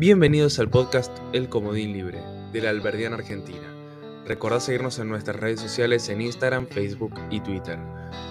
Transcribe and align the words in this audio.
Bienvenidos 0.00 0.58
al 0.58 0.70
podcast 0.70 1.14
El 1.34 1.50
Comodín 1.50 1.92
Libre 1.92 2.22
de 2.54 2.62
la 2.62 2.70
Alberdiana 2.70 3.16
Argentina. 3.16 3.70
Recordad 4.24 4.60
seguirnos 4.60 4.98
en 4.98 5.10
nuestras 5.10 5.36
redes 5.36 5.60
sociales 5.60 6.08
en 6.08 6.22
Instagram, 6.22 6.68
Facebook 6.68 7.12
y 7.30 7.40
Twitter. 7.40 7.78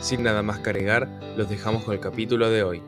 Sin 0.02 0.24
nada 0.24 0.42
más 0.42 0.58
que 0.62 0.72
agregar, 0.72 1.08
los 1.38 1.48
dejamos 1.48 1.84
con 1.84 1.94
el 1.94 2.00
capítulo 2.00 2.50
de 2.50 2.64
hoy. 2.64 2.82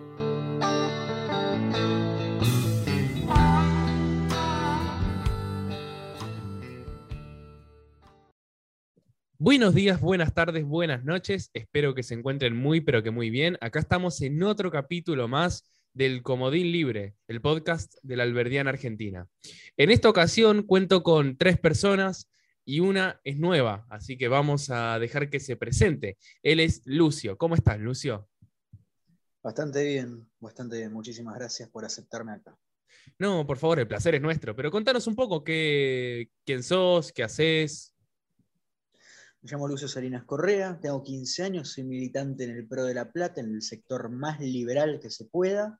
Buenos 9.37 9.75
días, 9.75 10.01
buenas 10.01 10.33
tardes, 10.33 10.65
buenas 10.65 11.03
noches. 11.03 11.51
Espero 11.53 11.93
que 11.93 12.01
se 12.01 12.15
encuentren 12.15 12.55
muy, 12.55 12.81
pero 12.81 13.03
que 13.03 13.11
muy 13.11 13.29
bien. 13.29 13.59
Acá 13.61 13.77
estamos 13.77 14.19
en 14.23 14.41
otro 14.41 14.71
capítulo 14.71 15.27
más 15.27 15.71
del 15.93 16.23
Comodín 16.23 16.71
Libre, 16.71 17.15
el 17.27 17.41
podcast 17.41 17.95
de 18.03 18.15
la 18.15 18.23
Alberdiana 18.23 18.69
Argentina. 18.69 19.27
En 19.77 19.91
esta 19.91 20.09
ocasión 20.09 20.63
cuento 20.63 21.03
con 21.03 21.37
tres 21.37 21.59
personas 21.59 22.29
y 22.65 22.79
una 22.79 23.19
es 23.23 23.37
nueva, 23.37 23.85
así 23.89 24.17
que 24.17 24.27
vamos 24.27 24.69
a 24.69 24.99
dejar 24.99 25.29
que 25.29 25.39
se 25.39 25.55
presente. 25.55 26.17
Él 26.43 26.59
es 26.59 26.81
Lucio. 26.85 27.37
¿Cómo 27.37 27.55
estás, 27.55 27.79
Lucio? 27.79 28.29
Bastante 29.43 29.83
bien, 29.83 30.29
bastante 30.39 30.77
bien. 30.77 30.93
Muchísimas 30.93 31.35
gracias 31.35 31.69
por 31.69 31.83
aceptarme 31.83 32.33
acá. 32.33 32.55
No, 33.17 33.45
por 33.45 33.57
favor, 33.57 33.79
el 33.79 33.87
placer 33.87 34.15
es 34.15 34.21
nuestro, 34.21 34.55
pero 34.55 34.71
contanos 34.71 35.07
un 35.07 35.15
poco 35.15 35.43
qué, 35.43 36.29
quién 36.45 36.61
sos, 36.63 37.11
qué 37.11 37.23
haces, 37.23 37.90
me 39.41 39.49
llamo 39.49 39.67
Lucio 39.67 39.87
Salinas 39.87 40.23
Correa, 40.23 40.79
tengo 40.79 41.01
15 41.01 41.43
años, 41.43 41.69
soy 41.69 41.83
militante 41.83 42.43
en 42.43 42.51
el 42.51 42.67
PRO 42.67 42.85
de 42.85 42.93
La 42.93 43.11
Plata, 43.11 43.41
en 43.41 43.55
el 43.55 43.63
sector 43.63 44.09
más 44.09 44.39
liberal 44.39 44.99
que 44.99 45.09
se 45.09 45.25
pueda. 45.25 45.79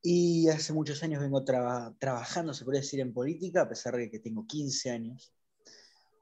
Y 0.00 0.48
hace 0.48 0.72
muchos 0.72 1.02
años 1.02 1.20
vengo 1.20 1.44
trabajando, 1.44 2.54
se 2.54 2.64
podría 2.64 2.80
decir, 2.80 3.00
en 3.00 3.12
política, 3.12 3.62
a 3.62 3.68
pesar 3.68 3.96
de 3.96 4.10
que 4.10 4.20
tengo 4.20 4.46
15 4.46 4.90
años 4.90 5.34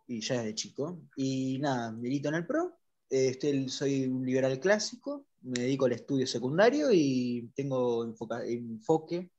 y 0.06 0.20
ya 0.20 0.38
desde 0.38 0.54
chico. 0.54 1.02
Y 1.14 1.58
nada, 1.58 1.92
milito 1.92 2.30
en 2.30 2.34
el 2.36 2.46
PRO, 2.46 2.78
este, 3.10 3.68
soy 3.68 4.06
un 4.06 4.24
liberal 4.24 4.58
clásico, 4.60 5.26
me 5.42 5.60
dedico 5.60 5.84
al 5.84 5.92
estudio 5.92 6.26
secundario 6.26 6.88
y 6.90 7.50
tengo 7.54 8.04
enfoque 8.04 9.30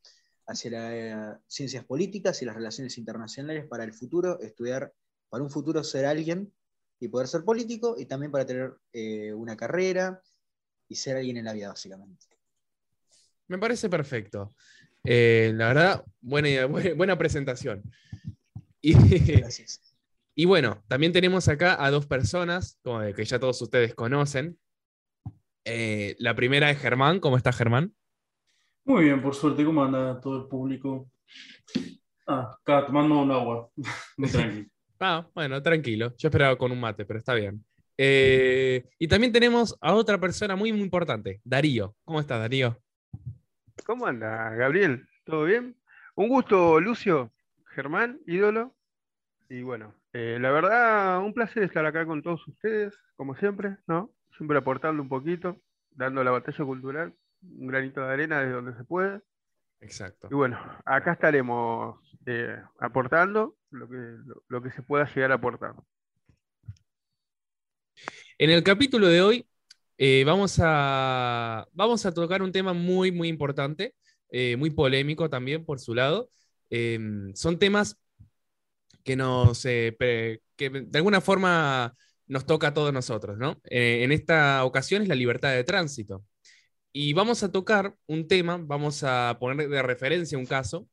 hacia 0.45 0.71
las 0.71 0.91
eh, 0.93 1.39
ciencias 1.47 1.83
políticas 1.83 2.41
y 2.41 2.45
las 2.45 2.55
relaciones 2.55 2.97
internacionales 2.99 3.65
para 3.67 3.83
el 3.83 3.93
futuro, 3.93 4.39
estudiar 4.39 4.93
para 5.29 5.43
un 5.43 5.49
futuro 5.49 5.83
ser 5.83 6.05
alguien 6.05 6.51
y 7.01 7.07
poder 7.07 7.27
ser 7.27 7.43
político 7.43 7.95
y 7.97 8.05
también 8.05 8.31
para 8.31 8.45
tener 8.45 8.73
eh, 8.93 9.33
una 9.33 9.57
carrera 9.57 10.21
y 10.87 10.95
ser 10.95 11.17
alguien 11.17 11.37
en 11.37 11.45
la 11.45 11.53
vida, 11.53 11.69
básicamente. 11.69 12.27
Me 13.47 13.57
parece 13.57 13.89
perfecto. 13.89 14.53
Eh, 15.03 15.51
la 15.55 15.67
verdad, 15.69 16.05
buena, 16.21 16.67
buena 16.95 17.17
presentación. 17.17 17.83
Y, 18.79 18.93
Gracias. 19.35 19.81
Y 20.33 20.45
bueno, 20.45 20.81
también 20.87 21.11
tenemos 21.11 21.49
acá 21.49 21.83
a 21.83 21.91
dos 21.91 22.07
personas 22.07 22.79
como 22.83 23.01
que 23.13 23.25
ya 23.25 23.37
todos 23.37 23.61
ustedes 23.61 23.93
conocen. 23.93 24.57
Eh, 25.65 26.15
la 26.19 26.33
primera 26.35 26.71
es 26.71 26.79
Germán. 26.79 27.19
¿Cómo 27.19 27.35
está 27.35 27.51
Germán? 27.51 27.93
Muy 28.85 29.03
bien, 29.03 29.21
por 29.21 29.35
suerte. 29.35 29.65
¿Cómo 29.65 29.83
anda 29.83 30.21
todo 30.21 30.43
el 30.43 30.47
público? 30.47 31.11
Ah, 32.25 32.57
acá 32.59 32.85
tomando 32.85 33.19
un 33.19 33.29
agua. 33.29 33.69
Muy 34.17 34.29
tranquilo. 34.29 34.69
Ah, 35.03 35.27
bueno, 35.33 35.63
tranquilo. 35.63 36.13
Yo 36.15 36.27
esperaba 36.27 36.55
con 36.55 36.71
un 36.71 36.79
mate, 36.79 37.05
pero 37.05 37.17
está 37.17 37.33
bien. 37.33 37.65
Eh, 37.97 38.87
y 38.99 39.07
también 39.07 39.33
tenemos 39.33 39.75
a 39.81 39.95
otra 39.95 40.19
persona 40.19 40.55
muy, 40.55 40.71
muy 40.71 40.81
importante, 40.81 41.41
Darío. 41.43 41.95
¿Cómo 42.03 42.19
estás, 42.19 42.39
Darío? 42.39 42.77
¿Cómo 43.83 44.05
anda, 44.05 44.51
Gabriel? 44.51 45.07
¿Todo 45.23 45.45
bien? 45.45 45.75
Un 46.13 46.29
gusto, 46.29 46.79
Lucio, 46.79 47.33
Germán, 47.73 48.19
ídolo. 48.27 48.75
Y 49.49 49.63
bueno, 49.63 49.95
eh, 50.13 50.37
la 50.39 50.51
verdad, 50.51 51.19
un 51.19 51.33
placer 51.33 51.63
estar 51.63 51.83
acá 51.83 52.05
con 52.05 52.21
todos 52.21 52.47
ustedes, 52.47 52.93
como 53.15 53.35
siempre, 53.35 53.77
¿no? 53.87 54.11
Siempre 54.37 54.59
aportando 54.59 55.01
un 55.01 55.09
poquito, 55.09 55.59
dando 55.89 56.23
la 56.23 56.29
batalla 56.29 56.63
cultural, 56.63 57.15
un 57.41 57.65
granito 57.65 58.01
de 58.01 58.13
arena 58.13 58.39
desde 58.39 58.53
donde 58.53 58.75
se 58.75 58.83
puede. 58.83 59.19
Exacto. 59.79 60.27
Y 60.29 60.35
bueno, 60.35 60.59
acá 60.85 61.13
estaremos 61.13 61.99
eh, 62.27 62.55
aportando 62.79 63.55
lo 63.71 63.89
que, 63.89 64.17
lo, 64.47 64.61
que 64.61 64.71
se 64.71 64.83
pueda 64.83 65.11
llegar 65.13 65.31
a 65.31 65.35
aportar. 65.35 65.73
En 68.37 68.49
el 68.49 68.63
capítulo 68.63 69.07
de 69.07 69.21
hoy 69.21 69.47
eh, 69.97 70.23
vamos, 70.25 70.59
a, 70.61 71.67
vamos 71.73 72.05
a 72.05 72.13
tocar 72.13 72.41
un 72.41 72.51
tema 72.51 72.73
muy, 72.73 73.11
muy 73.11 73.27
importante, 73.27 73.95
eh, 74.29 74.55
muy 74.57 74.69
polémico 74.71 75.29
también 75.29 75.65
por 75.65 75.79
su 75.79 75.93
lado. 75.95 76.29
Em, 76.69 77.33
son 77.35 77.59
temas 77.59 77.97
que, 79.03 79.15
nos, 79.15 79.63
que 79.63 80.39
de 80.57 80.97
alguna 80.97 81.21
forma 81.21 81.95
nos 82.27 82.45
toca 82.45 82.67
a 82.67 82.73
todos 82.73 82.93
nosotros, 82.93 83.37
¿no? 83.37 83.59
en 83.65 84.11
esta 84.11 84.63
ocasión 84.63 85.01
es 85.01 85.09
la 85.09 85.15
libertad 85.15 85.51
de 85.51 85.63
tránsito. 85.63 86.23
Y 86.93 87.13
vamos 87.13 87.43
a 87.43 87.51
tocar 87.51 87.95
un 88.07 88.27
tema, 88.27 88.57
vamos 88.57 89.03
a 89.03 89.37
poner 89.39 89.69
de 89.69 89.81
referencia 89.81 90.37
un 90.37 90.45
caso, 90.45 90.87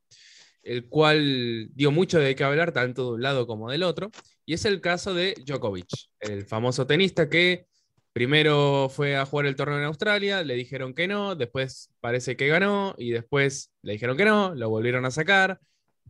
el 0.69 0.87
cual 0.87 1.71
dio 1.75 1.91
mucho 1.91 2.19
de 2.19 2.35
qué 2.35 2.45
hablar, 2.45 2.73
tanto 2.73 3.07
de 3.07 3.15
un 3.15 3.23
lado 3.23 3.47
como 3.47 3.71
del 3.71 3.83
otro, 3.83 4.11
y 4.45 4.53
es 4.53 4.67
el 4.67 4.83
caso 4.83 5.15
de 5.15 5.35
Djokovic, 5.47 5.89
el 6.21 6.45
famoso 6.45 6.87
tenista 6.87 7.31
que 7.31 7.67
primero 8.13 8.91
fue 8.91 9.17
a 9.17 9.25
jugar 9.25 9.47
el 9.47 9.57
torneo 9.57 9.79
en 9.79 9.85
Australia, 9.85 10.43
le 10.43 10.55
dijeron 10.55 10.93
que 10.93 11.09
no, 11.09 11.35
después 11.37 11.91
parece 12.01 12.37
que 12.37 12.49
ganó, 12.49 12.95
y 12.99 13.13
después 13.13 13.71
le 13.83 13.95
dijeron 13.95 14.19
que 14.19 14.27
no, 14.27 14.55
lo 14.55 14.69
volvieron 14.69 15.07
a 15.07 15.11
sacar, 15.11 15.59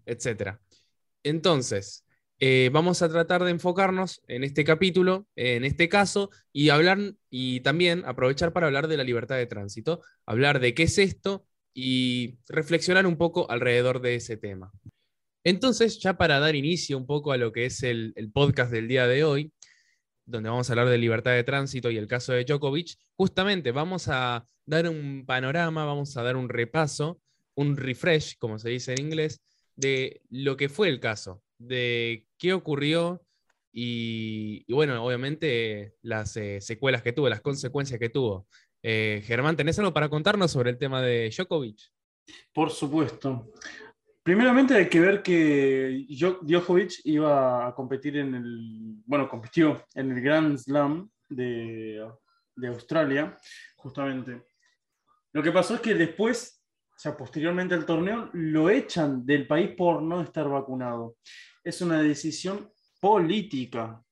etc. 0.06 0.58
Entonces, 1.22 2.04
eh, 2.40 2.70
vamos 2.72 3.02
a 3.02 3.08
tratar 3.08 3.44
de 3.44 3.52
enfocarnos 3.52 4.22
en 4.26 4.42
este 4.42 4.64
capítulo, 4.64 5.28
en 5.36 5.64
este 5.64 5.88
caso, 5.88 6.30
y 6.52 6.70
hablar 6.70 6.98
y 7.30 7.60
también 7.60 8.02
aprovechar 8.06 8.52
para 8.52 8.66
hablar 8.66 8.88
de 8.88 8.96
la 8.96 9.04
libertad 9.04 9.36
de 9.36 9.46
tránsito, 9.46 10.02
hablar 10.26 10.58
de 10.58 10.74
qué 10.74 10.84
es 10.84 10.98
esto 10.98 11.47
y 11.80 12.40
reflexionar 12.48 13.06
un 13.06 13.16
poco 13.16 13.48
alrededor 13.48 14.00
de 14.00 14.16
ese 14.16 14.36
tema. 14.36 14.72
Entonces, 15.44 16.00
ya 16.00 16.18
para 16.18 16.40
dar 16.40 16.56
inicio 16.56 16.98
un 16.98 17.06
poco 17.06 17.30
a 17.30 17.36
lo 17.36 17.52
que 17.52 17.66
es 17.66 17.84
el, 17.84 18.12
podcast 18.34 18.72
del 18.72 18.88
día 18.88 19.06
de 19.06 19.22
hoy, 19.22 19.52
donde 20.26 20.48
vamos 20.48 20.68
a 20.68 20.72
hablar 20.72 20.88
de 20.88 20.98
libertad 20.98 21.34
de 21.34 21.44
tránsito 21.44 21.92
y 21.92 21.96
el 21.96 22.08
caso 22.08 22.32
de 22.32 22.44
Djokovic, 22.44 22.96
justamente 23.14 23.70
vamos 23.70 24.08
a 24.08 24.44
dar 24.66 24.88
un 24.88 25.24
panorama, 25.24 25.84
vamos 25.84 26.16
a 26.16 26.24
dar 26.24 26.34
un 26.34 26.48
repaso, 26.48 27.20
un 27.54 27.76
refresh, 27.76 28.38
como 28.38 28.58
se 28.58 28.70
dice 28.70 28.94
en 28.94 29.06
inglés, 29.06 29.40
de 29.76 30.20
lo 30.30 30.56
que 30.56 30.68
fue 30.68 30.88
el 30.88 30.98
caso, 30.98 31.44
de 31.58 32.26
qué 32.38 32.54
ocurrió 32.54 33.22
y, 33.72 34.64
bueno, 34.72 35.04
obviamente 35.04 35.94
las 36.02 36.36
eh, 36.36 36.60
secuelas 36.60 37.04
que 37.04 37.12
tuvo, 37.12 37.28
las 37.28 37.40
consecuencias 37.40 38.00
que 38.00 38.08
tuvo. 38.08 38.48
Eh, 38.82 39.22
Germán, 39.24 39.56
¿tenés 39.56 39.78
algo 39.78 39.92
para 39.92 40.08
contarnos 40.08 40.50
sobre 40.50 40.70
el 40.70 40.78
tema 40.78 41.02
de 41.02 41.30
Djokovic? 41.30 41.80
Por 42.52 42.70
supuesto. 42.70 43.52
Primeramente 44.22 44.74
hay 44.74 44.88
que 44.88 45.00
ver 45.00 45.22
que 45.22 46.06
Djokovic 46.08 47.00
iba 47.04 47.66
a 47.66 47.74
competir 47.74 48.18
en 48.18 48.34
el, 48.34 49.02
bueno, 49.06 49.28
compitió 49.28 49.84
en 49.94 50.12
el 50.12 50.20
Grand 50.20 50.58
Slam 50.58 51.10
de, 51.28 52.06
de 52.54 52.68
Australia, 52.68 53.36
justamente. 53.76 54.42
Lo 55.32 55.42
que 55.42 55.52
pasó 55.52 55.74
es 55.76 55.80
que 55.80 55.94
después, 55.94 56.62
o 56.94 56.98
sea, 56.98 57.16
posteriormente 57.16 57.74
al 57.74 57.86
torneo, 57.86 58.30
lo 58.34 58.68
echan 58.68 59.24
del 59.24 59.46
país 59.46 59.70
por 59.76 60.02
no 60.02 60.20
estar 60.20 60.48
vacunado 60.48 61.16
es 61.68 61.82
una 61.82 62.00
decisión 62.00 62.72
política 62.98 64.02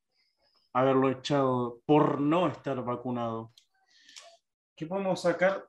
haberlo 0.74 1.10
echado 1.10 1.80
por 1.86 2.20
no 2.20 2.48
estar 2.48 2.84
vacunado. 2.84 3.52
¿Qué 4.76 4.84
podemos 4.84 5.22
sacar, 5.22 5.66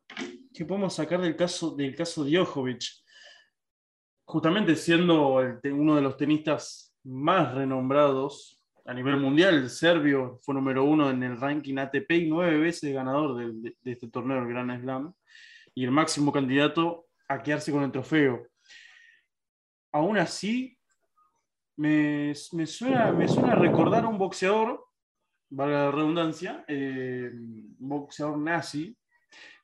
qué 0.54 0.66
podemos 0.66 0.94
sacar 0.94 1.22
del 1.22 1.38
caso 1.38 1.74
del 1.74 1.96
caso 1.96 2.26
Djokovic? 2.26 2.84
Justamente 4.26 4.76
siendo 4.76 5.38
uno 5.64 5.96
de 5.96 6.02
los 6.02 6.18
tenistas 6.18 6.94
más 7.06 7.56
renombrados 7.56 8.62
a 8.86 8.94
nivel 8.94 9.16
mundial, 9.16 9.56
el 9.56 9.70
serbio 9.70 10.42
fue 10.44 10.56
número 10.56 10.84
uno 10.84 11.10
en 11.10 11.24
el 11.24 11.40
ranking 11.40 11.78
ATP 11.78 12.12
y 12.12 12.28
nueve 12.28 12.58
veces 12.58 12.94
ganador 12.94 13.38
de, 13.38 13.76
este 13.86 14.10
torneo, 14.10 14.40
el 14.40 14.50
Grand 14.50 14.82
Slam, 14.82 15.14
y 15.74 15.86
el 15.86 15.92
máximo 15.92 16.34
candidato 16.34 17.08
a 17.30 17.42
quedarse 17.42 17.72
con 17.72 17.84
el 17.84 17.92
trofeo. 17.94 18.46
Aún 19.94 20.18
así, 20.18 20.78
me, 21.78 22.36
suena, 22.36 23.14
me 23.14 23.30
suena 23.30 23.56
recordar 23.56 24.04
a 24.04 24.10
un 24.10 24.18
boxeador, 24.18 24.86
valga 25.50 25.86
la 25.86 25.92
redundancia, 25.92 26.66
eh, 26.68 27.32
boxeador 27.80 28.38
nazi, 28.38 28.98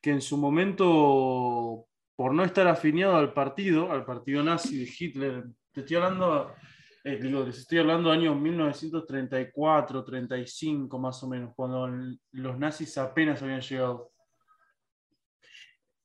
que 0.00 0.10
en 0.10 0.20
su 0.20 0.36
momento, 0.36 1.86
por 2.16 2.34
no 2.34 2.44
estar 2.44 2.66
afiliado 2.68 3.16
al 3.16 3.32
partido, 3.32 3.90
al 3.90 4.04
partido 4.04 4.42
nazi 4.42 4.78
de 4.78 4.92
Hitler, 4.98 5.44
te 5.72 5.80
estoy 5.80 5.96
hablando, 5.96 6.54
eh, 7.02 7.18
digo, 7.20 7.44
les 7.44 7.58
estoy 7.58 7.78
hablando 7.78 8.10
de 8.10 8.16
años 8.16 8.36
1934, 8.36 10.04
35 10.04 10.98
más 10.98 11.22
o 11.22 11.28
menos, 11.28 11.52
cuando 11.54 11.88
los 12.32 12.58
nazis 12.58 12.96
apenas 12.98 13.42
habían 13.42 13.60
llegado. 13.60 14.10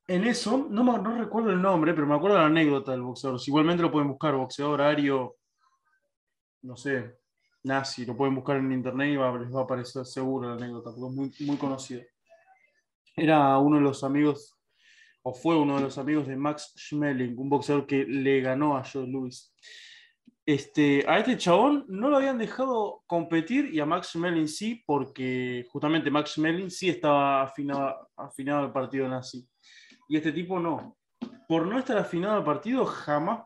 en 0.07 0.23
eso, 0.25 0.67
no, 0.71 0.83
no 0.83 1.17
recuerdo 1.17 1.51
el 1.51 1.61
nombre, 1.61 1.93
pero 1.93 2.07
me 2.07 2.15
acuerdo 2.15 2.37
la 2.37 2.47
anécdota 2.47 2.91
del 2.91 3.03
boxeador. 3.03 3.39
Igualmente 3.45 3.83
lo 3.83 3.91
pueden 3.91 4.09
buscar, 4.09 4.35
boxeador 4.35 4.81
ario, 4.81 5.35
no 6.63 6.75
sé, 6.75 7.18
nazi, 7.63 8.05
lo 8.05 8.15
pueden 8.15 8.35
buscar 8.35 8.57
en 8.57 8.71
internet 8.71 9.09
y 9.09 9.11
les 9.11 9.53
va 9.53 9.61
a 9.61 9.63
aparecer 9.63 10.05
seguro 10.05 10.49
la 10.49 10.55
anécdota, 10.55 10.91
porque 10.91 11.09
es 11.09 11.15
muy, 11.15 11.47
muy 11.47 11.57
conocida. 11.57 12.01
Era 13.15 13.57
uno 13.57 13.77
de 13.77 13.83
los 13.83 14.03
amigos, 14.03 14.57
o 15.23 15.33
fue 15.33 15.57
uno 15.57 15.75
de 15.75 15.81
los 15.81 15.97
amigos 15.97 16.27
de 16.27 16.35
Max 16.35 16.73
Schmeling, 16.77 17.37
un 17.37 17.49
boxeador 17.49 17.85
que 17.85 18.05
le 18.05 18.41
ganó 18.41 18.77
a 18.77 18.83
Joe 18.83 19.07
Louis. 19.07 19.53
Este, 20.45 21.05
a 21.07 21.19
este 21.19 21.37
chabón 21.37 21.85
no 21.89 22.09
lo 22.09 22.17
habían 22.17 22.39
dejado 22.39 23.03
competir 23.05 23.65
y 23.71 23.79
a 23.79 23.85
Max 23.85 24.11
Schmeling 24.13 24.47
sí, 24.47 24.83
porque 24.85 25.65
justamente 25.69 26.09
Max 26.09 26.31
Schmeling 26.31 26.71
sí 26.71 26.89
estaba 26.89 27.43
afinado, 27.43 28.09
afinado 28.15 28.61
al 28.61 28.71
partido 28.71 29.07
nazi. 29.07 29.47
Y 30.07 30.17
este 30.17 30.31
tipo 30.31 30.59
no. 30.59 30.97
Por 31.47 31.67
no 31.67 31.77
estar 31.77 31.97
afinado 31.97 32.37
al 32.37 32.43
partido, 32.43 32.85
jamás 32.85 33.43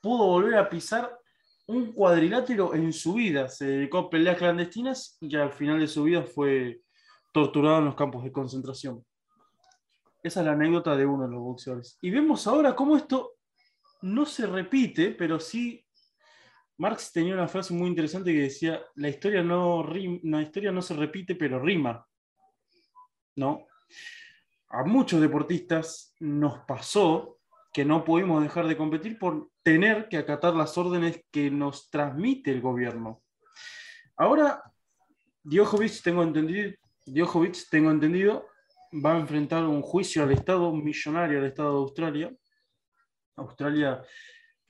pudo 0.00 0.26
volver 0.26 0.56
a 0.56 0.68
pisar 0.68 1.18
un 1.66 1.92
cuadrilátero 1.92 2.74
en 2.74 2.92
su 2.92 3.14
vida. 3.14 3.48
Se 3.48 3.66
dedicó 3.66 3.98
a 3.98 4.10
peleas 4.10 4.38
clandestinas 4.38 5.16
y 5.20 5.34
al 5.36 5.52
final 5.52 5.80
de 5.80 5.88
su 5.88 6.04
vida 6.04 6.22
fue 6.22 6.80
torturado 7.32 7.78
en 7.78 7.86
los 7.86 7.94
campos 7.94 8.24
de 8.24 8.32
concentración. 8.32 9.04
Esa 10.22 10.40
es 10.40 10.46
la 10.46 10.52
anécdota 10.52 10.96
de 10.96 11.04
uno 11.04 11.24
de 11.24 11.32
los 11.32 11.40
boxeadores. 11.40 11.98
Y 12.00 12.10
vemos 12.10 12.46
ahora 12.46 12.74
cómo 12.74 12.96
esto 12.96 13.34
no 14.02 14.24
se 14.26 14.46
repite, 14.46 15.10
pero 15.12 15.38
sí. 15.40 15.80
Marx 16.76 17.12
tenía 17.12 17.34
una 17.34 17.46
frase 17.46 17.72
muy 17.72 17.88
interesante 17.88 18.32
que 18.32 18.42
decía: 18.42 18.80
La 18.96 19.08
historia 19.08 19.42
no, 19.42 19.86
la 20.22 20.42
historia 20.42 20.72
no 20.72 20.82
se 20.82 20.94
repite, 20.94 21.34
pero 21.34 21.60
rima. 21.60 22.06
¿No? 23.36 23.66
A 24.68 24.84
muchos 24.84 25.20
deportistas 25.20 26.14
nos 26.20 26.60
pasó 26.60 27.33
que 27.74 27.84
no 27.84 28.04
pudimos 28.04 28.40
dejar 28.40 28.68
de 28.68 28.76
competir 28.76 29.18
por 29.18 29.50
tener 29.64 30.08
que 30.08 30.16
acatar 30.16 30.54
las 30.54 30.78
órdenes 30.78 31.20
que 31.32 31.50
nos 31.50 31.90
transmite 31.90 32.52
el 32.52 32.60
gobierno. 32.60 33.20
Ahora, 34.16 34.62
Djokovic, 35.42 36.00
tengo 36.00 36.22
entendido, 36.22 36.72
tengo 37.68 37.90
entendido, 37.90 38.46
va 39.04 39.14
a 39.14 39.18
enfrentar 39.18 39.64
un 39.64 39.82
juicio 39.82 40.22
al 40.22 40.30
Estado 40.30 40.72
millonario, 40.72 41.40
al 41.40 41.46
Estado 41.46 41.72
de 41.72 41.78
Australia. 41.78 42.36
Australia 43.36 44.00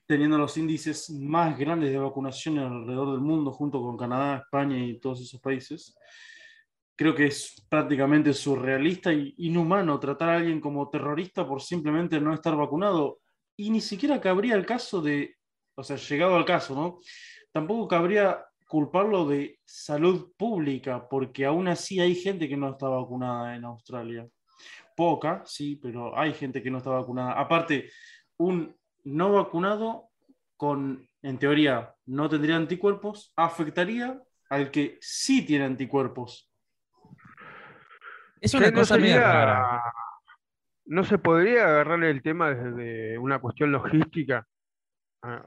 teniendo 0.06 0.38
los 0.38 0.56
índices 0.56 1.10
más 1.10 1.58
grandes 1.58 1.90
de 1.90 1.98
vacunación 1.98 2.58
alrededor 2.58 3.12
del 3.12 3.20
mundo, 3.20 3.52
junto 3.52 3.82
con 3.82 3.98
Canadá, 3.98 4.38
España 4.38 4.78
y 4.78 4.98
todos 4.98 5.20
esos 5.20 5.40
países. 5.40 5.94
Creo 6.96 7.14
que 7.14 7.26
es 7.26 7.66
prácticamente 7.68 8.32
surrealista 8.32 9.12
y 9.12 9.34
inhumano 9.38 9.98
tratar 9.98 10.28
a 10.30 10.36
alguien 10.36 10.60
como 10.60 10.88
terrorista 10.88 11.46
por 11.46 11.60
simplemente 11.60 12.20
no 12.20 12.32
estar 12.32 12.56
vacunado. 12.56 13.20
Y 13.56 13.70
ni 13.70 13.80
siquiera 13.80 14.20
cabría 14.20 14.54
el 14.54 14.64
caso 14.64 15.00
de, 15.00 15.36
o 15.74 15.82
sea, 15.82 15.96
llegado 15.96 16.36
al 16.36 16.44
caso, 16.44 16.74
¿no? 16.74 17.00
Tampoco 17.52 17.88
cabría 17.88 18.44
culparlo 18.68 19.26
de 19.26 19.58
salud 19.64 20.32
pública, 20.36 21.08
porque 21.08 21.44
aún 21.44 21.68
así 21.68 22.00
hay 22.00 22.14
gente 22.14 22.48
que 22.48 22.56
no 22.56 22.70
está 22.70 22.88
vacunada 22.88 23.54
en 23.54 23.64
Australia. 23.64 24.26
Poca, 24.96 25.42
sí, 25.44 25.76
pero 25.76 26.18
hay 26.18 26.32
gente 26.34 26.62
que 26.62 26.70
no 26.70 26.78
está 26.78 26.90
vacunada. 26.90 27.32
Aparte, 27.32 27.90
un 28.36 28.74
no 29.04 29.32
vacunado 29.32 30.10
con, 30.56 31.08
en 31.22 31.38
teoría, 31.38 31.94
no 32.06 32.28
tendría 32.28 32.56
anticuerpos, 32.56 33.32
afectaría 33.36 34.20
al 34.48 34.70
que 34.70 34.98
sí 35.00 35.44
tiene 35.44 35.64
anticuerpos. 35.64 36.50
Es 38.44 38.54
una 38.54 38.70
no 38.70 38.80
cosa 38.80 38.96
media 38.96 39.14
sería- 39.14 39.32
rara. 39.32 39.82
¿No 40.86 41.02
se 41.04 41.16
podría 41.16 41.64
agarrarle 41.64 42.10
el 42.10 42.22
tema 42.22 42.50
desde 42.50 43.16
una 43.18 43.38
cuestión 43.38 43.72
logística? 43.72 44.46
Ah, 45.22 45.42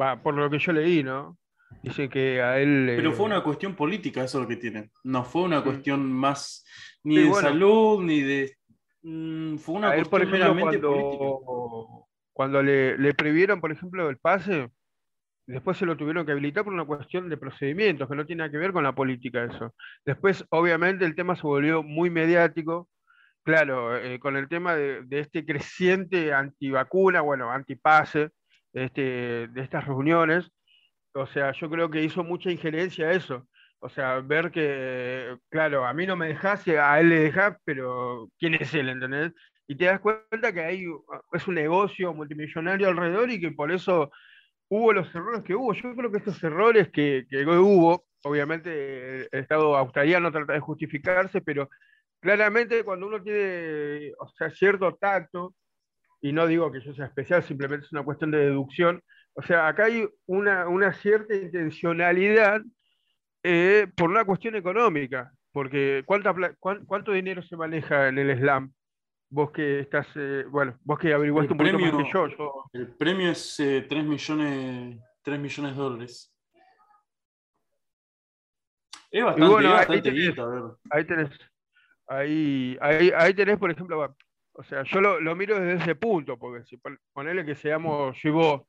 va, 0.00 0.20
por 0.20 0.34
lo 0.34 0.50
que 0.50 0.58
yo 0.58 0.72
leí, 0.72 1.04
¿no? 1.04 1.38
Dice 1.82 2.08
que 2.08 2.42
a 2.42 2.58
él... 2.58 2.94
Pero 2.96 3.10
eh, 3.10 3.12
fue 3.12 3.26
una 3.26 3.44
cuestión 3.44 3.76
política, 3.76 4.24
eso 4.24 4.38
es 4.38 4.42
lo 4.42 4.48
que 4.48 4.56
tiene. 4.56 4.90
No 5.04 5.22
fue 5.24 5.42
una 5.42 5.60
Mm. 5.60 5.64
cuestión 5.64 6.12
más 6.12 6.64
ni 7.04 7.16
Sí, 7.16 7.22
de 7.22 7.28
bueno. 7.28 7.48
salud, 7.48 8.02
ni 8.02 8.20
de... 8.22 8.56
mm, 9.02 9.56
Fue 9.58 9.74
una 9.76 9.90
a 9.90 9.96
él, 9.96 10.06
por 10.06 10.20
cuestión 10.22 10.34
ejemplo, 10.42 10.54
meramente 10.54 10.78
política. 10.86 11.18
cuando, 11.18 12.08
cuando 12.32 12.62
le, 12.64 12.98
le 12.98 13.14
previeron, 13.14 13.60
por 13.60 13.70
ejemplo, 13.70 14.08
el 14.10 14.18
pase, 14.18 14.68
después 15.46 15.76
se 15.76 15.86
lo 15.86 15.96
tuvieron 15.96 16.26
que 16.26 16.32
habilitar 16.32 16.64
por 16.64 16.72
una 16.72 16.84
cuestión 16.84 17.28
de 17.28 17.36
procedimientos, 17.36 18.08
que 18.08 18.16
no 18.16 18.26
tiene 18.26 18.50
que 18.50 18.58
ver 18.58 18.72
con 18.72 18.84
la 18.84 18.94
política 18.94 19.44
eso. 19.44 19.74
Después, 20.04 20.44
obviamente, 20.50 21.04
el 21.04 21.14
tema 21.14 21.36
se 21.36 21.42
volvió 21.42 21.82
muy 21.82 22.10
mediático, 22.10 22.88
claro, 23.44 23.96
eh, 23.96 24.18
con 24.18 24.36
el 24.36 24.48
tema 24.48 24.74
de, 24.74 25.02
de 25.02 25.20
este 25.20 25.44
creciente 25.44 26.32
antivacuna, 26.32 27.20
bueno, 27.20 27.50
antipase, 27.50 28.30
este, 28.72 29.48
de 29.48 29.60
estas 29.62 29.86
reuniones. 29.86 30.50
O 31.14 31.26
sea, 31.26 31.52
yo 31.52 31.70
creo 31.70 31.90
que 31.90 32.02
hizo 32.02 32.22
mucha 32.22 32.50
injerencia 32.50 33.10
eso. 33.12 33.46
O 33.78 33.88
sea, 33.88 34.20
ver 34.20 34.50
que, 34.50 35.36
claro, 35.48 35.86
a 35.86 35.92
mí 35.94 36.06
no 36.06 36.16
me 36.16 36.28
dejás, 36.28 36.66
a 36.68 37.00
él 37.00 37.08
le 37.08 37.20
dejás, 37.20 37.56
pero 37.64 38.28
¿quién 38.38 38.54
es 38.54 38.74
él? 38.74 38.88
¿Entendés? 38.88 39.32
Y 39.68 39.76
te 39.76 39.86
das 39.86 40.00
cuenta 40.00 40.52
que 40.52 40.60
hay, 40.60 40.84
es 41.32 41.48
un 41.48 41.54
negocio 41.54 42.12
multimillonario 42.14 42.88
alrededor 42.88 43.30
y 43.30 43.40
que 43.40 43.50
por 43.50 43.72
eso 43.72 44.10
hubo 44.68 44.92
los 44.92 45.14
errores 45.14 45.42
que 45.42 45.54
hubo. 45.54 45.72
Yo 45.72 45.94
creo 45.94 46.10
que 46.10 46.18
estos 46.18 46.42
errores 46.42 46.90
que, 46.90 47.26
que 47.28 47.44
hubo, 47.46 48.06
obviamente 48.24 49.22
el 49.22 49.28
Estado 49.32 49.76
australiano 49.76 50.32
trata 50.32 50.54
de 50.54 50.60
justificarse, 50.60 51.40
pero 51.40 51.68
claramente 52.20 52.84
cuando 52.84 53.06
uno 53.06 53.22
tiene, 53.22 54.12
o 54.18 54.28
sea, 54.28 54.50
cierto 54.50 54.94
tacto, 54.94 55.54
y 56.20 56.32
no 56.32 56.46
digo 56.46 56.72
que 56.72 56.80
yo 56.80 56.94
sea 56.94 57.06
especial, 57.06 57.42
simplemente 57.42 57.86
es 57.86 57.92
una 57.92 58.02
cuestión 58.02 58.30
de 58.30 58.38
deducción, 58.38 59.02
o 59.34 59.42
sea, 59.42 59.68
acá 59.68 59.84
hay 59.84 60.08
una, 60.26 60.66
una 60.66 60.92
cierta 60.92 61.34
intencionalidad 61.34 62.62
eh, 63.42 63.86
por 63.96 64.10
una 64.10 64.24
cuestión 64.24 64.56
económica, 64.56 65.30
porque 65.52 66.02
¿cuánta, 66.06 66.34
¿cuánto 66.58 67.12
dinero 67.12 67.42
se 67.42 67.56
maneja 67.56 68.08
en 68.08 68.18
el 68.18 68.36
slam? 68.38 68.72
Vos 69.28 69.50
que 69.50 69.80
estás, 69.80 70.06
eh, 70.14 70.44
bueno, 70.48 70.78
vos 70.84 70.98
que 70.98 71.12
averiguaste 71.12 71.52
El 71.52 71.52
un 71.52 71.58
poquito 71.58 71.78
más 71.78 71.90
premio- 71.90 72.04
que 72.06 72.12
yo, 72.12 72.36
yo 72.38 72.64
El 72.72 72.94
premio 72.96 73.30
es 73.30 73.58
eh, 73.60 73.84
3, 73.88 74.04
millones, 74.04 75.00
3 75.22 75.38
millones 75.40 75.72
de 75.76 75.82
dólares. 75.82 76.32
Es 79.10 79.24
bastante, 79.24 79.48
bueno, 79.52 79.80
es 79.80 79.88
ahí 79.90 80.02
tenés. 80.02 80.28
guita, 80.28 80.42
a 80.42 80.46
ver. 80.46 80.62
ahí 80.90 81.04
tenés, 81.04 81.30
ahí, 82.08 82.78
ahí, 82.80 83.12
ahí 83.16 83.34
tenés, 83.34 83.58
por 83.58 83.70
ejemplo, 83.70 84.14
o 84.52 84.62
sea, 84.64 84.82
yo 84.84 85.00
lo, 85.00 85.20
lo 85.20 85.34
miro 85.36 85.58
desde 85.58 85.82
ese 85.82 85.94
punto, 85.94 86.38
porque 86.38 86.64
si 86.66 86.76
pon- 86.76 86.98
ponele 87.12 87.44
que 87.44 87.54
seamos 87.54 88.16
yo 88.22 88.28
y 88.28 88.32
vos, 88.32 88.62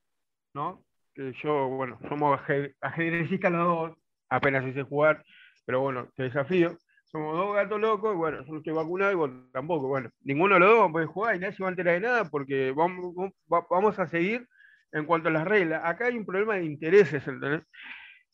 ¿no? 0.53 0.83
Que 1.13 1.33
yo, 1.43 1.67
bueno, 1.69 1.99
somos 2.07 2.39
aje- 2.39 2.75
ajedrecistas 2.81 3.51
los 3.51 3.65
dos, 3.65 3.97
apenas 4.29 4.65
hice 4.65 4.83
jugar, 4.83 5.23
pero 5.65 5.81
bueno, 5.81 6.09
te 6.15 6.23
desafío. 6.23 6.77
Somos 7.11 7.37
dos 7.37 7.55
gatos 7.55 7.79
locos, 7.79 8.13
y 8.13 8.17
bueno, 8.17 8.43
yo 8.45 8.51
no 8.51 8.57
estoy 8.59 8.73
vacunado 8.73 9.11
y 9.11 9.15
vos 9.15 9.31
tampoco. 9.53 9.87
Bueno, 9.87 10.09
ninguno 10.21 10.55
de 10.55 10.59
los 10.59 10.69
dos 10.77 10.91
puede 10.91 11.05
jugar 11.05 11.35
y 11.35 11.39
nadie 11.39 11.53
se 11.55 11.63
va 11.63 11.69
a 11.69 11.71
enterar 11.71 11.93
de 11.95 12.01
nada 12.01 12.25
porque 12.25 12.71
vamos, 12.75 13.15
va- 13.51 13.65
vamos 13.69 13.97
a 13.99 14.07
seguir 14.07 14.45
en 14.91 15.05
cuanto 15.05 15.29
a 15.29 15.31
las 15.31 15.45
reglas. 15.47 15.81
Acá 15.85 16.07
hay 16.07 16.17
un 16.17 16.25
problema 16.25 16.55
de 16.55 16.65
intereses, 16.65 17.25
¿entendés? 17.27 17.61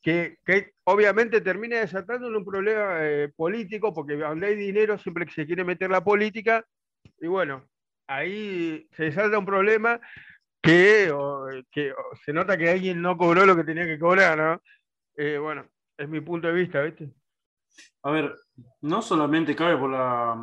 Que, 0.02 0.38
que 0.46 0.72
obviamente 0.86 1.40
termina 1.42 1.80
desatando 1.80 2.28
un 2.28 2.44
problema 2.44 2.98
eh, 3.02 3.32
político, 3.36 3.94
porque 3.94 4.16
donde 4.18 4.48
hay 4.48 4.56
dinero 4.56 4.98
siempre 4.98 5.26
que 5.26 5.32
se 5.32 5.46
quiere 5.46 5.64
meter 5.64 5.90
la 5.92 6.04
política, 6.04 6.66
y 7.22 7.28
bueno, 7.28 7.64
ahí 8.08 8.88
se 8.92 9.04
desata 9.06 9.38
un 9.38 9.46
problema 9.46 10.02
que, 10.62 11.14
que 11.72 11.94
se 12.26 12.34
nota 12.34 12.58
que 12.58 12.70
alguien 12.70 13.02
no 13.02 13.18
cobró 13.18 13.46
lo 13.46 13.56
que 13.56 13.64
tenía 13.64 13.86
que 13.86 14.00
cobrar, 14.00 14.38
¿no? 14.38 14.62
Eh, 15.16 15.38
bueno, 15.38 15.68
es 15.98 16.10
mi 16.10 16.22
punto 16.22 16.48
de 16.48 16.54
vista, 16.54 16.82
¿viste? 16.82 17.10
A 18.04 18.12
ver, 18.12 18.36
no 18.82 19.02
solamente 19.02 19.56
cabe 19.56 19.78
por 19.78 19.92
la. 19.92 20.38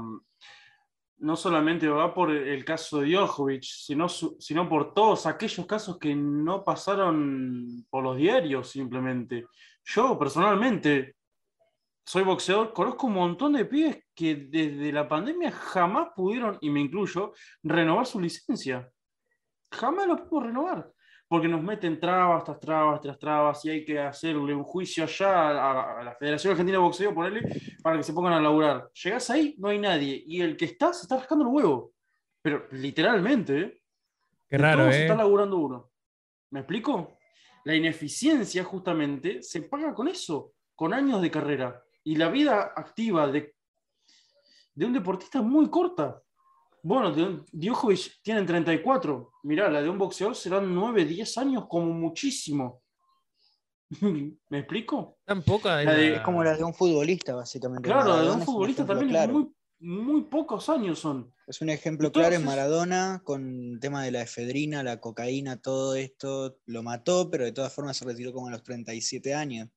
No 1.19 1.37
solamente 1.37 1.87
va 1.87 2.15
por 2.15 2.31
el 2.31 2.65
caso 2.65 3.01
de 3.01 3.11
Djokovic, 3.11 3.63
sino, 3.63 4.09
sino 4.09 4.67
por 4.69 4.95
todos 4.95 5.27
aquellos 5.27 5.67
casos 5.67 5.99
que 5.99 6.15
no 6.15 6.65
pasaron 6.65 7.85
por 7.91 8.03
los 8.03 8.17
diarios 8.17 8.71
simplemente. 8.71 9.47
Yo 9.85 10.19
personalmente 10.19 11.17
soy 12.07 12.25
boxeador, 12.25 12.73
conozco 12.73 13.07
un 13.07 13.13
montón 13.13 13.53
de 13.53 13.67
pibes 13.67 14.03
que 14.15 14.35
desde 14.35 14.93
la 14.93 15.07
pandemia 15.07 15.53
jamás 15.53 16.09
pudieron, 16.17 16.59
y 16.61 16.71
me 16.71 16.81
incluyo, 16.81 17.35
renovar 17.63 18.07
su 18.07 18.19
licencia. 18.19 18.91
Jamás 19.71 20.07
lo 20.07 20.29
pudo 20.29 20.41
renovar. 20.47 20.91
Porque 21.31 21.47
nos 21.47 21.63
meten 21.63 22.01
trabas 22.01 22.43
tras 22.43 22.59
trabas 22.59 23.01
tras 23.01 23.17
trabas 23.17 23.65
y 23.65 23.71
hay 23.71 23.85
que 23.85 24.01
hacerle 24.01 24.53
un 24.53 24.65
juicio 24.65 25.05
allá 25.05 25.51
a, 25.51 26.01
a 26.01 26.03
la 26.03 26.15
Federación 26.17 26.51
Argentina 26.51 26.79
de 26.79 26.83
Boxeo, 26.83 27.15
ponerle, 27.15 27.43
para 27.81 27.99
que 27.99 28.03
se 28.03 28.13
pongan 28.13 28.33
a 28.33 28.41
laburar. 28.41 28.91
Llegás 28.93 29.31
ahí, 29.31 29.55
no 29.57 29.69
hay 29.69 29.79
nadie. 29.79 30.25
Y 30.27 30.41
el 30.41 30.57
que 30.57 30.65
está 30.65 30.93
se 30.93 31.03
está 31.03 31.19
rascando 31.19 31.45
el 31.45 31.55
huevo. 31.55 31.93
Pero 32.43 32.67
literalmente, 32.73 33.61
¿eh? 33.61 33.83
Qué 34.49 34.59
raro, 34.59 34.91
¿eh? 34.91 35.03
está 35.03 35.15
laburando 35.15 35.57
uno. 35.59 35.93
¿Me 36.51 36.61
explico? 36.61 37.17
La 37.65 37.77
ineficiencia 37.77 38.65
justamente 38.65 39.41
se 39.41 39.63
paga 39.63 39.95
con 39.95 40.09
eso, 40.09 40.55
con 40.75 40.93
años 40.93 41.23
de 41.23 41.31
carrera. 41.31 41.81
Y 42.03 42.17
la 42.17 42.29
vida 42.29 42.73
activa 42.75 43.29
de, 43.29 43.55
de 44.75 44.85
un 44.85 44.95
deportista 44.95 45.39
es 45.39 45.45
muy 45.45 45.71
corta. 45.71 46.21
Bueno, 46.83 47.13
de- 47.13 47.45
Djokovic 47.53 48.21
tienen 48.23 48.47
34. 48.47 49.33
Mirá, 49.45 49.69
la 49.71 49.83
de 49.83 49.89
un 49.89 49.99
boxeador 49.99 50.35
serán 50.35 50.75
9, 50.75 51.05
10 51.05 51.39
años 51.39 51.67
como 51.69 51.93
muchísimo. 51.93 52.83
¿Me 54.49 54.59
explico? 54.59 55.19
Tan 55.25 55.43
poca 55.43 55.81
es 55.81 55.87
La 55.87 55.95
de- 55.95 56.15
Es 56.17 56.21
como 56.23 56.43
la 56.45 56.57
de 56.57 56.65
un 56.65 56.73
futbolista, 56.75 57.35
básicamente. 57.35 57.89
Claro, 57.89 58.01
la 58.01 58.05
de 58.05 58.13
Maradona 58.21 58.37
un 58.41 58.47
futbolista 58.47 58.87
también 58.87 59.11
claro. 59.11 59.33
muy, 59.33 59.53
muy 59.81 60.23
pocos 60.23 60.69
años 60.69 60.99
son. 61.01 61.35
Es 61.47 61.61
un 61.61 61.69
ejemplo 61.71 62.13
claro 62.13 62.37
en 62.37 62.45
Maradona 62.45 63.21
con 63.25 63.73
el 63.75 63.81
tema 63.81 64.05
de 64.05 64.13
la 64.13 64.23
efedrina, 64.23 64.83
la 64.85 65.01
cocaína, 65.01 65.61
todo 65.61 65.97
esto. 65.97 66.59
Lo 66.67 66.83
mató, 66.85 67.29
pero 67.31 67.45
de 67.45 67.53
todas 67.53 67.75
formas 67.75 67.97
se 67.97 68.05
retiró 68.05 68.33
como 68.33 68.47
a 68.47 68.51
los 68.53 68.63
37 68.63 69.35
años. 69.35 69.69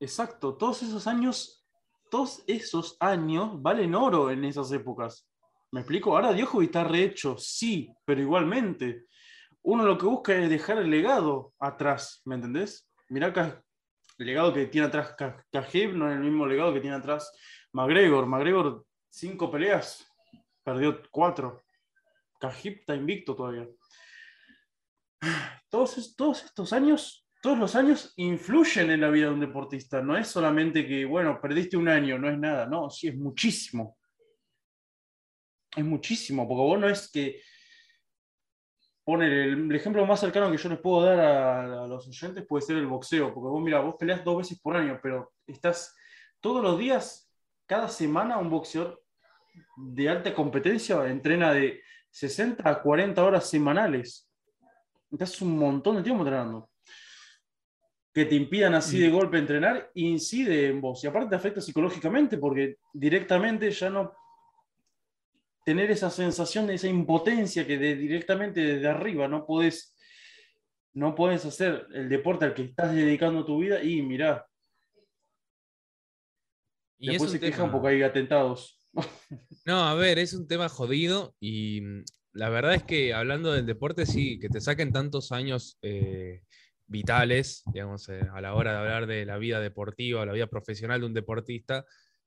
Exacto, 0.00 0.54
todos 0.54 0.82
esos 0.82 1.06
años, 1.06 1.57
todos 2.10 2.42
esos 2.46 2.96
años 3.00 3.60
valen 3.62 3.94
oro 3.94 4.30
en 4.30 4.44
esas 4.44 4.70
épocas. 4.72 5.28
¿Me 5.70 5.80
explico? 5.80 6.14
Ahora 6.16 6.32
Djokovic 6.32 6.68
está 6.68 6.84
rehecho, 6.84 7.36
sí, 7.38 7.92
pero 8.04 8.20
igualmente. 8.20 9.06
Uno 9.62 9.84
lo 9.84 9.98
que 9.98 10.06
busca 10.06 10.34
es 10.34 10.48
dejar 10.48 10.78
el 10.78 10.90
legado 10.90 11.52
atrás, 11.58 12.22
¿me 12.24 12.36
entendés? 12.36 12.88
Mirá 13.08 13.28
acá, 13.28 13.62
el 14.18 14.26
legado 14.26 14.52
que 14.54 14.66
tiene 14.66 14.86
atrás 14.86 15.14
Ka- 15.16 15.44
Khabib 15.52 15.94
no 15.94 16.10
es 16.10 16.16
el 16.16 16.22
mismo 16.24 16.46
legado 16.46 16.72
que 16.72 16.80
tiene 16.80 16.96
atrás 16.96 17.30
McGregor. 17.72 18.26
McGregor, 18.26 18.84
cinco 19.10 19.50
peleas, 19.50 20.06
perdió 20.62 21.02
cuatro. 21.10 21.62
Khabib 22.40 22.78
está 22.80 22.94
invicto 22.94 23.34
todavía. 23.36 23.68
Todos, 25.70 26.16
todos 26.16 26.44
estos 26.44 26.72
años, 26.72 27.27
todos 27.40 27.58
los 27.58 27.74
años 27.76 28.12
influyen 28.16 28.90
en 28.90 29.00
la 29.00 29.10
vida 29.10 29.26
de 29.26 29.34
un 29.34 29.40
deportista. 29.40 30.02
No 30.02 30.16
es 30.16 30.28
solamente 30.28 30.86
que, 30.86 31.04
bueno, 31.04 31.40
perdiste 31.40 31.76
un 31.76 31.88
año, 31.88 32.18
no 32.18 32.28
es 32.28 32.38
nada. 32.38 32.66
No, 32.66 32.90
sí, 32.90 33.08
es 33.08 33.16
muchísimo. 33.16 33.96
Es 35.76 35.84
muchísimo, 35.84 36.48
porque 36.48 36.62
vos 36.62 36.80
no 36.80 36.88
es 36.88 37.10
que. 37.10 37.40
Poner 39.04 39.32
el, 39.32 39.70
el 39.70 39.74
ejemplo 39.74 40.04
más 40.04 40.20
cercano 40.20 40.50
que 40.50 40.58
yo 40.58 40.68
les 40.68 40.80
puedo 40.80 41.02
dar 41.02 41.18
a, 41.18 41.84
a 41.84 41.86
los 41.86 42.06
oyentes 42.06 42.44
puede 42.46 42.60
ser 42.60 42.76
el 42.76 42.86
boxeo, 42.86 43.32
porque 43.32 43.48
vos, 43.48 43.62
mira, 43.62 43.80
vos 43.80 43.94
peleas 43.98 44.22
dos 44.22 44.36
veces 44.36 44.60
por 44.60 44.76
año, 44.76 45.00
pero 45.02 45.32
estás 45.46 45.96
todos 46.40 46.62
los 46.62 46.78
días, 46.78 47.32
cada 47.66 47.88
semana, 47.88 48.36
un 48.36 48.50
boxeador 48.50 49.02
de 49.76 50.08
alta 50.08 50.34
competencia 50.34 51.06
entrena 51.06 51.54
de 51.54 51.82
60 52.10 52.68
a 52.68 52.82
40 52.82 53.24
horas 53.24 53.48
semanales. 53.48 54.30
Estás 55.10 55.40
un 55.40 55.58
montón 55.58 55.96
de 55.96 56.02
tiempo 56.02 56.22
entrenando. 56.22 56.68
Que 58.18 58.24
te 58.24 58.34
impidan 58.34 58.74
así 58.74 58.98
de 58.98 59.10
golpe 59.10 59.38
entrenar, 59.38 59.92
incide 59.94 60.66
en 60.70 60.80
vos. 60.80 61.04
Y 61.04 61.06
aparte 61.06 61.30
te 61.30 61.36
afecta 61.36 61.60
psicológicamente 61.60 62.36
porque 62.36 62.78
directamente 62.92 63.70
ya 63.70 63.90
no 63.90 64.12
tener 65.64 65.88
esa 65.92 66.10
sensación 66.10 66.66
de 66.66 66.74
esa 66.74 66.88
impotencia 66.88 67.64
que 67.64 67.78
de- 67.78 67.94
directamente 67.94 68.60
desde 68.60 68.88
arriba 68.88 69.28
no 69.28 69.46
podés, 69.46 69.96
no 70.94 71.14
podés 71.14 71.44
hacer 71.44 71.86
el 71.94 72.08
deporte 72.08 72.44
al 72.46 72.54
que 72.54 72.62
estás 72.62 72.92
dedicando 72.92 73.44
tu 73.44 73.60
vida 73.60 73.80
y 73.84 74.02
mirá, 74.02 74.44
y 76.98 77.10
es 77.10 77.12
después 77.12 77.30
se 77.30 77.38
quejan 77.38 77.70
porque 77.70 77.86
hay 77.86 78.02
atentados. 78.02 78.82
No, 79.64 79.84
a 79.86 79.94
ver, 79.94 80.18
es 80.18 80.32
un 80.34 80.48
tema 80.48 80.68
jodido 80.68 81.36
y 81.38 81.82
mm, 81.82 82.04
la 82.32 82.48
verdad 82.48 82.74
es 82.74 82.82
que 82.82 83.14
hablando 83.14 83.52
del 83.52 83.64
deporte, 83.64 84.06
sí, 84.06 84.40
que 84.40 84.48
te 84.48 84.60
saquen 84.60 84.90
tantos 84.92 85.30
años 85.30 85.78
eh, 85.82 86.42
vitales, 86.88 87.62
digamos, 87.72 88.08
eh, 88.08 88.26
a 88.32 88.40
la 88.40 88.54
hora 88.54 88.72
de 88.72 88.78
hablar 88.78 89.06
de 89.06 89.24
la 89.24 89.38
vida 89.38 89.60
deportiva, 89.60 90.26
la 90.26 90.32
vida 90.32 90.46
profesional 90.46 91.00
de 91.00 91.06
un 91.06 91.14
deportista, 91.14 91.84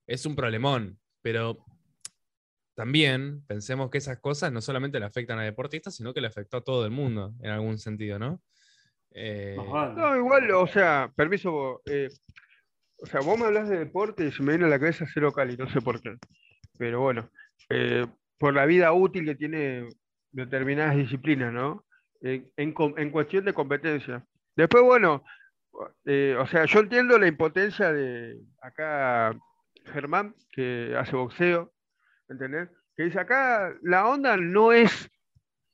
es 0.07 0.25
un 0.25 0.35
problemón, 0.35 0.99
pero 1.21 1.65
también 2.75 3.43
pensemos 3.45 3.89
que 3.89 3.97
esas 3.97 4.19
cosas 4.19 4.51
no 4.51 4.61
solamente 4.61 4.99
le 4.99 5.05
afectan 5.05 5.39
a 5.39 5.43
deportistas, 5.43 5.95
sino 5.95 6.13
que 6.13 6.21
le 6.21 6.27
afectó 6.27 6.57
a 6.57 6.63
todo 6.63 6.85
el 6.85 6.91
mundo 6.91 7.33
en 7.41 7.51
algún 7.51 7.77
sentido, 7.77 8.17
¿no? 8.17 8.41
Eh. 9.11 9.57
No, 9.57 10.15
igual, 10.15 10.49
o 10.51 10.67
sea, 10.67 11.11
permiso, 11.15 11.81
eh, 11.85 12.09
o 12.97 13.05
sea, 13.05 13.19
vos 13.21 13.37
me 13.37 13.45
hablas 13.45 13.67
de 13.67 13.79
deporte 13.79 14.25
y 14.25 14.31
se 14.31 14.41
me 14.41 14.53
viene 14.53 14.65
a 14.65 14.69
la 14.69 14.79
cabeza 14.79 15.05
Cero 15.13 15.33
Cali, 15.33 15.57
no 15.57 15.69
sé 15.69 15.81
por 15.81 16.01
qué. 16.01 16.15
Pero 16.77 17.01
bueno, 17.01 17.29
eh, 17.69 18.05
por 18.37 18.53
la 18.53 18.65
vida 18.65 18.93
útil 18.93 19.25
que 19.25 19.35
tiene 19.35 19.89
determinadas 20.31 20.95
disciplinas, 20.95 21.51
¿no? 21.51 21.85
En, 22.21 22.51
en 22.57 23.11
cuestión 23.11 23.43
de 23.45 23.53
competencia. 23.53 24.25
Después, 24.55 24.83
bueno, 24.83 25.23
eh, 26.05 26.35
o 26.39 26.45
sea, 26.47 26.65
yo 26.65 26.79
entiendo 26.79 27.17
la 27.17 27.27
impotencia 27.27 27.91
de 27.91 28.39
acá 28.61 29.33
Germán, 29.85 30.35
que 30.51 30.95
hace 30.97 31.15
boxeo, 31.15 31.73
¿entendés? 32.29 32.69
Que 32.95 33.03
dice 33.03 33.19
acá 33.19 33.73
la 33.81 34.07
onda 34.07 34.37
no 34.37 34.71
es 34.73 35.09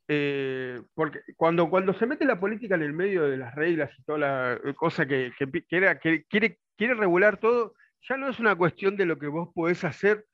eh, 0.08 0.82
porque 0.94 1.20
cuando, 1.36 1.70
cuando 1.70 1.94
se 1.94 2.06
mete 2.06 2.26
la 2.26 2.40
política 2.40 2.76
en 2.76 2.84
el 2.84 2.94
medio 2.94 3.24
de 3.24 3.38
las 3.38 3.54
reglas 3.56 3.92
y 3.98 4.04
toda 4.04 4.18
la 4.20 4.60
cosa 4.76 5.06
que, 5.06 5.34
que 5.38 5.78
era- 5.78 6.00
que 6.00 6.24
quiere, 6.26 6.60
quiere 6.78 6.94
regular 6.94 7.38
todo, 7.40 7.74
ya 8.08 8.16
no 8.18 8.30
es 8.30 8.40
una 8.40 8.56
cuestión 8.56 8.96
de 8.96 9.06
lo 9.06 9.20
que 9.20 9.28
vos 9.28 9.50
podés 9.54 9.84
hacer 9.84 10.26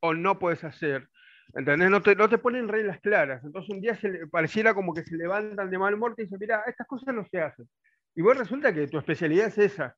o 0.00 0.12
no 0.14 0.38
podés 0.38 0.64
hacer. 0.64 1.08
¿Entendés? 1.54 1.90
No 1.90 2.02
te, 2.02 2.14
no 2.16 2.28
te 2.28 2.38
ponen 2.38 2.68
reglas 2.68 3.00
claras. 3.00 3.42
Entonces 3.44 3.70
un 3.74 3.80
día 3.80 3.96
se 3.96 4.10
le- 4.10 4.26
pareciera 4.26 4.74
como 4.74 4.92
que 4.94 5.04
se 5.04 5.16
levantan 5.16 5.70
de 5.70 5.78
mal 5.78 5.94
humor 5.94 6.14
y 6.18 6.22
dicen, 6.22 6.38
mira, 6.40 6.62
estas 6.66 6.86
cosas 6.86 7.14
no 7.14 7.26
se 7.30 7.40
hacen. 7.40 7.66
Y 8.14 8.22
vos 8.22 8.36
resulta 8.36 8.74
que 8.74 8.86
tu 8.88 8.98
especialidad 8.98 9.46
es 9.46 9.58
esa. 9.58 9.96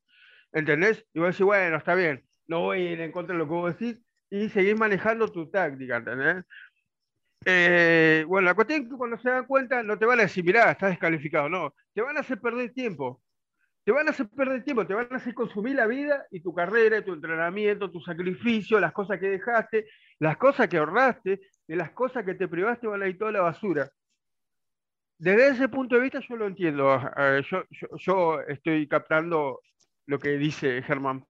¿Entendés? 0.51 1.05
Y 1.13 1.19
vos 1.19 1.29
decís, 1.29 1.45
bueno, 1.45 1.77
está 1.77 1.95
bien, 1.95 2.23
no 2.47 2.61
voy 2.61 2.79
a 2.79 2.91
ir 2.91 3.01
en 3.01 3.11
contra 3.11 3.33
de 3.33 3.39
lo 3.39 3.45
que 3.45 3.53
vos 3.53 3.77
decís 3.77 4.01
y 4.29 4.49
seguís 4.49 4.77
manejando 4.77 5.31
tu 5.31 5.49
táctica, 5.49 5.97
¿entendés? 5.97 6.45
Eh, 7.45 8.25
bueno, 8.27 8.45
la 8.45 8.55
cuestión 8.55 8.83
es 8.83 8.89
que 8.89 8.95
cuando 8.95 9.17
se 9.19 9.29
dan 9.29 9.45
cuenta 9.45 9.83
no 9.83 9.99
te 9.99 10.05
van 10.05 10.19
a 10.19 10.23
decir, 10.23 10.43
mirá, 10.43 10.71
estás 10.71 10.89
descalificado, 10.89 11.47
no, 11.49 11.73
te 11.93 12.01
van 12.01 12.17
a 12.17 12.21
hacer 12.21 12.39
perder 12.39 12.73
tiempo. 12.73 13.21
Te 13.83 13.91
van 13.91 14.07
a 14.07 14.11
hacer 14.11 14.27
perder 14.29 14.63
tiempo, 14.63 14.87
te 14.87 14.95
van 14.95 15.07
a 15.11 15.17
hacer 15.17 15.35
consumir 15.35 15.75
la 15.75 15.85
vida 15.85 16.25
y 16.31 16.39
tu 16.39 16.55
carrera, 16.55 16.97
y 16.97 17.03
tu 17.03 17.13
entrenamiento, 17.13 17.91
tu 17.91 18.01
sacrificio, 18.01 18.79
las 18.79 18.91
cosas 18.91 19.19
que 19.19 19.29
dejaste, 19.29 19.85
las 20.17 20.37
cosas 20.37 20.67
que 20.67 20.77
ahorraste, 20.77 21.39
de 21.67 21.75
las 21.75 21.91
cosas 21.91 22.25
que 22.25 22.33
te 22.33 22.47
privaste 22.47 22.87
van 22.87 23.03
a 23.03 23.07
ir 23.07 23.19
toda 23.19 23.31
la 23.31 23.41
basura. 23.41 23.87
Desde 25.17 25.49
ese 25.49 25.69
punto 25.69 25.95
de 25.95 26.01
vista 26.01 26.19
yo 26.27 26.35
lo 26.35 26.47
entiendo, 26.47 26.99
yo, 27.49 27.63
yo, 27.71 27.97
yo 27.97 28.41
estoy 28.41 28.87
captando 28.87 29.61
lo 30.07 30.19
que 30.19 30.37
dice 30.37 30.81
Germán. 30.81 31.25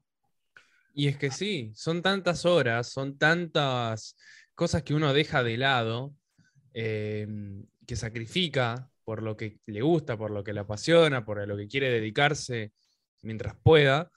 Y 0.94 1.08
es 1.08 1.18
que 1.18 1.30
sí, 1.30 1.72
son 1.76 2.02
tantas 2.02 2.46
horas, 2.46 2.90
son 2.90 3.18
tantas 3.18 4.16
cosas 4.56 4.84
que 4.84 4.94
uno 4.94 5.14
deja 5.14 5.44
de 5.44 5.58
lado, 5.58 6.16
eh, 6.74 7.28
que 7.86 7.96
sacrifica 7.96 8.90
por 9.04 9.22
lo 9.22 9.38
que 9.38 9.60
le 9.68 9.82
gusta, 9.82 10.18
por 10.18 10.32
lo 10.32 10.44
que 10.44 10.54
le 10.54 10.62
apasiona, 10.62 11.24
por 11.24 11.46
lo 11.48 11.56
que 11.56 11.68
quiere 11.68 11.90
dedicarse 11.90 12.74
mientras 13.22 13.56
pueda, 13.56 14.12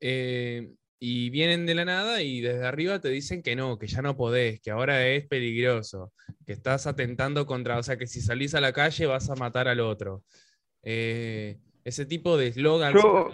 eh, 0.00 0.72
y 1.02 1.30
vienen 1.30 1.64
de 1.64 1.74
la 1.74 1.86
nada 1.86 2.20
y 2.22 2.42
desde 2.42 2.66
arriba 2.66 3.00
te 3.00 3.08
dicen 3.08 3.42
que 3.42 3.56
no, 3.56 3.78
que 3.78 3.86
ya 3.86 4.02
no 4.02 4.16
podés, 4.18 4.60
que 4.60 4.70
ahora 4.70 5.06
es 5.06 5.26
peligroso, 5.26 6.12
que 6.46 6.52
estás 6.52 6.86
atentando 6.86 7.46
contra, 7.46 7.78
o 7.78 7.82
sea, 7.82 7.96
que 7.96 8.06
si 8.06 8.20
salís 8.20 8.54
a 8.54 8.60
la 8.60 8.74
calle 8.74 9.06
vas 9.06 9.30
a 9.30 9.34
matar 9.34 9.66
al 9.66 9.80
otro. 9.80 10.22
Eh, 10.82 11.58
ese 11.84 12.04
tipo 12.04 12.36
de 12.36 12.48
eslogan. 12.48 12.92
Yo- 12.94 13.30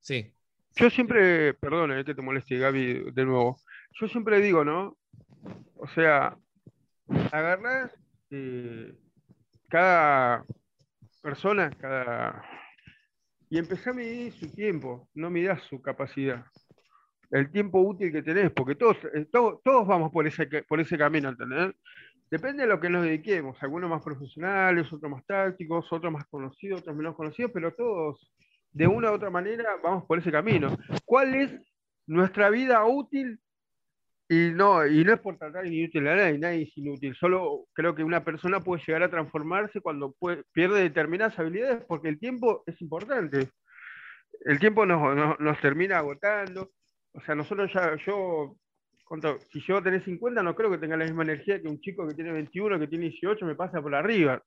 Sí. 0.00 0.32
Yo 0.76 0.90
siempre, 0.90 1.54
perdón, 1.54 1.92
eh, 1.98 2.04
que 2.04 2.14
te 2.14 2.22
moleste, 2.22 2.58
Gaby, 2.58 3.10
de 3.12 3.24
nuevo. 3.24 3.60
Yo 4.00 4.06
siempre 4.08 4.40
digo, 4.40 4.64
¿no? 4.64 4.96
O 5.76 5.86
sea, 5.94 6.36
agarrás 7.32 7.90
eh, 8.30 8.92
cada 9.68 10.44
persona, 11.22 11.70
cada. 11.80 12.44
Y 13.50 13.58
empezá 13.58 13.90
a 13.90 13.94
medir 13.94 14.32
su 14.32 14.48
tiempo, 14.50 15.08
no 15.14 15.30
mirás 15.30 15.62
su 15.68 15.80
capacidad. 15.80 16.44
El 17.34 17.50
tiempo 17.50 17.80
útil 17.80 18.12
que 18.12 18.22
tenés, 18.22 18.52
porque 18.52 18.76
todos, 18.76 18.96
eh, 19.12 19.26
todos, 19.28 19.60
todos 19.64 19.84
vamos 19.88 20.12
por 20.12 20.24
ese, 20.24 20.46
por 20.68 20.78
ese 20.78 20.96
camino, 20.96 21.30
¿entendés? 21.30 21.74
Depende 22.30 22.62
de 22.62 22.68
lo 22.68 22.78
que 22.78 22.88
nos 22.88 23.02
dediquemos, 23.02 23.60
algunos 23.60 23.90
más 23.90 24.04
profesionales, 24.04 24.92
otros 24.92 25.10
más 25.10 25.26
tácticos, 25.26 25.92
otros 25.92 26.12
más 26.12 26.26
conocidos, 26.26 26.82
otros 26.82 26.94
menos 26.94 27.16
conocidos, 27.16 27.50
pero 27.52 27.74
todos 27.74 28.32
de 28.70 28.86
una 28.86 29.10
u 29.10 29.14
otra 29.14 29.30
manera 29.30 29.64
vamos 29.82 30.04
por 30.04 30.20
ese 30.20 30.30
camino. 30.30 30.78
¿Cuál 31.04 31.34
es 31.34 31.50
nuestra 32.06 32.50
vida 32.50 32.84
útil? 32.86 33.40
Y 34.28 34.52
no, 34.52 34.86
y 34.86 35.02
no 35.04 35.14
es 35.14 35.18
por 35.18 35.36
tratar 35.36 35.66
inútil 35.66 36.06
a 36.06 36.14
nadie, 36.14 36.38
nadie 36.38 36.62
es 36.62 36.78
inútil. 36.78 37.16
Solo 37.16 37.66
creo 37.72 37.96
que 37.96 38.04
una 38.04 38.22
persona 38.22 38.60
puede 38.60 38.80
llegar 38.86 39.02
a 39.02 39.10
transformarse 39.10 39.80
cuando 39.80 40.14
pierde 40.52 40.82
determinadas 40.82 41.36
habilidades, 41.36 41.84
porque 41.88 42.10
el 42.10 42.20
tiempo 42.20 42.62
es 42.64 42.80
importante. 42.80 43.48
El 44.44 44.60
tiempo 44.60 44.86
nos, 44.86 45.40
nos 45.40 45.60
termina 45.60 45.98
agotando. 45.98 46.70
O 47.14 47.20
sea, 47.20 47.34
nosotros 47.34 47.72
ya, 47.72 47.96
yo, 47.96 48.56
si 49.52 49.60
yo 49.60 49.82
tenés 49.82 50.04
50, 50.04 50.42
no 50.42 50.54
creo 50.54 50.70
que 50.70 50.78
tenga 50.78 50.96
la 50.96 51.04
misma 51.04 51.22
energía 51.22 51.60
que 51.60 51.68
un 51.68 51.80
chico 51.80 52.06
que 52.06 52.14
tiene 52.14 52.32
21, 52.32 52.78
que 52.78 52.88
tiene 52.88 53.06
18, 53.06 53.46
me 53.46 53.54
pasa 53.54 53.80
por 53.80 53.94
arriba 53.94 54.42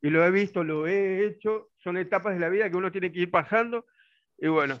y 0.00 0.10
lo 0.10 0.24
he 0.24 0.30
visto, 0.30 0.62
lo 0.62 0.86
he 0.86 1.26
hecho, 1.26 1.70
son 1.82 1.96
etapas 1.96 2.34
de 2.34 2.40
la 2.40 2.48
vida 2.48 2.70
que 2.70 2.76
uno 2.76 2.92
tiene 2.92 3.10
que 3.10 3.20
ir 3.20 3.30
pasando. 3.30 3.86
Y 4.36 4.46
bueno, 4.48 4.80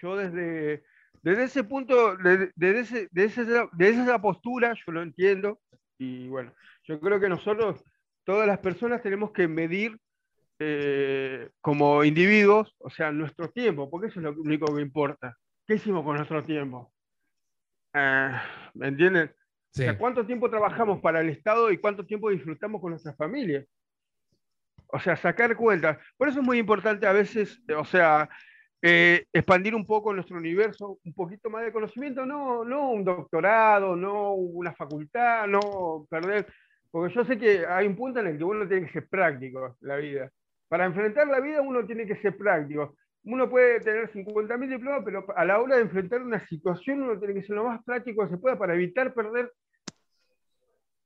yo 0.00 0.16
desde, 0.16 0.84
desde 1.22 1.44
ese 1.44 1.64
punto, 1.64 2.16
desde, 2.16 2.80
ese, 2.80 3.08
esa, 3.14 4.20
postura, 4.20 4.74
yo 4.74 4.92
lo 4.92 5.02
entiendo. 5.02 5.60
Y 5.98 6.28
bueno, 6.28 6.52
yo 6.84 7.00
creo 7.00 7.20
que 7.20 7.28
nosotros, 7.28 7.82
todas 8.24 8.46
las 8.46 8.58
personas, 8.58 9.02
tenemos 9.02 9.32
que 9.32 9.48
medir 9.48 9.98
eh, 10.58 11.48
como 11.60 12.04
individuos, 12.04 12.74
o 12.78 12.90
sea, 12.90 13.10
nuestro 13.12 13.48
tiempo, 13.50 13.88
porque 13.88 14.08
eso 14.08 14.20
es 14.20 14.24
lo 14.24 14.32
único 14.32 14.74
que 14.74 14.82
importa. 14.82 15.38
¿Qué 15.66 15.74
hicimos 15.74 16.04
con 16.04 16.16
nuestro 16.16 16.42
tiempo? 16.42 16.92
Ah, 17.94 18.42
¿Me 18.74 18.88
entienden? 18.88 19.32
¿cuánto 19.98 20.26
tiempo 20.26 20.50
trabajamos 20.50 21.00
para 21.00 21.20
el 21.20 21.30
Estado 21.30 21.70
y 21.70 21.78
cuánto 21.78 22.04
tiempo 22.04 22.30
disfrutamos 22.30 22.80
con 22.80 22.90
nuestra 22.90 23.14
familia? 23.14 23.64
O 24.88 25.00
sea, 25.00 25.16
sacar 25.16 25.56
cuentas. 25.56 25.98
Por 26.16 26.28
eso 26.28 26.40
es 26.40 26.44
muy 26.44 26.58
importante 26.58 27.06
a 27.06 27.12
veces, 27.12 27.62
o 27.74 27.84
sea, 27.84 28.28
eh, 28.82 29.24
expandir 29.32 29.74
un 29.74 29.86
poco 29.86 30.12
nuestro 30.12 30.36
universo, 30.36 30.98
un 31.04 31.14
poquito 31.14 31.48
más 31.48 31.64
de 31.64 31.72
conocimiento, 31.72 32.26
no, 32.26 32.64
no 32.64 32.90
un 32.90 33.04
doctorado, 33.04 33.96
no 33.96 34.34
una 34.34 34.74
facultad, 34.74 35.46
no 35.46 36.06
perder, 36.10 36.46
porque 36.90 37.14
yo 37.14 37.24
sé 37.24 37.38
que 37.38 37.64
hay 37.64 37.86
un 37.86 37.96
punto 37.96 38.20
en 38.20 38.26
el 38.26 38.38
que 38.38 38.44
uno 38.44 38.68
tiene 38.68 38.86
que 38.86 38.92
ser 38.92 39.08
práctico 39.08 39.76
la 39.80 39.96
vida. 39.96 40.30
Para 40.68 40.84
enfrentar 40.84 41.26
la 41.28 41.40
vida 41.40 41.62
uno 41.62 41.86
tiene 41.86 42.06
que 42.06 42.16
ser 42.16 42.36
práctico. 42.36 42.96
Uno 43.24 43.48
puede 43.48 43.80
tener 43.80 44.10
50.000 44.12 44.68
diplomas, 44.68 45.02
pero 45.04 45.24
a 45.36 45.44
la 45.44 45.60
hora 45.60 45.76
de 45.76 45.82
enfrentar 45.82 46.22
una 46.22 46.44
situación 46.48 47.02
uno 47.02 47.18
tiene 47.18 47.34
que 47.34 47.46
ser 47.46 47.56
lo 47.56 47.64
más 47.64 47.82
práctico 47.84 48.24
que 48.24 48.30
se 48.30 48.38
pueda 48.38 48.58
para 48.58 48.74
evitar 48.74 49.14
perder 49.14 49.52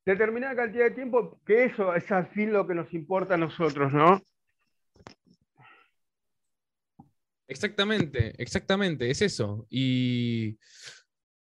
determinada 0.06 0.54
cantidad 0.54 0.85
de 0.85 0.92
tiempo, 0.92 1.40
que 1.44 1.64
eso 1.64 1.94
es 1.94 2.11
al 2.12 2.28
fin 2.28 2.52
lo 2.52 2.66
que 2.66 2.75
nos 2.75 2.92
importa 2.94 3.35
a 3.35 3.38
nosotros, 3.38 3.92
¿no? 3.92 4.20
Exactamente, 7.49 8.32
exactamente, 8.42 9.11
es 9.11 9.23
eso. 9.23 9.66
Y 9.68 10.58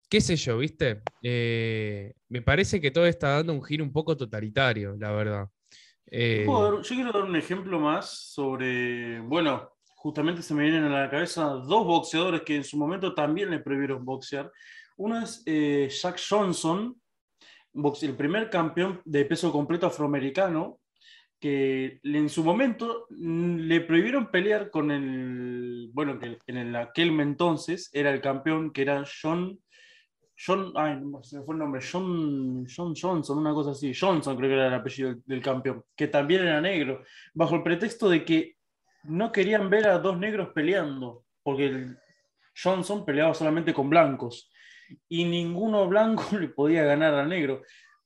qué 0.10 0.22
sé 0.22 0.36
yo, 0.36 0.60
¿viste? 0.60 1.02
Eh, 1.22 2.14
me 2.30 2.42
parece 2.42 2.80
que 2.80 2.92
todo 2.92 3.06
está 3.06 3.30
dando 3.38 3.54
un 3.54 3.64
giro 3.64 3.84
un 3.84 3.92
poco 3.92 4.16
totalitario, 4.16 4.96
la 4.98 5.12
verdad. 5.12 5.48
Eh, 6.06 6.46
yo 6.48 6.82
quiero 6.82 7.12
dar 7.12 7.24
un 7.24 7.36
ejemplo 7.36 7.80
más 7.80 8.32
sobre, 8.32 9.20
bueno, 9.22 9.73
justamente 10.04 10.42
se 10.42 10.54
me 10.54 10.64
vienen 10.64 10.84
a 10.84 11.04
la 11.04 11.10
cabeza 11.10 11.46
dos 11.46 11.86
boxeadores 11.86 12.42
que 12.42 12.58
en 12.58 12.66
su 12.66 12.78
momento 12.78 13.14
también 13.14 13.50
le 13.50 13.60
prohibieron 13.60 14.04
boxear. 14.04 14.52
Uno 14.98 15.22
es 15.22 15.42
eh, 15.46 15.90
Jack 15.90 16.20
Johnson, 16.30 16.94
el 18.02 18.16
primer 18.18 18.50
campeón 18.50 19.02
de 19.06 19.24
peso 19.24 19.50
completo 19.50 19.88
afroamericano, 19.88 20.82
que 21.40 22.02
en 22.04 22.28
su 22.28 22.44
momento 22.44 23.08
mm, 23.12 23.60
le 23.60 23.80
prohibieron 23.80 24.30
pelear 24.30 24.70
con 24.70 24.92
el, 24.92 25.90
bueno, 25.94 26.20
que 26.20 26.38
en 26.48 26.76
aquel 26.76 27.18
entonces 27.22 27.90
era 27.94 28.12
el 28.12 28.20
campeón 28.20 28.74
que 28.74 28.82
era 28.82 29.06
John, 29.22 29.58
John, 30.36 30.74
ay, 30.76 31.02
se 31.22 31.40
me 31.40 31.46
fue 31.46 31.56
el 31.56 31.60
nombre, 31.60 31.82
John, 31.82 32.66
John 32.68 32.94
Johnson, 32.94 33.38
una 33.38 33.54
cosa 33.54 33.72
así, 33.72 33.94
Johnson 33.98 34.36
creo 34.36 34.50
que 34.50 34.56
era 34.56 34.68
el 34.68 34.74
apellido 34.74 35.16
del, 35.26 35.42
campeón, 35.42 35.82
que 35.96 36.10
también 36.10 36.42
era 36.42 36.60
negro, 36.60 37.04
bajo 37.34 37.56
el 37.56 37.64
pretexto 37.64 38.10
de 38.10 38.26
que 38.26 38.58
no 39.04 39.32
querían 39.32 39.70
ver 39.70 39.88
a 39.88 40.00
dos 40.00 40.18
negros 40.18 40.50
peleando, 40.54 41.26
porque 41.44 41.88
Johnson 42.62 43.06
peleaba 43.06 43.34
solamente 43.34 43.74
con 43.74 43.90
blancos 43.90 44.52
y 45.10 45.26
ninguno 45.26 45.88
blanco 45.88 46.24
le 46.38 46.50
podía 46.50 46.84
ganar 46.84 47.14
al 47.14 47.30
negro, 47.30 47.62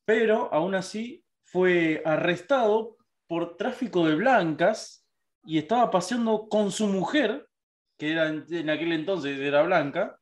pero 0.06 0.54
aún 0.54 0.76
así 0.76 1.24
fue 1.44 2.02
arrestado 2.06 2.98
por 3.28 3.58
tráfico 3.58 4.08
de 4.08 4.16
blancas 4.16 5.06
y 5.46 5.58
estaba 5.58 5.92
paseando 5.92 6.48
con 6.50 6.72
su 6.72 6.88
mujer, 6.88 7.48
que 7.98 8.12
era 8.12 8.28
en 8.28 8.70
aquel 8.70 8.92
entonces 8.94 9.40
era 9.40 9.64
blanca, 9.64 10.18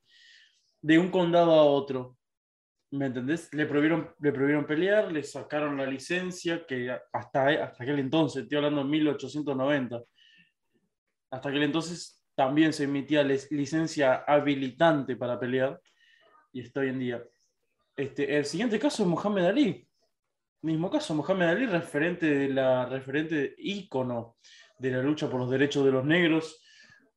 de 0.81 0.99
un 0.99 1.09
condado 1.09 1.53
a 1.53 1.63
otro. 1.63 2.17
¿Me 2.91 3.07
entendés? 3.07 3.51
Le 3.53 3.65
prohibieron, 3.65 4.13
le 4.19 4.31
prohibieron 4.31 4.65
pelear, 4.65 5.11
le 5.11 5.23
sacaron 5.23 5.77
la 5.77 5.85
licencia, 5.85 6.65
que 6.65 6.91
hasta, 7.11 7.47
hasta 7.47 7.83
aquel 7.83 7.99
entonces, 7.99 8.43
estoy 8.43 8.57
hablando 8.57 8.83
de 8.83 8.89
1890, 8.89 10.03
hasta 11.35 11.49
aquel 11.49 11.63
entonces 11.63 12.23
también 12.33 12.73
se 12.73 12.85
emitía 12.85 13.23
licencia 13.23 14.23
habilitante 14.27 15.15
para 15.15 15.39
pelear, 15.39 15.79
y 16.51 16.61
está 16.61 16.79
hoy 16.79 16.89
en 16.89 16.99
día. 16.99 17.23
Este, 17.95 18.37
el 18.37 18.45
siguiente 18.45 18.79
caso 18.79 19.03
es 19.03 19.09
Mohamed 19.09 19.45
Ali. 19.45 19.87
Mismo 20.61 20.89
caso, 20.89 21.13
Mohamed 21.13 21.47
Ali, 21.47 21.65
referente 21.65 22.25
de 22.25 22.49
la 22.49 22.85
referente 22.85 23.55
ícono 23.57 24.37
de 24.79 24.91
la 24.91 25.01
lucha 25.01 25.29
por 25.29 25.39
los 25.39 25.49
derechos 25.49 25.85
de 25.85 25.91
los 25.91 26.05
negros, 26.05 26.61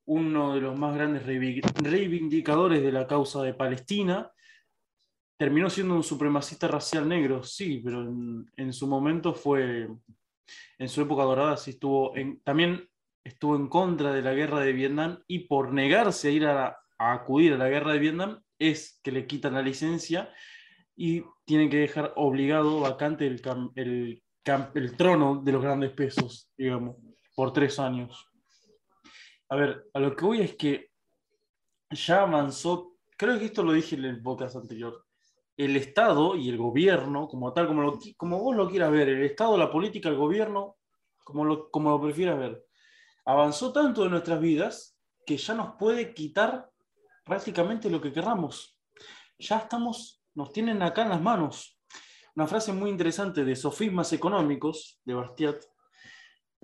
uno 0.07 0.55
de 0.55 0.61
los 0.61 0.79
más 0.79 0.95
grandes 0.95 1.25
reivindicadores 1.25 2.83
de 2.83 2.93
la 2.93 3.07
causa 3.07 3.43
de 3.43 3.55
Palestina, 3.55 4.31
terminó 5.37 5.71
siendo 5.71 5.95
un 5.95 6.03
supremacista 6.03 6.67
racial 6.67 7.09
negro, 7.09 7.43
sí, 7.43 7.81
pero 7.85 8.03
en, 8.03 8.73
su 8.73 8.89
momento 8.89 9.33
fue, 9.35 9.89
en 10.79 10.89
su 10.89 11.03
época 11.03 11.23
dorada, 11.23 11.57
sí 11.57 11.71
estuvo 11.71 12.17
en, 12.17 12.41
también 12.41 12.88
estuvo 13.29 13.57
en 13.57 13.69
contra 13.69 14.13
de 14.13 14.23
la 14.23 14.35
guerra 14.35 14.61
de 14.61 14.73
Vietnam 14.73 15.23
y 15.27 15.41
por 15.41 15.73
negarse 15.73 16.29
a 16.29 16.31
ir 16.31 16.47
a 16.47 16.79
acudir 16.99 17.53
a 17.55 17.59
la 17.59 17.69
guerra 17.69 17.93
de 17.93 17.99
Vietnam 17.99 18.43
es 18.59 19.01
que 19.03 19.13
le 19.13 19.27
quitan 19.27 19.55
la 19.55 19.63
licencia 19.63 20.33
y 20.97 21.23
tienen 21.45 21.71
que 21.71 21.79
dejar 21.79 22.13
obligado, 22.17 22.81
vacante 22.81 23.27
el, 23.27 23.41
el, 23.77 24.23
el 24.75 24.97
trono 24.97 25.41
de 25.45 25.53
los 25.53 25.63
grandes 25.63 25.93
pesos, 25.93 26.51
digamos, 26.57 26.97
por 27.37 27.53
tres 27.53 27.79
años. 27.79 28.27
A 29.49 29.57
ver, 29.57 29.85
a 29.95 30.01
lo 30.01 30.17
que 30.17 30.25
voy 30.25 30.41
es 30.41 30.57
que 30.57 30.91
ya 31.91 32.23
avanzó, 32.23 32.97
creo 33.17 33.39
que 33.39 33.47
esto 33.47 33.63
lo 33.63 33.73
dije 33.73 33.95
en 33.95 34.07
el 34.07 34.21
podcast 34.21 34.57
anterior, 34.57 35.05
el 35.57 35.77
Estado 35.77 36.35
y 36.35 36.49
el 36.49 36.57
gobierno, 36.57 37.29
como 37.29 37.53
tal, 37.53 37.69
como, 37.69 37.83
lo, 37.83 37.99
como 38.17 38.43
vos 38.43 38.57
lo 38.57 38.69
quieras 38.69 38.91
ver, 38.91 39.09
el 39.09 39.23
Estado, 39.23 39.57
la 39.57 39.71
política, 39.71 40.09
el 40.09 40.17
gobierno, 40.17 40.77
como 41.23 41.45
lo, 41.45 41.71
como 41.71 41.91
lo 41.91 42.01
prefieras 42.01 42.39
ver, 42.39 42.65
avanzó 43.29 43.73
tanto 43.75 44.07
en 44.07 44.13
nuestras 44.13 44.41
vidas 44.41 44.99
que 45.27 45.37
ya 45.37 45.53
nos 45.53 45.75
puede 45.77 46.15
quitar 46.15 46.71
prácticamente 47.25 47.91
lo 47.91 48.01
que 48.01 48.11
querramos. 48.11 48.81
Ya 49.39 49.59
estamos 49.59 50.23
nos 50.35 50.51
tienen 50.51 50.83
acá 50.83 51.03
en 51.03 51.11
las 51.11 51.21
manos. 51.21 51.79
Una 52.35 52.47
frase 52.47 52.73
muy 52.73 52.89
interesante 52.89 53.45
de 53.45 53.55
Sofismas 53.55 54.15
Económicos 54.15 55.03
de 55.05 55.13
Bastiat 55.13 55.63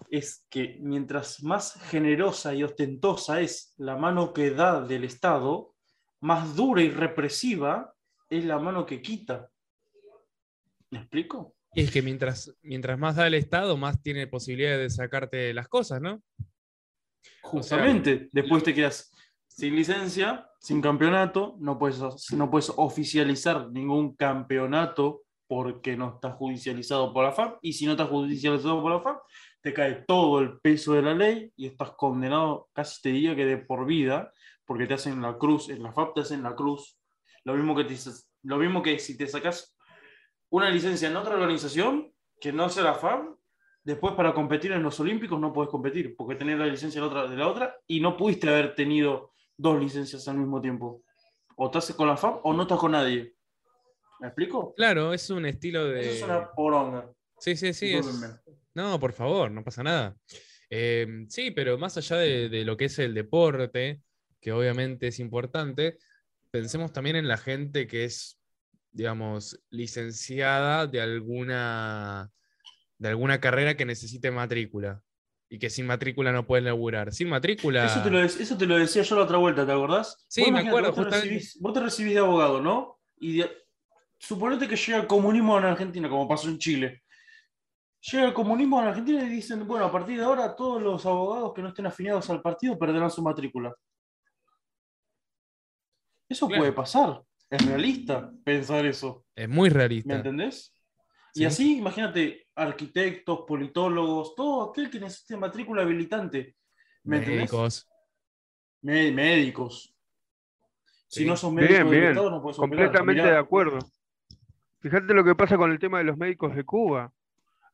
es 0.09 0.47
que 0.49 0.79
mientras 0.81 1.43
más 1.43 1.75
generosa 1.91 2.55
y 2.55 2.63
ostentosa 2.63 3.43
es 3.43 3.75
la 3.77 3.97
mano 3.97 4.33
que 4.33 4.51
da 4.51 4.81
del 4.81 5.05
Estado, 5.05 5.75
más 6.21 6.57
dura 6.57 6.81
y 6.81 6.89
represiva 6.89 7.95
es 8.31 8.43
la 8.47 8.59
mano 8.59 8.87
que 8.87 9.03
quita. 9.03 9.51
¿Me 10.89 11.01
explico? 11.01 11.57
Y 11.75 11.83
es 11.83 11.91
que 11.91 12.01
mientras, 12.01 12.57
mientras 12.63 12.99
más 12.99 13.17
da 13.17 13.27
el 13.27 13.35
Estado, 13.35 13.77
más 13.77 14.01
tiene 14.01 14.27
posibilidad 14.29 14.79
de 14.79 14.89
sacarte 14.89 15.53
las 15.53 15.69
cosas, 15.69 16.01
¿no? 16.01 16.23
Justamente, 17.43 18.29
después 18.33 18.63
te 18.63 18.75
quedas 18.75 19.13
sin 19.47 19.77
licencia, 19.77 20.49
sin 20.59 20.81
campeonato, 20.81 21.57
no 21.61 21.79
puedes, 21.79 22.01
no 22.33 22.51
puedes 22.51 22.73
oficializar 22.77 23.71
ningún 23.71 24.17
campeonato 24.17 25.23
porque 25.47 25.97
no 25.97 26.15
está 26.15 26.33
judicializado 26.33 27.13
por 27.13 27.25
la 27.25 27.33
FAP, 27.33 27.59
y 27.63 27.73
si 27.75 27.87
no 27.87 27.93
está 27.93 28.07
judicializado 28.07 28.83
por 28.83 28.93
la 28.93 29.01
FAP, 29.01 29.19
te 29.61 29.73
cae 29.73 30.05
todo 30.07 30.41
el 30.41 30.59
peso 30.61 30.95
de 30.95 31.03
la 31.03 31.15
ley 31.15 31.53
y 31.57 31.67
estás 31.67 31.93
condenado, 31.93 32.69
casi 32.73 33.01
te 33.03 33.11
diría 33.11 33.37
que 33.37 33.45
de 33.45 33.59
por 33.59 33.87
vida, 33.87 34.33
porque 34.65 34.87
te 34.87 34.95
hacen 34.95 35.21
la 35.21 35.37
cruz, 35.39 35.69
en 35.69 35.83
la 35.83 35.93
FAP 35.93 36.15
te 36.15 36.21
hacen 36.23 36.43
la 36.43 36.55
cruz, 36.55 36.99
lo 37.45 37.55
mismo 37.55 37.77
que, 37.77 37.87
lo 38.43 38.59
mismo 38.59 38.83
que 38.83 38.99
si 38.99 39.17
te 39.17 39.27
sacas 39.27 39.77
una 40.51 40.71
licencia 40.71 41.09
en 41.09 41.17
otra 41.17 41.35
organización, 41.35 42.13
que 42.41 42.53
no 42.53 42.69
sea 42.69 42.85
la 42.85 42.95
FAP, 42.95 43.37
después 43.85 44.15
para 44.15 44.35
competir 44.35 44.73
en 44.73 44.83
los 44.83 44.99
Olímpicos 44.99 45.39
no 45.39 45.53
puedes 45.53 45.71
competir, 45.71 46.17
porque 46.17 46.35
tenés 46.35 46.59
la 46.59 46.67
licencia 46.67 47.01
de, 47.01 47.07
otra, 47.07 47.27
de 47.27 47.37
la 47.37 47.49
otra 47.49 47.77
y 47.87 48.01
no 48.01 48.17
pudiste 48.17 48.49
haber 48.49 48.75
tenido 48.75 49.33
dos 49.57 49.81
licencias 49.81 50.27
al 50.27 50.39
mismo 50.39 50.61
tiempo. 50.61 51.03
O 51.57 51.67
estás 51.67 51.93
con 51.93 52.09
la 52.09 52.17
FAP 52.17 52.45
o 52.45 52.53
no 52.53 52.63
estás 52.63 52.79
con 52.79 52.93
nadie. 52.93 53.35
¿Me 54.21 54.29
explico? 54.29 54.75
Claro, 54.75 55.13
es 55.13 55.29
un 55.31 55.47
estilo 55.47 55.85
de. 55.85 56.01
Eso 56.01 56.11
es 56.11 56.23
una 56.23 56.51
poronga. 56.51 57.09
Sí, 57.39 57.57
sí, 57.57 57.73
sí. 57.73 57.95
No, 58.75 58.99
por 58.99 59.13
favor, 59.13 59.51
no 59.51 59.63
pasa 59.63 59.83
nada. 59.83 60.17
Em, 60.71 61.29
sí, 61.29 61.51
pero 61.51 61.79
más 61.79 61.97
allá 61.97 62.17
de, 62.17 62.65
lo 62.65 62.77
que 62.77 62.87
es 62.87 62.99
el 62.99 63.15
deporte, 63.15 64.01
que 64.41 64.53
obviamente 64.53 65.09
es 65.09 65.21
importante, 65.21 65.99
pensemos 66.51 66.93
también 66.93 67.17
en 67.17 67.29
la 67.29 67.37
gente 67.37 67.87
que 67.87 68.05
es, 68.05 68.41
digamos, 68.91 69.61
licenciada 69.71 70.87
de 70.87 71.01
alguna, 71.01 72.31
de 73.05 73.11
alguna 73.11 73.39
carrera 73.39 73.77
que 73.77 73.85
necesite 73.85 74.31
matrícula 74.31 75.03
y 75.51 75.59
que 75.59 75.69
sin 75.69 75.87
matrícula 75.87 76.33
no 76.33 76.47
pueden 76.47 76.65
laburar. 76.65 77.13
Sin 77.13 77.29
matrícula. 77.29 77.85
Eso 77.85 78.03
te, 78.03 78.11
lo, 78.11 78.23
eso 78.23 78.57
te 78.57 78.65
lo 78.67 78.79
decía 78.79 79.03
yo 79.03 79.17
la 79.17 79.25
otra 79.25 79.37
vuelta, 79.37 79.67
¿te 79.67 79.73
acordás? 79.73 80.25
Sí, 80.27 80.51
me 80.51 80.61
acuerdo. 80.61 80.93
Vos 80.93 81.09
te, 81.11 81.17
recibís, 81.17 81.59
vos 81.61 81.75
te, 81.75 81.81
recibís, 81.81 82.15
de 82.15 82.21
abogado, 82.21 82.63
¿no? 82.63 82.99
Y 83.21 83.45
suponete 84.19 84.67
que 84.67 84.77
llega 84.77 84.99
el 85.03 85.07
comunismo 85.07 85.59
en 85.59 85.65
Argentina, 85.65 86.09
como 86.09 86.27
pasó 86.27 86.49
en 86.49 86.59
Chile. 86.59 87.03
Llega 88.11 88.25
el 88.25 88.33
comunismo 88.33 88.81
en 88.81 88.89
Argentina 88.89 89.23
y 89.23 89.29
dicen, 89.29 89.67
bueno, 89.67 89.85
a 89.85 89.93
partir 89.93 90.19
de 90.19 90.25
ahora 90.25 90.57
todos 90.57 90.81
los 90.81 91.05
abogados 91.05 91.53
que 91.53 91.61
no 91.61 91.69
estén 91.69 91.87
afiliados 91.87 92.29
al 92.31 92.41
partido 92.41 92.79
perderán 92.79 93.11
su 93.11 93.23
matrícula. 93.23 93.75
Eso 96.29 96.47
Claro. 96.49 96.63
puede 96.63 96.73
pasar. 96.73 97.23
Es 97.51 97.65
realista 97.67 98.33
pensar 98.45 98.87
eso. 98.87 99.27
Es 99.37 99.49
muy 99.49 99.69
¿Me 99.69 99.75
realista. 99.75 100.15
entendés? 100.17 100.73
Sí. 101.35 101.43
Y 101.43 101.45
así, 101.45 101.77
imagínate, 101.79 102.44
arquitectos, 102.57 103.41
politólogos, 103.47 104.35
todo 104.35 104.71
aquel 104.71 104.91
que 104.91 105.01
necesite 105.01 105.37
matrícula 105.37 105.83
habilitante. 105.83 106.57
Médicos. 107.05 107.89
Mé- 108.83 109.13
médicos. 109.13 109.95
Sí. 111.09 111.21
Si 111.21 111.27
no 111.27 111.37
sos 111.37 111.55
Bien, 111.55 111.69
médico 111.71 111.91
bien. 111.91 112.05
Estado, 112.09 112.31
no 112.31 112.43
puedes. 112.43 112.57
Completamente 112.57 113.23
de 113.23 113.37
acuerdo. 113.37 113.79
Fíjate 114.81 115.15
lo 115.15 115.25
que 115.25 115.35
pasa 115.35 115.57
con 115.57 115.71
el 115.73 115.79
tema 115.79 115.99
de 115.99 116.05
los 116.05 116.17
médicos 116.17 116.55
de 116.55 116.65
Cuba. 116.65 117.13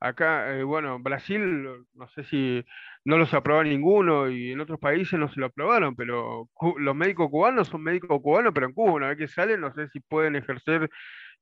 Acá, 0.03 0.57
eh, 0.57 0.63
bueno, 0.63 0.99
Brasil, 0.99 1.67
no 1.93 2.09
sé 2.09 2.25
si 2.25 2.65
no 3.05 3.19
los 3.19 3.35
aprobó 3.35 3.63
ninguno 3.63 4.31
y 4.31 4.53
en 4.53 4.61
otros 4.61 4.79
países 4.79 5.19
no 5.19 5.29
se 5.31 5.39
lo 5.41 5.47
aprobaron, 5.47 5.95
pero 5.95 6.49
los 6.79 6.95
médicos 6.97 7.29
cubanos 7.29 7.69
son 7.69 7.83
médicos 7.83 8.21
cubanos, 8.23 8.53
pero 8.55 8.67
en 8.67 8.73
Cuba, 8.73 8.93
una 8.93 9.09
vez 9.09 9.19
que 9.19 9.29
salen, 9.29 9.61
no 9.61 9.75
sé 9.75 9.89
si 9.89 10.01
pueden 10.01 10.37
ejercer 10.37 10.89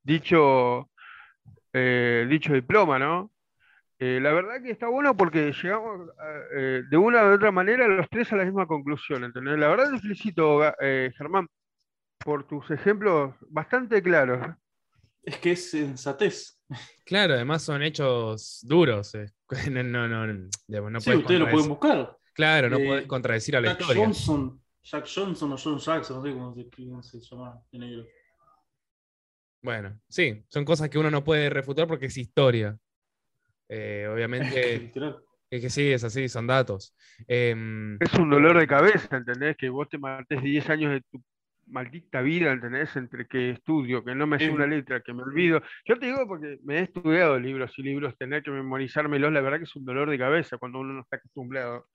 dicho, 0.03 0.91
eh, 1.73 2.27
dicho 2.29 2.53
diploma, 2.53 2.99
¿no? 2.99 3.31
Eh, 3.99 4.21
la 4.23 4.33
verdad 4.33 4.63
que 4.63 4.71
está 4.71 4.89
bueno 4.89 5.17
porque 5.17 5.53
llegamos 5.53 6.09
eh, 6.57 6.83
de 6.89 6.97
una 6.97 7.25
u 7.25 7.35
otra 7.35 7.51
manera 7.51 7.89
los 7.89 8.09
tres 8.09 8.33
a 8.33 8.37
la 8.37 8.45
misma 8.45 8.67
conclusión, 8.67 9.25
¿entendés? 9.25 9.59
La 9.59 9.69
verdad 9.69 9.91
te 9.93 9.99
felicito, 10.01 10.61
eh, 10.81 11.13
Germán, 11.17 11.49
por 12.19 12.47
tus 12.47 12.71
ejemplos 12.71 13.35
bastante 13.49 14.03
claros. 14.03 14.55
Es 15.23 15.39
que 15.39 15.53
es 15.53 15.71
sensatez. 15.71 16.61
Claro, 17.05 17.35
además 17.35 17.63
son 17.63 17.83
hechos 17.83 18.61
duros. 18.63 19.15
eh. 19.15 19.27
No, 19.71 19.83
no, 19.83 20.09
no, 20.27 20.49
digamos, 20.67 20.93
no 20.93 21.01
sí, 21.01 21.15
ustedes 21.15 21.41
lo 21.41 21.51
pueden 21.51 21.69
buscar. 21.69 22.17
Claro, 22.35 22.71
no 22.71 22.77
Eh, 22.79 22.87
podés 22.87 23.07
contradecir 23.07 23.57
a 23.57 23.61
la 23.61 23.69
Jack 23.69 23.81
historia. 23.81 24.05
Johnson, 24.05 24.63
Jack 24.83 25.07
Johnson 25.13 25.53
o 25.53 25.57
John 25.59 25.79
Jackson, 25.79 26.17
no 26.19 26.23
sé 26.55 26.71
cómo 26.77 27.03
se, 27.03 27.21
se 27.21 27.35
llama 27.35 27.61
de 27.73 27.79
negro. 27.79 28.05
Bueno, 29.63 30.01
sí, 30.09 30.45
son 30.49 30.65
cosas 30.65 30.89
que 30.89 30.99
uno 30.99 31.11
no 31.11 31.25
puede 31.25 31.51
refutar 31.51 31.87
porque 31.87 32.07
es 32.07 32.17
historia. 32.17 32.79
Eh, 33.69 34.09
obviamente, 34.11 34.93
es 35.51 35.61
que 35.61 35.71
sí, 35.71 35.91
es 35.93 36.05
así, 36.05 36.29
son 36.29 36.47
datos. 36.47 36.95
Em, 37.27 37.97
Es 38.01 38.15
un 38.15 38.31
dolor 38.31 38.59
de 38.59 38.67
cabeza, 38.67 39.17
¿entendés? 39.17 39.57
Que 39.57 39.69
vos 39.69 39.89
te 39.89 39.99
mates 39.99 40.43
10 40.43 40.69
años 40.71 40.93
de 40.93 41.01
tu 41.03 41.23
maldita 41.67 42.23
vida, 42.23 42.53
¿entendés? 42.53 42.95
Entre 42.97 43.27
que 43.27 43.51
estudio, 43.51 44.05
que 44.05 44.15
no 44.15 44.27
me 44.27 44.39
sé 44.39 44.51
una 44.51 44.67
letra, 44.67 45.01
que 45.01 45.13
me 45.13 45.23
olvido. 45.23 45.61
Yo 45.85 45.99
te 45.99 46.07
digo 46.07 46.27
porque 46.27 46.59
me 46.65 46.79
he 46.79 46.83
estudiado 46.85 47.39
libros 47.39 47.73
y 47.79 47.83
libros, 47.83 48.17
tener 48.17 48.43
que 48.43 48.51
memorizármelos, 48.51 49.33
la 49.33 49.41
verdad 49.41 49.59
que 49.59 49.65
es 49.65 49.77
un 49.77 49.85
dolor 49.85 50.09
de 50.09 50.19
cabeza 50.19 50.57
cuando 50.59 50.79
uno 50.81 50.95
no 50.95 51.01
está 51.03 51.17
acostumbrado. 51.17 51.87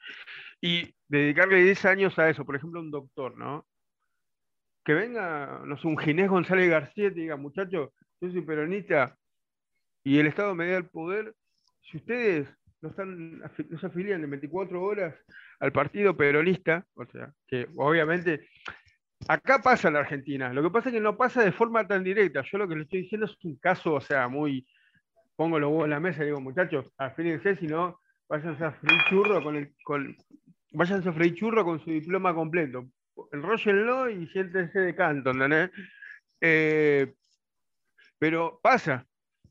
Y 0.62 0.94
dedicarle 1.08 1.64
10 1.64 1.86
años 1.86 2.20
a 2.20 2.30
eso, 2.30 2.46
por 2.46 2.56
ejemplo, 2.56 2.80
un 2.80 2.92
doctor, 2.92 3.36
¿no? 3.38 3.66
Que 4.84 4.94
venga, 4.94 5.62
no 5.66 5.78
sé, 5.78 5.88
un 5.88 5.98
Ginés 5.98 6.30
González 6.30 6.70
García 6.70 7.08
y 7.08 7.12
diga, 7.12 7.38
muchachos, 7.38 7.92
yo 8.20 8.32
soy 8.32 8.42
peronista 8.42 9.18
y 10.04 10.20
el 10.20 10.28
Estado 10.28 10.56
me 10.56 10.68
da 10.68 10.78
el 10.78 10.86
poder. 10.86 11.34
Si 11.90 11.98
ustedes 11.98 12.48
no, 12.82 12.90
están, 12.90 13.40
no 13.40 13.80
se 13.80 13.86
afilian 13.86 14.24
en 14.24 14.30
24 14.30 14.82
horas 14.82 15.16
al 15.60 15.72
partido 15.72 16.16
peronista, 16.16 16.86
o 16.96 17.06
sea, 17.06 17.32
que 17.48 17.68
obviamente 17.78 18.48
acá 19.28 19.62
pasa 19.62 19.88
en 19.88 19.94
la 19.94 20.02
Argentina, 20.02 20.52
lo 20.52 20.62
que 20.62 20.70
pasa 20.70 20.90
es 20.90 20.96
que 20.96 21.02
no 21.02 21.16
pasa 21.16 21.44
de 21.44 21.52
forma 21.52 21.88
tan 21.88 22.04
directa. 22.04 22.44
Yo 22.52 22.58
lo 22.58 22.68
que 22.68 22.76
le 22.76 22.84
estoy 22.84 23.04
diciendo 23.04 23.26
es 23.26 23.38
un 23.44 23.56
caso, 23.56 23.94
o 23.94 24.02
sea, 24.02 24.28
muy, 24.28 24.68
pongo 25.36 25.60
los 25.60 25.70
huevos 25.70 25.86
en 25.86 25.92
la 25.92 26.00
mesa 26.00 26.24
y 26.24 26.28
digo, 26.28 26.42
muchachos, 26.42 26.86
afílense, 26.98 27.56
si 27.58 27.68
no, 27.68 28.00
váyanse 28.28 28.64
a 28.64 28.72
freír 28.72 29.02
churro 29.10 29.44
con 29.44 29.56
el, 29.56 29.74
con, 29.84 30.16
váyanse 30.72 31.10
a 31.10 31.14
freír 31.14 31.36
churro 31.36 31.64
con 31.64 31.80
su 31.84 31.90
diploma 31.90 32.34
completo. 32.34 32.86
Enróllenlo 33.32 34.10
y 34.10 34.28
siéntense 34.28 34.80
de 34.80 34.96
canto. 34.96 35.32
Eh, 36.42 37.14
pero 38.20 38.60
pasa, 38.62 39.06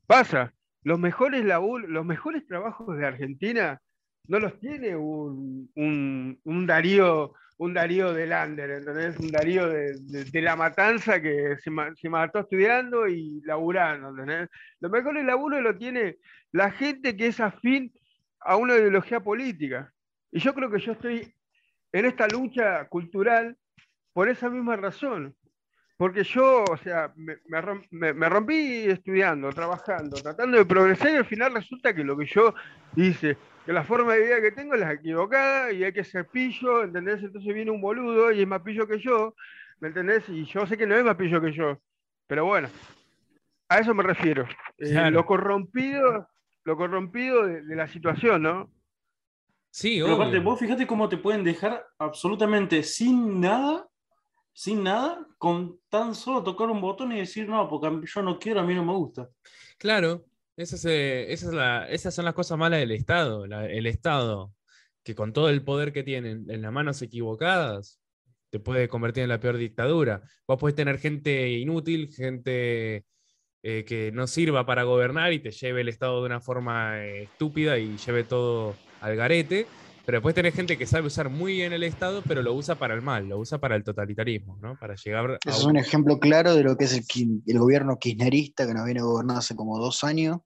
pasa. 0.07 0.53
Los 0.83 0.99
mejores 0.99 1.45
labur- 1.45 1.87
los 1.87 2.05
mejores 2.05 2.45
trabajos 2.45 2.97
de 2.97 3.05
Argentina 3.05 3.79
no 4.27 4.39
los 4.39 4.59
tiene 4.59 4.95
un, 4.95 5.69
un, 5.75 6.39
un 6.43 6.67
Darío, 6.67 7.33
un 7.57 7.73
Darío 7.73 8.13
de 8.13 8.27
Lander. 8.27 8.83
Un 9.19 9.31
Darío 9.31 9.69
de, 9.69 9.93
de- 10.31 10.41
la 10.41 10.55
matanza 10.55 11.21
que 11.21 11.55
se, 11.63 11.71
se 11.95 12.09
mató 12.09 12.39
estudiando 12.39 13.07
y 13.07 13.41
laburando, 13.45 14.09
¿entendés? 14.09 14.49
Los 14.81 14.91
mejores 14.91 15.25
laburos 15.25 15.61
lo 15.61 15.77
tiene 15.77 16.17
la 16.51 16.69
gente 16.71 17.15
que 17.15 17.27
es 17.27 17.39
afín 17.39 17.93
a 18.41 18.57
una 18.57 18.75
ideología 18.75 19.21
política. 19.21 19.91
Y 20.31 20.39
yo 20.39 20.53
creo 20.53 20.69
que 20.69 20.79
yo 20.79 20.91
estoy 20.93 21.33
en 21.93 22.05
esta 22.05 22.27
lucha 22.27 22.85
cultural 22.89 23.55
por 24.11 24.27
esa 24.27 24.49
misma 24.49 24.75
razón. 24.75 25.33
Porque 25.95 26.23
yo, 26.23 26.65
o 26.65 26.77
sea, 26.77 27.13
me, 27.15 27.37
me 27.47 27.61
rom- 27.61 27.87
me- 27.91 28.13
me 28.13 28.27
rompí 28.27 28.83
estudiando, 28.89 29.53
trabajando, 29.53 30.21
tratando 30.21 30.57
de 30.57 30.65
progresar 30.65 31.11
y 31.11 31.15
al 31.15 31.25
final 31.25 31.53
resulta 31.53 31.93
que 31.93 32.03
lo 32.03 32.17
que 32.17 32.25
yo 32.25 32.53
hice, 32.95 33.37
que 33.65 33.71
la 33.71 33.83
forma 33.83 34.13
de 34.13 34.25
vida 34.25 34.41
que 34.41 34.51
tengo 34.51 34.73
es 34.73 34.81
la 34.81 34.91
equivocada 34.93 35.71
y 35.71 35.83
hay 35.83 35.93
que 35.93 36.03
ser 36.03 36.25
pillo, 36.27 36.83
¿entendés? 36.83 37.21
Entonces 37.23 37.53
viene 37.53 37.71
un 37.71 37.79
boludo 37.79 38.31
y 38.31 38.41
es 38.41 38.47
más 38.47 38.61
pillo 38.63 38.87
que 38.87 38.99
yo, 38.99 39.35
¿me 39.79 39.89
entendés? 39.89 40.27
Y 40.29 40.45
yo 40.45 40.65
sé 40.65 40.77
que 40.77 40.87
no 40.87 40.95
es 40.95 41.03
más 41.05 41.15
pillo 41.15 41.39
que 41.39 41.53
yo, 41.53 41.79
pero 42.27 42.43
bueno, 42.45 42.69
a 43.69 43.77
eso 43.77 43.93
me 43.93 44.03
refiero. 44.03 44.43
Eh, 44.79 44.89
Claro. 44.89 45.11
lo 45.11 45.25
corrompido, 45.25 46.27
lo 46.65 46.75
corrompido 46.75 47.45
de, 47.45 47.61
de 47.61 47.75
la 47.75 47.87
situación, 47.87 48.41
¿no? 48.41 48.69
Sí, 49.73 49.99
Pero 50.01 50.13
aparte, 50.13 50.39
vos 50.39 50.59
fíjate 50.59 50.85
cómo 50.85 51.09
te 51.09 51.17
pueden 51.17 51.43
dejar 51.43 51.83
absolutamente 51.97 52.83
sin 52.83 53.39
nada, 53.41 53.87
sin 54.53 54.83
nada, 54.83 55.25
con 55.39 55.79
tan 55.89 56.13
solo 56.13 56.43
tocar 56.43 56.69
un 56.69 56.79
botón 56.79 57.11
y 57.11 57.17
decir, 57.17 57.49
no, 57.49 57.67
porque 57.67 57.89
yo 58.05 58.21
no 58.21 58.37
quiero, 58.37 58.59
a 58.59 58.63
mí 58.63 58.75
no 58.75 58.85
me 58.85 58.93
gusta. 58.93 59.29
Claro, 59.79 60.25
esa 60.55 60.75
es, 60.75 60.85
eh, 60.85 61.33
esa 61.33 61.47
es 61.47 61.53
la- 61.53 61.89
esas 61.89 62.13
son 62.13 62.25
las 62.25 62.35
cosas 62.35 62.57
malas 62.57 62.79
del 62.79 62.91
Estado. 62.91 63.47
la- 63.47 63.65
el 63.65 63.87
Estado, 63.87 64.53
que 65.03 65.15
con 65.15 65.33
todo 65.33 65.49
el 65.49 65.63
poder 65.63 65.91
que 65.91 66.03
tiene 66.03 66.31
en 66.31 66.61
las 66.61 66.71
manos 66.71 67.01
equivocadas, 67.01 67.99
te 68.51 68.59
puede 68.59 68.87
convertir 68.87 69.23
en 69.23 69.29
la 69.29 69.39
peor 69.39 69.57
dictadura. 69.57 70.21
Vos 70.47 70.59
podés 70.59 70.75
tener 70.75 70.99
gente 70.99 71.49
inútil, 71.49 72.13
gente 72.13 73.05
eh, 73.65 73.85
que 73.85 74.11
no 74.11 74.27
sirva 74.27 74.65
para 74.65 74.83
gobernar 74.83 75.31
y 75.33 75.39
te 75.39 75.49
lleve 75.51 75.81
el 75.81 75.87
Estado 75.87 76.19
de 76.19 76.25
una 76.27 76.41
forma 76.41 76.99
eh, 77.03 77.23
estúpida 77.23 77.79
y 77.79 77.95
lleve 77.97 78.25
todo 78.25 78.75
al 79.03 79.15
garete. 79.15 79.67
Pero 80.05 80.17
después 80.17 80.35
tenés 80.35 80.53
gente 80.53 80.77
que 80.77 80.85
sabe 80.85 81.07
usar 81.07 81.29
muy 81.29 81.53
bien 81.53 81.71
el 81.71 81.83
Estado, 81.83 82.21
pero 82.27 82.41
lo 82.41 82.53
usa 82.53 82.75
para 82.75 82.93
el 82.93 83.01
mal, 83.01 83.29
lo 83.29 83.39
usa 83.39 83.59
para 83.59 83.77
el 83.77 83.85
totalitarismo, 83.85 84.57
¿no? 84.61 84.77
Para 84.77 84.95
llegar 84.95 85.31
a 85.31 85.37
Ese 85.45 85.59
es 85.59 85.63
un- 85.63 85.77
ejemplo 85.77 86.19
claro 86.19 86.55
de 86.55 86.63
lo 86.63 86.75
que 86.75 86.83
es 86.85 86.93
el, 86.93 87.57
gobierno 87.57 87.97
kirchnerista 87.97 88.67
que 88.67 88.73
nos 88.73 88.83
viene 88.83 89.01
gobernando 89.01 89.39
hace 89.39 89.55
como 89.55 89.79
dos 89.79 90.03
años. 90.03 90.39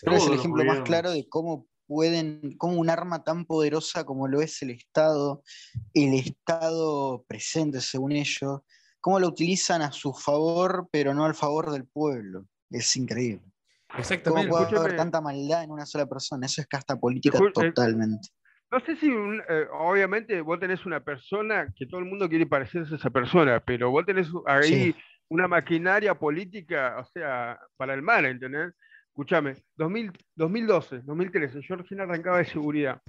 Creo 0.00 0.14
que 0.14 0.20
es 0.20 0.26
el 0.26 0.34
ejemplo 0.34 0.64
más 0.64 0.80
claro 0.80 1.12
de 1.12 1.28
cómo 1.28 1.68
pueden, 1.86 2.56
cómo 2.58 2.74
un 2.80 2.90
arma 2.90 3.22
tan 3.22 3.44
poderosa 3.44 4.04
como 4.04 4.26
lo 4.26 4.40
es 4.40 4.60
el 4.62 4.70
Estado, 4.70 5.44
el 5.92 6.14
Estado 6.14 7.24
presente 7.28 7.80
según 7.80 8.12
ellos, 8.12 8.62
cómo 9.00 9.20
lo 9.20 9.28
utilizan 9.28 9.80
a 9.82 9.92
su 9.92 10.12
favor, 10.12 10.88
pero 10.90 11.14
no 11.14 11.24
al 11.24 11.36
favor 11.36 11.70
del 11.70 11.86
pueblo. 11.86 12.46
Es 12.68 12.96
increíble. 12.96 13.53
¿Cómo 13.94 14.00
Exactamente. 14.00 14.48
puede 14.50 14.76
haber 14.80 14.96
tanta 14.96 15.20
maldad 15.20 15.62
en 15.64 15.70
una 15.70 15.86
sola 15.86 16.06
persona? 16.06 16.46
Eso 16.46 16.60
es 16.60 16.66
casta 16.66 16.96
política 16.96 17.38
eh, 17.38 17.50
totalmente. 17.52 18.28
No 18.70 18.80
sé 18.80 18.96
si, 18.96 19.08
un- 19.08 19.40
eh, 19.48 19.66
obviamente, 19.72 20.40
vos 20.40 20.58
tenés 20.58 20.84
una 20.84 21.00
persona 21.00 21.72
que 21.76 21.86
todo 21.86 22.00
el 22.00 22.06
mundo 22.06 22.28
quiere 22.28 22.46
parecerse 22.46 22.94
a 22.94 22.96
esa 22.96 23.10
persona, 23.10 23.60
pero 23.60 23.90
vos 23.90 24.04
tenés 24.04 24.28
ahí 24.46 24.92
Sí. 24.92 24.96
una 25.28 25.46
maquinaria 25.46 26.14
política, 26.14 26.96
o 26.98 27.04
sea, 27.06 27.58
para 27.76 27.94
el 27.94 28.02
mal, 28.02 28.24
¿entendés? 28.26 28.72
Escúchame, 29.08 29.54
2000 29.76 30.10
2012, 30.34 31.00
2013, 31.04 31.60
yo 31.62 31.76
recién 31.76 32.00
arrancaba 32.00 32.38
de 32.38 32.46
seguridad. 32.46 33.00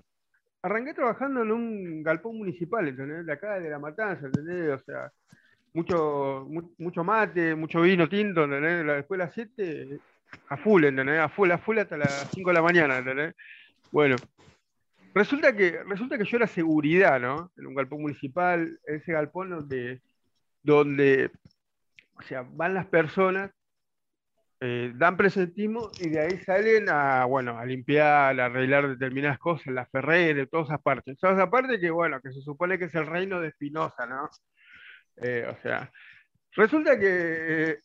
Arranqué 0.61 0.93
trabajando 0.93 1.41
en 1.41 1.51
un 1.51 2.03
galpón 2.03 2.37
municipal, 2.37 2.87
¿entendés? 2.87 3.25
De 3.25 3.33
acá, 3.33 3.59
de 3.59 3.69
La 3.71 3.79
Matanza, 3.79 4.27
¿entendés? 4.27 4.69
O 4.69 4.83
sea, 4.83 5.11
mucho, 5.73 6.45
mu- 6.47 6.73
mucho 6.77 7.03
mate, 7.03 7.55
mucho 7.55 7.81
vino 7.81 8.07
tinto, 8.07 8.43
¿entendés? 8.43 8.85
Después 8.85 9.17
de 9.17 9.25
las 9.25 9.33
7, 9.33 9.99
a 10.49 10.57
full, 10.57 10.83
¿entendés? 10.85 11.19
A 11.19 11.29
full, 11.29 11.51
a 11.51 11.57
full 11.57 11.77
hasta 11.77 11.97
las 11.97 12.29
5 12.33 12.49
de 12.49 12.53
la 12.53 12.61
mañana, 12.61 12.97
¿entendés? 12.97 13.35
Bueno, 13.91 14.15
Resulta 15.15 15.55
que, 15.55 15.81
resulta 15.87 16.17
que 16.17 16.25
yo 16.25 16.35
era 16.35 16.45
seguridad, 16.45 17.21
¿no? 17.21 17.49
En 17.55 17.67
un 17.67 17.73
galpón 17.73 18.01
municipal, 18.01 18.77
ese 18.85 19.13
galpón 19.13 19.49
donde, 19.49 20.01
donde 20.61 21.31
o 22.15 22.21
sea, 22.23 22.45
van 22.51 22.73
las 22.73 22.85
personas, 22.87 23.49
eh, 24.59 24.91
dan 24.95 25.15
presentismo 25.15 25.89
y 25.99 26.09
de 26.09 26.19
ahí 26.19 26.37
salen 26.39 26.89
a, 26.89 27.23
bueno, 27.23 27.57
a 27.57 27.65
limpiar, 27.65 28.39
a 28.39 28.45
arreglar 28.45 28.89
determinadas 28.89 29.39
cosas, 29.39 29.67
la 29.67 29.85
ferrera, 29.85 30.45
todas 30.47 30.67
esas 30.67 30.81
partes. 30.81 31.17
Todas 31.17 31.37
esas 31.37 31.49
partes 31.49 31.79
que, 31.79 31.91
bueno, 31.91 32.19
que 32.21 32.33
se 32.33 32.41
supone 32.41 32.77
que 32.77 32.85
es 32.85 32.95
el 32.95 33.05
reino 33.05 33.39
de 33.39 33.49
Espinosa, 33.49 34.05
¿no? 34.05 34.29
Eh, 35.17 35.47
o 35.49 35.61
sea, 35.61 35.89
resulta 36.55 36.99
que 36.99 37.71
eh, 37.71 37.79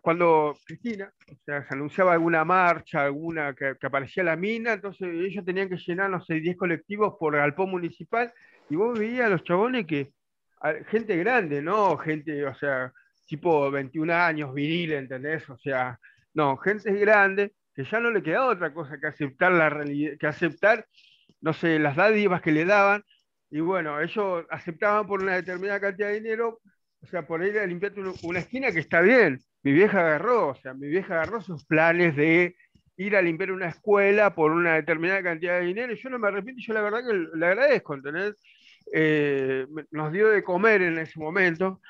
cuando 0.00 0.56
Cristina, 0.64 1.12
o 1.30 1.36
sea, 1.44 1.66
se 1.66 1.74
anunciaba 1.74 2.12
alguna 2.12 2.44
marcha, 2.44 3.04
alguna 3.04 3.54
que, 3.54 3.76
aparecía 3.82 4.22
la 4.22 4.36
mina, 4.36 4.74
entonces 4.74 5.08
ellos 5.12 5.44
tenían 5.44 5.68
que 5.68 5.76
llenar, 5.76 6.10
no 6.10 6.22
sé, 6.22 6.34
10 6.34 6.56
colectivos 6.56 7.14
por 7.18 7.34
galpón 7.36 7.70
municipal, 7.70 8.32
y 8.68 8.76
vos 8.76 8.98
veías 8.98 9.26
a 9.26 9.30
los 9.30 9.44
chabones 9.44 9.86
que, 9.86 10.12
gente 10.88 11.16
grande, 11.16 11.62
¿no? 11.62 11.96
Gente, 11.98 12.46
o 12.46 12.54
sea, 12.54 12.92
tipo 13.26 13.70
21 13.70 14.12
años, 14.12 14.54
viril, 14.54 14.92
¿entendés? 14.92 15.48
O 15.50 15.58
sea, 15.58 15.98
no, 16.34 16.56
gente 16.58 16.92
grande 16.92 17.52
que 17.74 17.84
ya 17.84 18.00
no 18.00 18.10
le 18.10 18.22
queda 18.22 18.46
otra 18.46 18.72
cosa 18.72 18.98
que 19.00 19.06
aceptar 19.06 19.52
la 19.52 19.84
que 20.18 20.26
aceptar, 20.26 20.86
no 21.40 21.52
sé, 21.52 21.78
las 21.78 21.96
dádivas 21.96 22.42
que 22.42 22.52
le 22.52 22.64
daban, 22.64 23.04
y 23.50 23.60
bueno, 23.60 24.00
ellos 24.00 24.46
aceptaban 24.50 25.06
por 25.06 25.22
una 25.22 25.34
determinada 25.34 25.80
cantidad 25.80 26.08
de 26.08 26.20
dinero, 26.20 26.60
o 27.02 27.06
sea, 27.06 27.26
por 27.26 27.44
ir 27.44 27.58
a 27.58 27.66
limpiar 27.66 27.92
una 28.22 28.38
esquina 28.38 28.72
que 28.72 28.78
está 28.80 29.00
bien. 29.00 29.40
Mi 29.62 29.72
vieja 29.72 30.00
agarró, 30.00 30.48
o 30.48 30.54
sea, 30.54 30.74
mi 30.74 30.88
vieja 30.88 31.14
agarró 31.14 31.40
sus 31.40 31.64
planes 31.64 32.16
de 32.16 32.56
ir 32.96 33.16
a 33.16 33.22
limpiar 33.22 33.52
una 33.52 33.68
escuela 33.68 34.34
por 34.34 34.52
una 34.52 34.74
determinada 34.74 35.22
cantidad 35.22 35.58
de 35.58 35.66
dinero, 35.66 35.94
yo 35.94 36.10
no 36.10 36.18
me 36.18 36.28
arrepiento, 36.28 36.62
yo 36.64 36.74
la 36.74 36.82
verdad 36.82 37.00
que 37.06 37.38
le 37.38 37.46
agradezco, 37.46 37.94
¿entendés? 37.94 38.34
Eh, 38.92 39.66
nos 39.90 40.12
dio 40.12 40.28
de 40.28 40.42
comer 40.42 40.82
en 40.82 40.98
ese 40.98 41.18
momento, 41.18 41.80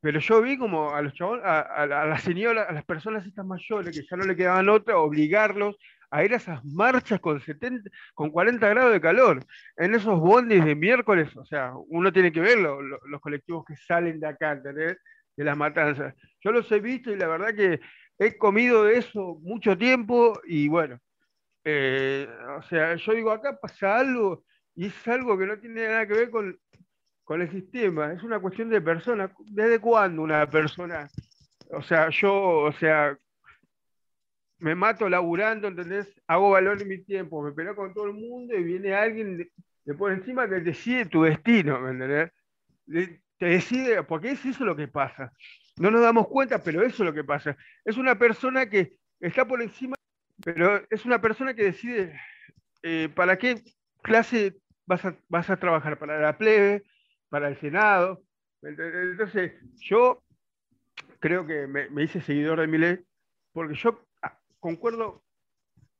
pero 0.00 0.20
yo 0.20 0.42
vi 0.42 0.58
como 0.58 0.94
a 0.94 1.02
los 1.02 1.14
chabones, 1.14 1.44
a, 1.44 1.86
las 1.86 2.22
señoras, 2.22 2.68
a 2.68 2.72
las 2.72 2.84
personas 2.84 3.26
estas 3.26 3.46
mayores 3.46 3.96
que 3.96 4.06
ya 4.08 4.16
no 4.16 4.24
le 4.24 4.36
quedaban 4.36 4.68
otra, 4.68 4.98
obligarlos 4.98 5.76
a 6.10 6.24
ir 6.24 6.32
a 6.32 6.36
esas 6.36 6.64
marchas 6.64 7.20
con, 7.20 7.40
70, 7.40 7.90
con 8.14 8.30
40 8.30 8.68
grados 8.68 8.92
de 8.92 9.00
calor, 9.00 9.44
en 9.76 9.94
esos 9.94 10.18
bondis 10.18 10.64
de 10.64 10.74
miércoles, 10.74 11.36
o 11.36 11.44
sea, 11.44 11.72
uno 11.88 12.12
tiene 12.12 12.32
que 12.32 12.40
ver 12.40 12.58
los 12.58 13.20
colectivos 13.20 13.64
que 13.64 13.76
salen 13.76 14.20
de 14.20 14.28
acá, 14.28 14.52
¿entendés? 14.52 14.98
de 15.36 15.44
las 15.44 15.56
matanzas. 15.56 16.14
Yo 16.40 16.50
los 16.50 16.70
he 16.72 16.80
visto 16.80 17.12
y 17.12 17.16
la 17.16 17.28
verdad 17.28 17.54
que 17.54 17.80
he 18.18 18.36
comido 18.36 18.84
de 18.84 18.98
eso 18.98 19.38
mucho 19.42 19.76
tiempo 19.76 20.40
y 20.46 20.68
bueno, 20.68 20.98
eh, 21.64 22.28
o 22.56 22.62
sea, 22.62 22.96
yo 22.96 23.12
digo, 23.12 23.30
acá 23.30 23.58
pasa 23.60 23.98
algo 23.98 24.44
y 24.74 24.86
es 24.86 25.08
algo 25.08 25.36
que 25.36 25.46
no 25.46 25.58
tiene 25.58 25.86
nada 25.86 26.06
que 26.06 26.14
ver 26.14 26.30
con, 26.30 26.58
con 27.24 27.42
el 27.42 27.50
sistema, 27.50 28.12
es 28.12 28.22
una 28.22 28.40
cuestión 28.40 28.70
de 28.70 28.80
persona. 28.80 29.30
¿Desde 29.46 29.80
cuándo 29.80 30.22
una 30.22 30.48
persona, 30.48 31.08
o 31.70 31.82
sea, 31.82 32.08
yo, 32.10 32.34
o 32.60 32.72
sea, 32.72 33.16
me 34.58 34.74
mato 34.74 35.08
laburando, 35.08 35.68
¿entendés? 35.68 36.12
Hago 36.26 36.50
valor 36.50 36.80
en 36.80 36.88
mi 36.88 36.98
tiempo, 36.98 37.42
me 37.42 37.52
peleo 37.52 37.76
con 37.76 37.92
todo 37.92 38.06
el 38.06 38.14
mundo 38.14 38.54
y 38.54 38.62
viene 38.62 38.94
alguien 38.94 39.38
de, 39.84 39.94
por 39.94 40.12
encima 40.12 40.48
que 40.48 40.60
decide 40.60 41.06
tu 41.06 41.22
destino, 41.22 41.80
¿me 41.80 41.90
entendés? 41.90 42.32
te 43.38 43.46
decide, 43.46 44.02
porque 44.02 44.30
es 44.30 44.44
eso 44.44 44.64
lo 44.64 44.76
que 44.76 44.88
pasa. 44.88 45.32
No 45.78 45.90
nos 45.90 46.00
damos 46.00 46.28
cuenta, 46.28 46.62
pero 46.62 46.82
eso 46.82 47.02
es 47.02 47.06
lo 47.06 47.12
que 47.12 47.24
pasa. 47.24 47.56
Es 47.84 47.96
una 47.96 48.18
persona 48.18 48.68
que 48.68 48.96
está 49.20 49.44
por 49.44 49.60
encima, 49.60 49.94
pero 50.42 50.82
es 50.88 51.04
una 51.04 51.20
persona 51.20 51.52
que 51.52 51.64
decide 51.64 52.18
eh, 52.82 53.10
para 53.14 53.36
qué 53.36 53.62
clase 54.02 54.56
vas 54.86 55.04
a, 55.04 55.16
vas 55.28 55.50
a 55.50 55.56
trabajar, 55.58 55.98
para 55.98 56.18
la 56.18 56.38
plebe, 56.38 56.84
para 57.28 57.48
el 57.48 57.58
Senado. 57.58 58.22
Entonces, 58.62 59.52
yo 59.80 60.22
creo 61.18 61.46
que 61.46 61.66
me, 61.66 62.02
hice 62.02 62.20
seguidor 62.20 62.60
de 62.60 62.78
ley 62.78 62.98
porque 63.52 63.74
yo 63.74 64.05
concuerdo 64.60 65.24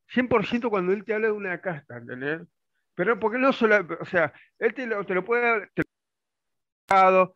100% 0.09 0.71
cuando 0.71 0.93
él 0.93 1.05
te 1.05 1.15
habla 1.15 1.29
de 1.29 1.33
una 1.33 1.61
casta, 1.61 1.99
¿entendés? 1.99 2.43
Pero 2.95 3.19
porque 3.21 3.39
no 3.39 3.53
solo, 3.53 3.87
o 4.01 4.05
sea, 4.07 4.33
él 4.59 4.75
te 4.75 4.87
lo, 4.87 5.05
te 5.05 5.15
lo 5.15 5.25
puede, 5.25 5.69
claro, 6.87 7.35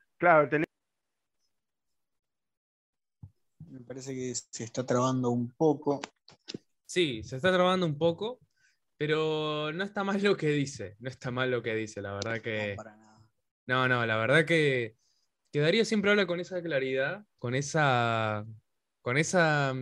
Me 3.69 3.81
parece 3.81 4.15
que 4.15 4.35
se 4.35 4.65
está 4.65 4.85
trabando 4.85 5.31
un 5.31 5.51
poco. 5.53 6.01
Sí, 6.87 7.23
se 7.23 7.37
está 7.37 7.53
trabando 7.53 7.87
un 7.87 7.99
poco, 7.99 8.41
pero 8.97 9.73
no 9.73 9.85
está 9.85 10.03
mal 10.03 10.23
lo 10.23 10.37
que 10.37 10.49
dice. 10.49 10.97
No 10.99 11.09
está 11.09 11.31
mal 11.31 11.51
lo 11.51 11.63
que 11.63 11.75
dice, 11.75 12.01
la 12.01 12.13
verdad 12.15 12.41
que. 12.41 12.77
No, 13.67 13.87
No, 13.87 13.89
no, 13.89 14.07
la 14.07 14.17
verdad 14.17 14.45
que, 14.45 14.97
que 15.53 15.61
Darío 15.61 15.85
siempre 15.85 16.11
habla 16.11 16.27
con 16.27 16.41
esa 16.41 16.61
claridad, 16.63 17.25
con 17.39 17.55
esa. 17.55 18.45
con 19.03 19.19
esa. 19.19 19.75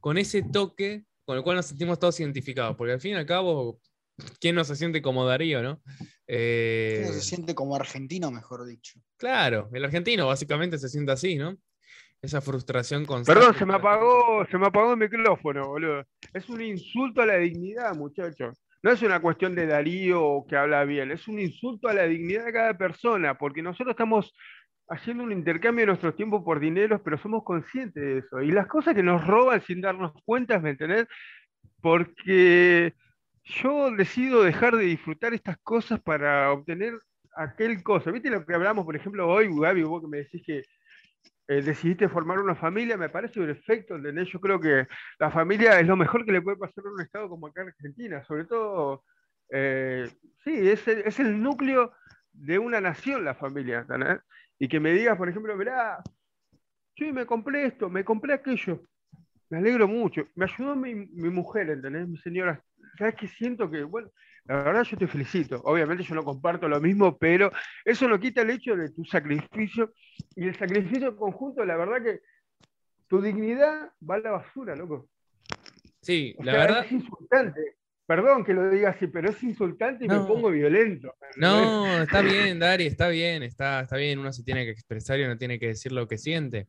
Con 0.00 0.18
ese 0.18 0.42
toque 0.42 1.04
con 1.28 1.36
el 1.36 1.42
cual 1.42 1.56
nos 1.56 1.66
sentimos 1.66 1.98
todos 1.98 2.18
identificados. 2.20 2.74
Porque 2.74 2.94
al 2.94 3.00
fin 3.02 3.12
y 3.12 3.16
al 3.16 3.26
cabo, 3.26 3.78
¿quién 4.40 4.54
no 4.54 4.64
se 4.64 4.74
siente 4.76 5.02
como 5.02 5.26
Darío, 5.26 5.62
no? 5.62 5.82
Eh, 6.26 7.04
se 7.06 7.20
siente 7.20 7.54
como 7.54 7.76
argentino, 7.76 8.30
mejor 8.30 8.66
dicho. 8.66 8.98
Claro, 9.18 9.68
el 9.74 9.84
argentino 9.84 10.26
básicamente 10.26 10.78
se 10.78 10.88
siente 10.88 11.12
así, 11.12 11.36
¿no? 11.36 11.54
Esa 12.22 12.40
frustración 12.40 13.04
constante. 13.04 13.40
Perdón, 13.40 13.58
se 13.58 13.66
me 13.66 13.74
apagó, 13.74 14.46
se 14.50 14.56
me 14.56 14.68
apagó 14.68 14.92
el 14.92 14.98
micrófono, 14.98 15.68
boludo. 15.68 16.02
Es 16.32 16.48
un 16.48 16.62
insulto 16.62 17.20
a 17.20 17.26
la 17.26 17.36
dignidad, 17.36 17.94
muchachos. 17.94 18.58
No 18.82 18.92
es 18.92 19.02
una 19.02 19.20
cuestión 19.20 19.54
de 19.54 19.66
Darío 19.66 20.46
que 20.48 20.56
habla 20.56 20.84
bien, 20.84 21.10
es 21.10 21.28
un 21.28 21.38
insulto 21.38 21.88
a 21.88 21.92
la 21.92 22.04
dignidad 22.04 22.46
de 22.46 22.52
cada 22.54 22.78
persona, 22.78 23.36
porque 23.36 23.60
nosotros 23.60 23.90
estamos 23.90 24.32
haciendo 24.88 25.22
un 25.22 25.32
intercambio 25.32 25.82
de 25.82 25.88
nuestro 25.88 26.14
tiempo 26.14 26.44
por 26.44 26.60
dinero, 26.60 27.02
pero 27.02 27.18
somos 27.18 27.44
conscientes 27.44 28.02
de 28.02 28.18
eso. 28.18 28.40
Y 28.40 28.50
las 28.50 28.66
cosas 28.66 28.94
que 28.94 29.02
nos 29.02 29.26
roban 29.26 29.60
sin 29.62 29.80
darnos 29.80 30.12
cuenta, 30.24 30.58
¿me 30.58 30.70
entendés? 30.70 31.06
Porque 31.80 32.94
yo 33.44 33.90
decido 33.90 34.42
dejar 34.42 34.76
de 34.76 34.84
disfrutar 34.84 35.34
estas 35.34 35.58
cosas 35.58 36.00
para 36.00 36.50
obtener 36.52 36.94
aquel 37.36 37.82
cosa. 37.82 38.10
¿Viste 38.10 38.30
lo 38.30 38.44
que 38.44 38.54
hablamos, 38.54 38.84
por 38.84 38.96
ejemplo, 38.96 39.28
hoy, 39.28 39.48
Gaby, 39.50 39.82
vos 39.82 40.02
que 40.02 40.08
me 40.08 40.18
decís 40.18 40.42
que 40.44 40.62
eh, 41.48 41.62
decidiste 41.62 42.08
formar 42.08 42.38
una 42.38 42.54
familia? 42.54 42.96
Me 42.96 43.08
parece 43.10 43.40
perfecto, 43.40 43.96
¿entendés? 43.96 44.28
Yo 44.28 44.40
creo 44.40 44.58
que 44.58 44.86
la 45.18 45.30
familia 45.30 45.78
es 45.80 45.86
lo 45.86 45.96
mejor 45.96 46.24
que 46.24 46.32
le 46.32 46.42
puede 46.42 46.56
pasar 46.56 46.84
a 46.86 46.90
un 46.90 47.00
estado 47.00 47.28
como 47.28 47.46
acá 47.46 47.62
en 47.62 47.68
Argentina. 47.68 48.24
Sobre 48.24 48.44
todo, 48.44 49.04
eh, 49.50 50.08
sí, 50.44 50.68
es 50.68 50.86
el, 50.88 51.00
es 51.00 51.20
el 51.20 51.42
núcleo 51.42 51.92
de 52.32 52.58
una 52.58 52.80
nación 52.80 53.24
la 53.24 53.34
familia, 53.34 53.80
¿entendés? 53.80 54.20
Y 54.58 54.68
que 54.68 54.80
me 54.80 54.92
digas, 54.92 55.16
por 55.16 55.28
ejemplo, 55.28 55.56
mirá, 55.56 56.02
yo 56.96 57.12
me 57.12 57.26
compré 57.26 57.66
esto, 57.66 57.88
me 57.88 58.04
compré 58.04 58.34
aquello. 58.34 58.82
Me 59.50 59.58
alegro 59.58 59.88
mucho. 59.88 60.26
Me 60.34 60.44
ayudó 60.44 60.76
mi, 60.76 60.94
mi 60.94 61.30
mujer, 61.30 61.70
¿entendés? 61.70 62.08
Mi 62.08 62.18
señora 62.18 62.62
¿sabes 62.98 63.14
qué 63.14 63.28
siento? 63.28 63.70
Que, 63.70 63.84
bueno, 63.84 64.10
la 64.44 64.62
verdad 64.62 64.82
yo 64.82 64.96
te 64.96 65.06
felicito. 65.06 65.60
Obviamente 65.64 66.02
yo 66.02 66.14
no 66.14 66.24
comparto 66.24 66.68
lo 66.68 66.80
mismo, 66.80 67.16
pero 67.16 67.50
eso 67.84 68.08
no 68.08 68.18
quita 68.18 68.42
el 68.42 68.50
hecho 68.50 68.76
de 68.76 68.90
tu 68.90 69.04
sacrificio 69.04 69.92
y 70.34 70.48
el 70.48 70.56
sacrificio 70.56 71.16
conjunto, 71.16 71.64
la 71.64 71.76
verdad 71.76 72.02
que 72.02 72.20
tu 73.06 73.22
dignidad 73.22 73.92
va 74.08 74.16
a 74.16 74.20
la 74.20 74.30
basura, 74.32 74.74
loco. 74.74 75.08
Sí, 76.02 76.34
la 76.40 76.52
verdad. 76.52 76.84
Es 76.84 76.92
insultante. 76.92 77.77
Perdón 78.08 78.42
que 78.42 78.54
lo 78.54 78.70
diga 78.70 78.88
así, 78.88 79.06
pero 79.06 79.28
es 79.28 79.42
insultante 79.42 80.06
y 80.06 80.08
me 80.08 80.20
pongo 80.20 80.50
violento. 80.50 81.14
No, 81.36 82.00
está 82.00 82.22
bien, 82.22 82.58
Dari, 82.58 82.86
está 82.86 83.08
bien, 83.08 83.42
está, 83.42 83.82
está 83.82 83.98
bien. 83.98 84.18
Uno 84.18 84.32
se 84.32 84.42
tiene 84.42 84.64
que 84.64 84.70
expresar 84.70 85.20
y 85.20 85.24
uno 85.24 85.36
tiene 85.36 85.58
que 85.58 85.66
decir 85.66 85.92
lo 85.92 86.08
que 86.08 86.16
siente. 86.16 86.68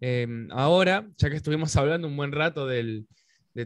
Em, 0.00 0.48
ahora, 0.50 1.06
ya 1.18 1.28
que 1.28 1.36
estuvimos 1.36 1.76
hablando 1.76 2.08
un 2.08 2.16
buen 2.16 2.32
rato 2.32 2.66
de 2.66 3.04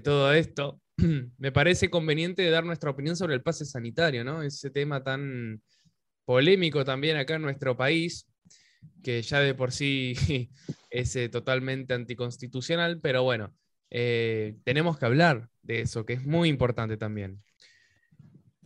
todo 0.02 0.32
esto, 0.32 0.80
me 1.38 1.52
parece 1.52 1.90
conveniente 1.90 2.50
dar 2.50 2.64
nuestra 2.64 2.90
opinión 2.90 3.14
sobre 3.14 3.34
el 3.34 3.42
pase 3.42 3.64
sanitario, 3.64 4.24
¿no? 4.24 4.42
Ese 4.42 4.70
tema 4.70 5.04
tan 5.04 5.62
polémico 6.24 6.84
también 6.84 7.18
acá 7.18 7.36
en 7.36 7.42
nuestro 7.42 7.76
país, 7.76 8.26
que 9.04 9.22
ya 9.22 9.38
de 9.38 9.54
por 9.54 9.70
sí 9.70 10.16
es 10.90 11.14
eh, 11.14 11.28
totalmente 11.28 11.94
anticonstitucional, 11.94 12.98
pero 13.00 13.22
bueno, 13.22 13.54
eh, 13.90 14.56
tenemos 14.64 14.98
que 14.98 15.06
hablar 15.06 15.48
de 15.62 15.80
eso, 15.82 16.04
que 16.04 16.14
es 16.14 16.24
muy 16.24 16.48
importante 16.48 16.96
también. 16.96 17.42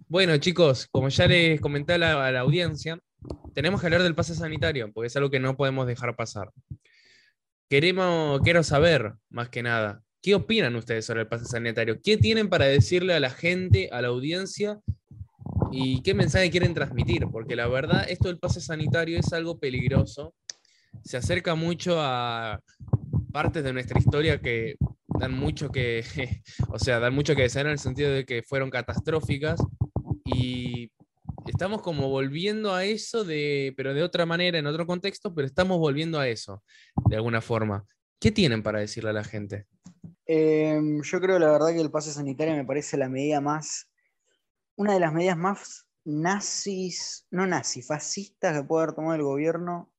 Bueno, 0.08 0.36
chicos, 0.38 0.88
como 0.90 1.08
ya 1.08 1.26
les 1.26 1.60
comenté 1.60 1.94
a 1.94 1.98
la, 1.98 2.40
audiencia, 2.40 2.98
tenemos 3.54 3.80
que 3.80 3.86
hablar 3.86 4.02
del 4.02 4.14
pase 4.14 4.34
sanitario, 4.34 4.92
porque 4.92 5.06
es 5.06 5.16
algo 5.16 5.30
que 5.30 5.40
no 5.40 5.56
podemos 5.56 5.86
dejar 5.86 6.16
pasar. 6.16 6.50
Queremos, 7.68 8.40
quiero 8.42 8.62
saber, 8.64 9.14
más 9.28 9.48
que 9.48 9.62
nada, 9.62 10.02
¿Qué 10.22 10.34
opinan 10.34 10.76
ustedes 10.76 11.06
sobre 11.06 11.22
el 11.22 11.28
pase 11.28 11.46
sanitario? 11.46 11.98
¿Qué 12.02 12.18
tienen 12.18 12.50
para 12.50 12.66
decirle 12.66 13.14
a 13.14 13.20
la 13.20 13.30
gente, 13.30 13.88
a 13.90 14.02
la 14.02 14.08
audiencia? 14.08 14.78
¿Y 15.72 16.02
qué 16.02 16.12
mensaje 16.12 16.50
quieren 16.50 16.74
transmitir? 16.74 17.26
Porque 17.32 17.56
la 17.56 17.66
verdad, 17.68 18.04
esto 18.06 18.28
del 18.28 18.38
pase 18.38 18.60
sanitario 18.60 19.18
es 19.18 19.32
algo 19.32 19.58
peligroso. 19.58 20.34
Se 21.02 21.16
acerca 21.16 21.54
mucho 21.54 21.96
a 22.00 22.60
partes 23.32 23.64
de 23.64 23.72
nuestra 23.72 23.98
historia 23.98 24.42
que 24.42 24.76
dan 25.20 25.32
mucho 25.32 25.70
que, 25.70 26.02
o 26.68 26.78
sea, 26.78 26.98
dan 26.98 27.14
mucho 27.14 27.36
que 27.36 27.42
desear 27.42 27.66
en 27.66 27.72
el 27.72 27.78
sentido 27.78 28.10
de 28.10 28.24
que 28.24 28.42
fueron 28.42 28.70
catastróficas 28.70 29.60
y 30.24 30.90
estamos 31.46 31.82
como 31.82 32.08
volviendo 32.08 32.74
a 32.74 32.84
eso 32.84 33.22
de, 33.24 33.74
pero 33.76 33.92
de 33.94 34.02
otra 34.02 34.24
manera, 34.26 34.58
en 34.58 34.66
otro 34.66 34.86
contexto, 34.86 35.34
pero 35.34 35.46
estamos 35.46 35.78
volviendo 35.78 36.18
a 36.18 36.26
eso, 36.26 36.64
de 37.08 37.16
alguna 37.16 37.40
forma. 37.40 37.84
¿Qué 38.18 38.30
tienen 38.30 38.62
para 38.62 38.80
decirle 38.80 39.10
a 39.10 39.14
la 39.14 39.24
gente? 39.24 39.66
Em, 40.26 41.02
yo 41.02 41.20
creo 41.20 41.38
la 41.38 41.50
verdad 41.50 41.72
que 41.72 41.80
el 41.80 41.90
pase 41.90 42.12
sanitario 42.12 42.54
me 42.54 42.64
parece 42.64 42.96
la 42.96 43.08
medida 43.08 43.40
más, 43.40 43.90
una 44.76 44.94
de 44.94 45.00
las 45.00 45.12
medidas 45.12 45.36
más 45.36 45.86
nazis, 46.04 47.26
no 47.30 47.46
nazis, 47.46 47.86
fascistas 47.86 48.56
que 48.56 48.64
puede 48.64 48.84
haber 48.84 48.94
tomado 48.94 49.14
el 49.16 49.22
gobierno 49.22 49.92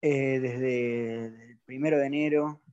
eh, 0.00 0.38
desde 0.40 1.26
el 1.26 1.58
primero 1.64 1.98
de 1.98 2.06
enero. 2.06 2.63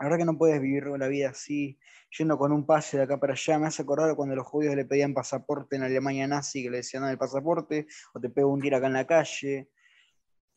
La 0.00 0.06
verdad 0.06 0.18
que 0.18 0.24
no 0.24 0.38
puedes 0.38 0.60
vivir 0.62 0.86
la 0.86 1.08
vida 1.08 1.28
así, 1.28 1.78
yendo 2.18 2.38
con 2.38 2.52
un 2.52 2.64
pase 2.64 2.96
de 2.96 3.02
acá 3.02 3.20
para 3.20 3.34
allá. 3.34 3.58
Me 3.58 3.66
hace 3.66 3.82
acordar 3.82 4.16
cuando 4.16 4.34
los 4.34 4.46
judíos 4.46 4.74
le 4.74 4.86
pedían 4.86 5.12
pasaporte 5.12 5.76
en 5.76 5.82
Alemania 5.82 6.26
nazi, 6.26 6.62
que 6.62 6.70
le 6.70 6.78
decían 6.78 7.04
el 7.04 7.18
pasaporte, 7.18 7.86
o 8.14 8.20
te 8.20 8.30
pego 8.30 8.50
un 8.50 8.62
tiro 8.62 8.78
acá 8.78 8.86
en 8.86 8.94
la 8.94 9.06
calle. 9.06 9.68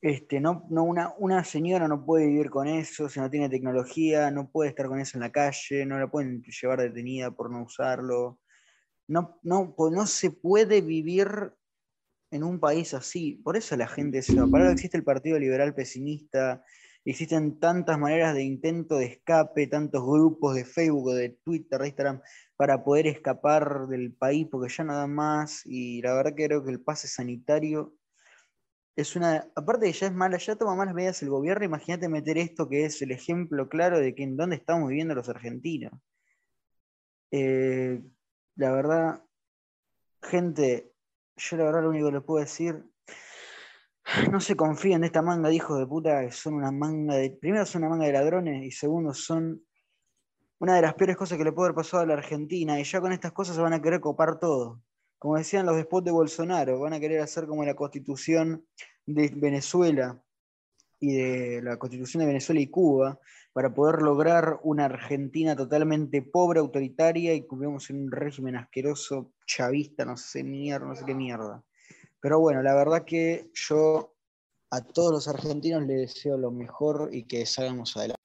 Este, 0.01 0.39
no, 0.39 0.65
no 0.69 0.83
una, 0.83 1.13
una 1.17 1.43
señora 1.43 1.89
no 1.89 2.05
puede 2.05 2.27
vivir 2.27 2.49
con 2.49 2.67
eso 2.67 3.07
si 3.07 3.19
no 3.19 3.29
tiene 3.29 3.49
tecnología, 3.49 4.31
no 4.31 4.49
puede 4.49 4.69
estar 4.69 4.87
con 4.87 4.99
eso 4.99 5.17
en 5.17 5.21
la 5.21 5.31
calle, 5.31 5.85
no 5.85 5.99
la 5.99 6.09
pueden 6.09 6.41
llevar 6.41 6.81
detenida 6.81 7.31
por 7.31 7.51
no 7.51 7.63
usarlo. 7.63 8.39
No, 9.09 9.39
no, 9.43 9.75
no 9.77 10.07
se 10.07 10.31
puede 10.31 10.79
vivir 10.79 11.53
en 12.31 12.43
un 12.43 12.61
país 12.61 12.93
así. 12.93 13.41
Por 13.43 13.57
eso 13.57 13.75
la 13.75 13.87
gente 13.87 14.21
se 14.21 14.35
va. 14.35 14.47
Para 14.47 14.71
existe 14.71 14.95
el 14.95 15.03
Partido 15.03 15.37
Liberal 15.37 15.75
Pesimista, 15.75 16.63
existen 17.05 17.59
tantas 17.59 17.99
maneras 17.99 18.33
de 18.33 18.43
intento 18.43 18.97
de 18.97 19.05
escape, 19.05 19.67
tantos 19.67 20.03
grupos 20.05 20.55
de 20.55 20.65
Facebook, 20.65 21.13
de 21.13 21.29
Twitter, 21.43 21.81
de 21.81 21.87
Instagram, 21.87 22.21
para 22.55 22.83
poder 22.83 23.07
escapar 23.07 23.87
del 23.87 24.13
país 24.13 24.47
porque 24.49 24.73
ya 24.73 24.83
nada 24.83 25.07
más. 25.07 25.61
Y 25.65 26.01
la 26.01 26.13
verdad 26.15 26.33
que 26.35 26.45
creo 26.45 26.63
que 26.63 26.71
el 26.71 26.81
pase 26.81 27.07
sanitario 27.07 27.93
es 28.95 29.15
una. 29.15 29.49
Aparte 29.55 29.87
de 29.87 29.93
ya 29.93 30.07
es 30.07 30.13
mala, 30.13 30.37
ya 30.37 30.55
toma 30.55 30.75
malas 30.75 30.93
medidas 30.95 31.21
el 31.23 31.29
gobierno. 31.29 31.65
Imagínate 31.65 32.09
meter 32.09 32.37
esto 32.37 32.69
que 32.69 32.85
es 32.85 33.01
el 33.01 33.11
ejemplo 33.11 33.69
claro 33.69 33.99
de 33.99 34.15
que 34.15 34.23
en 34.23 34.37
dónde 34.37 34.55
estamos 34.55 34.89
viviendo 34.89 35.15
los 35.15 35.29
argentinos. 35.29 35.93
Eh, 37.31 38.01
la 38.55 38.71
verdad, 38.71 39.23
gente, 40.21 40.93
yo 41.35 41.57
la 41.57 41.63
verdad 41.65 41.81
lo 41.83 41.89
único 41.89 42.07
que 42.07 42.13
les 42.13 42.23
puedo 42.23 42.39
decir 42.39 42.83
no 44.31 44.39
se 44.39 44.55
confíen 44.55 45.01
de 45.01 45.07
esta 45.07 45.21
manga 45.21 45.49
de 45.49 45.55
hijos 45.55 45.79
de 45.79 45.87
puta 45.87 46.21
que 46.21 46.31
son 46.31 46.55
una 46.55 46.71
manga 46.71 47.15
de. 47.15 47.31
Primero 47.31 47.65
son 47.65 47.83
una 47.83 47.89
manga 47.89 48.05
de 48.05 48.13
ladrones 48.13 48.63
y 48.63 48.71
segundo 48.71 49.13
son 49.13 49.63
una 50.59 50.75
de 50.75 50.81
las 50.81 50.93
peores 50.93 51.17
cosas 51.17 51.37
que 51.37 51.43
le 51.43 51.51
puede 51.51 51.67
haber 51.67 51.75
pasado 51.75 52.03
a 52.03 52.05
la 52.05 52.13
Argentina. 52.13 52.79
Y 52.79 52.83
ya 52.83 53.01
con 53.01 53.11
estas 53.11 53.31
cosas 53.31 53.55
se 53.55 53.61
van 53.61 53.73
a 53.73 53.81
querer 53.81 53.99
copar 53.99 54.39
todo. 54.39 54.81
Como 55.19 55.37
decían 55.37 55.65
los 55.65 55.75
despots 55.75 56.05
de 56.05 56.11
Bolsonaro, 56.11 56.79
van 56.79 56.93
a 56.93 56.99
querer 56.99 57.21
hacer 57.21 57.47
como 57.47 57.63
la 57.63 57.75
constitución 57.75 58.65
de 59.05 59.31
Venezuela 59.35 60.21
y 60.99 61.13
de 61.15 61.61
la 61.61 61.77
constitución 61.77 62.21
de 62.21 62.27
Venezuela 62.27 62.61
y 62.61 62.67
Cuba 62.67 63.19
para 63.53 63.73
poder 63.73 64.01
lograr 64.01 64.59
una 64.63 64.85
Argentina 64.85 65.55
totalmente 65.55 66.21
pobre, 66.21 66.59
autoritaria 66.59 67.33
y 67.33 67.45
vivamos 67.49 67.89
en 67.89 68.03
un 68.03 68.11
régimen 68.11 68.55
asqueroso, 68.55 69.31
chavista, 69.45 70.05
no 70.05 70.17
sé, 70.17 70.43
mierda, 70.43 70.87
no 70.87 70.95
sé 70.95 71.05
qué 71.05 71.13
mierda. 71.13 71.63
Pero 72.23 72.39
bueno, 72.39 72.63
la 72.63 72.73
verdad 72.73 73.03
que 73.03 73.51
yo 73.53 74.15
a 74.71 74.81
todos 74.81 75.11
los 75.11 75.27
argentinos 75.27 75.85
les 75.85 76.13
deseo 76.13 76.37
lo 76.37 76.51
mejor 76.51 77.09
y 77.11 77.25
que 77.25 77.45
salgamos 77.45 77.97
adelante. 77.97 78.21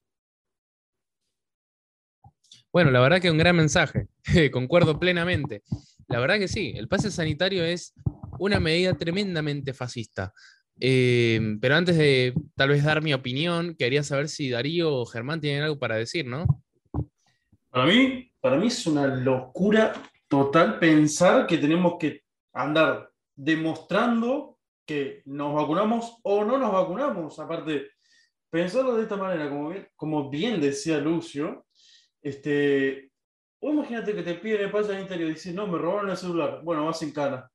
Bueno, 2.71 2.91
la 2.91 3.01
verdad 3.01 3.19
que 3.19 3.29
un 3.29 3.37
gran 3.37 3.57
mensaje, 3.57 4.07
concuerdo 4.53 4.97
plenamente. 4.97 5.63
La 6.07 6.21
verdad 6.21 6.39
que 6.39 6.47
sí, 6.47 6.71
el 6.77 6.87
pase 6.87 7.11
sanitario 7.11 7.65
es 7.65 7.93
una 8.39 8.61
medida 8.61 8.97
tremendamente 8.97 9.73
fascista. 9.73 10.33
Eh, 10.79 11.57
pero 11.59 11.75
antes 11.75 11.97
de 11.97 12.33
tal 12.55 12.69
vez 12.69 12.85
dar 12.85 13.01
mi 13.03 13.13
opinión, 13.13 13.75
quería 13.75 14.01
saber 14.03 14.29
si 14.29 14.49
Darío 14.49 14.95
o 14.95 15.05
Germán 15.05 15.41
tienen 15.41 15.63
algo 15.63 15.77
para 15.77 15.97
decir, 15.97 16.25
¿no? 16.25 16.45
Para 17.69 17.85
mí, 17.85 18.31
para 18.39 18.55
mí 18.55 18.67
es 18.67 18.87
una 18.87 19.07
locura 19.07 19.91
total 20.29 20.79
pensar 20.79 21.45
que 21.45 21.57
tenemos 21.57 21.95
que 21.99 22.23
andar 22.53 23.09
demostrando 23.41 24.57
que 24.85 25.21
nos 25.25 25.53
vacunamos 25.53 26.19
o 26.23 26.43
no 26.43 26.57
nos 26.57 26.73
vacunamos. 26.73 27.39
Aparte, 27.39 27.91
pensarlo 28.49 28.97
de 28.97 29.03
esta 29.03 29.15
manera, 29.15 29.49
como 29.49 29.69
bien, 29.69 29.87
como 29.95 30.29
bien 30.29 30.59
decía 30.59 30.97
Lucio, 30.97 31.65
este, 32.21 33.11
o 33.61 33.71
imagínate 33.71 34.13
que 34.13 34.23
te 34.23 34.35
piden 34.35 34.61
el 34.61 34.71
pase 34.71 34.99
interior 34.99 35.29
y 35.29 35.35
dices, 35.35 35.55
no, 35.55 35.67
me 35.67 35.77
robaron 35.77 36.09
el 36.09 36.17
celular. 36.17 36.61
Bueno, 36.63 36.85
vas 36.85 37.01
en 37.01 37.13
cara. 37.13 37.49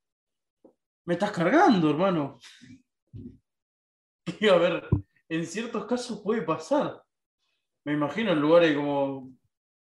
Me 1.04 1.14
estás 1.14 1.32
cargando, 1.32 1.90
hermano. 1.90 2.38
Y 4.40 4.48
a 4.48 4.56
ver, 4.56 4.88
en 5.28 5.46
ciertos 5.46 5.84
casos 5.84 6.22
puede 6.22 6.40
pasar. 6.42 7.02
Me 7.84 7.92
imagino 7.92 8.32
en 8.32 8.40
lugares 8.40 8.74
como 8.74 9.30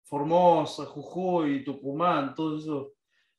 Formosa, 0.05 0.87
Jujuy, 0.87 1.64
Tucumán, 1.64 2.33
todos 2.33 2.62
esos, 2.62 2.92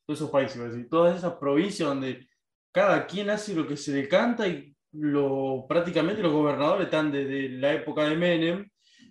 todos 0.04 0.18
esos 0.18 0.30
países, 0.30 0.88
todas 0.90 1.16
esas 1.16 1.34
provincias 1.36 1.88
donde 1.88 2.28
cada 2.72 3.06
quien 3.06 3.30
hace 3.30 3.54
lo 3.54 3.66
que 3.66 3.76
se 3.76 3.92
le 3.92 4.08
canta 4.08 4.48
y 4.48 4.74
lo, 4.92 5.66
prácticamente 5.68 6.22
los 6.22 6.32
gobernadores 6.32 6.86
están 6.86 7.12
desde 7.12 7.50
la 7.50 7.74
época 7.74 8.04
de 8.04 8.16
Menem, 8.16 8.68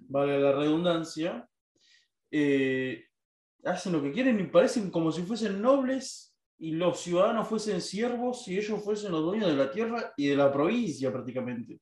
vale 0.08 0.39
la 0.39 0.52
redundancia, 0.52 1.47
eh, 2.32 3.06
hacen 3.63 3.93
lo 3.93 4.02
que 4.02 4.12
quieren 4.12 4.39
y 4.39 4.43
parecen 4.45 4.89
como 4.89 5.12
si 5.12 5.21
fuesen 5.24 5.62
nobles 5.62 6.36
y 6.58 6.71
los 6.71 7.00
ciudadanos 7.00 7.47
fuesen 7.47 7.82
siervos 7.82 8.47
y 8.47 8.58
ellos 8.58 8.84
fuesen 8.84 9.12
los 9.12 9.24
dueños 9.24 9.50
de 9.50 9.56
la 9.56 9.71
tierra 9.71 10.13
y 10.17 10.28
de 10.28 10.36
la 10.36 10.52
provincia 10.52 11.12
prácticamente. 11.12 11.80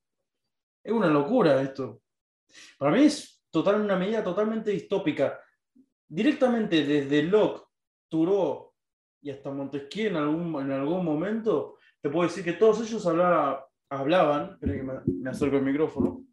Es 0.83 0.93
una 0.93 1.07
locura 1.07 1.61
esto. 1.61 2.01
Para 2.77 2.91
mí 2.91 3.03
es 3.03 3.41
total, 3.51 3.81
una 3.81 3.95
medida 3.95 4.23
totalmente 4.23 4.71
distópica. 4.71 5.39
Directamente 6.07 6.85
desde 6.85 7.23
Locke, 7.23 7.65
Turó, 8.07 8.68
y 9.21 9.31
hasta 9.31 9.51
Montesquieu 9.51 10.09
en 10.09 10.15
algún, 10.15 10.61
en 10.61 10.71
algún 10.71 11.03
momento, 11.03 11.77
te 12.01 12.09
puedo 12.09 12.27
decir 12.27 12.43
que 12.43 12.53
todos 12.53 12.81
ellos 12.81 13.05
hablaba, 13.05 13.67
hablaban, 13.89 14.51
espera 14.53 14.73
que 14.73 14.83
me, 14.83 15.29
acerco 15.29 15.57
el 15.57 15.63
micrófono, 15.63 16.23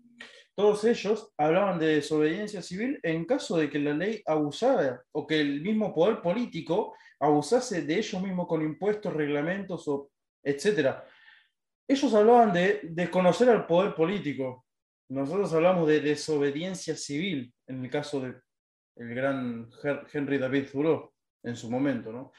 todos 0.54 0.84
ellos 0.84 1.32
hablaban 1.36 1.78
de 1.78 1.96
desobediencia 1.96 2.62
civil 2.62 2.98
en 3.02 3.24
caso 3.26 3.58
de 3.58 3.68
que 3.68 3.78
la 3.78 3.92
ley 3.92 4.22
abusara 4.24 5.02
o 5.12 5.26
que 5.26 5.40
el 5.40 5.60
mismo 5.60 5.94
poder 5.94 6.22
político 6.22 6.94
abusase 7.20 7.82
de 7.82 7.98
ellos 7.98 8.22
mismos 8.22 8.46
con 8.46 8.62
impuestos, 8.62 9.12
reglamentos, 9.12 9.86
o, 9.88 10.10
etc. 10.42 10.96
Ellos 11.86 12.14
hablaban 12.14 12.52
de 12.52 12.80
desconocer 12.84 13.50
al 13.50 13.66
poder 13.66 13.94
político. 13.94 14.64
Nosotros 15.10 15.52
hablamos 15.52 15.86
de 15.88 16.00
desobediencia 16.00 16.96
civil 16.96 17.52
en 17.66 17.84
el 17.84 17.90
caso 17.90 18.20
del 18.20 18.40
el 18.96 19.14
gran 19.14 19.70
Henry 20.12 20.38
David 20.38 20.68
Thoreau 20.72 21.12
en 21.42 21.56
su 21.56 21.70
momento. 21.70 22.12
¿no? 22.12 22.32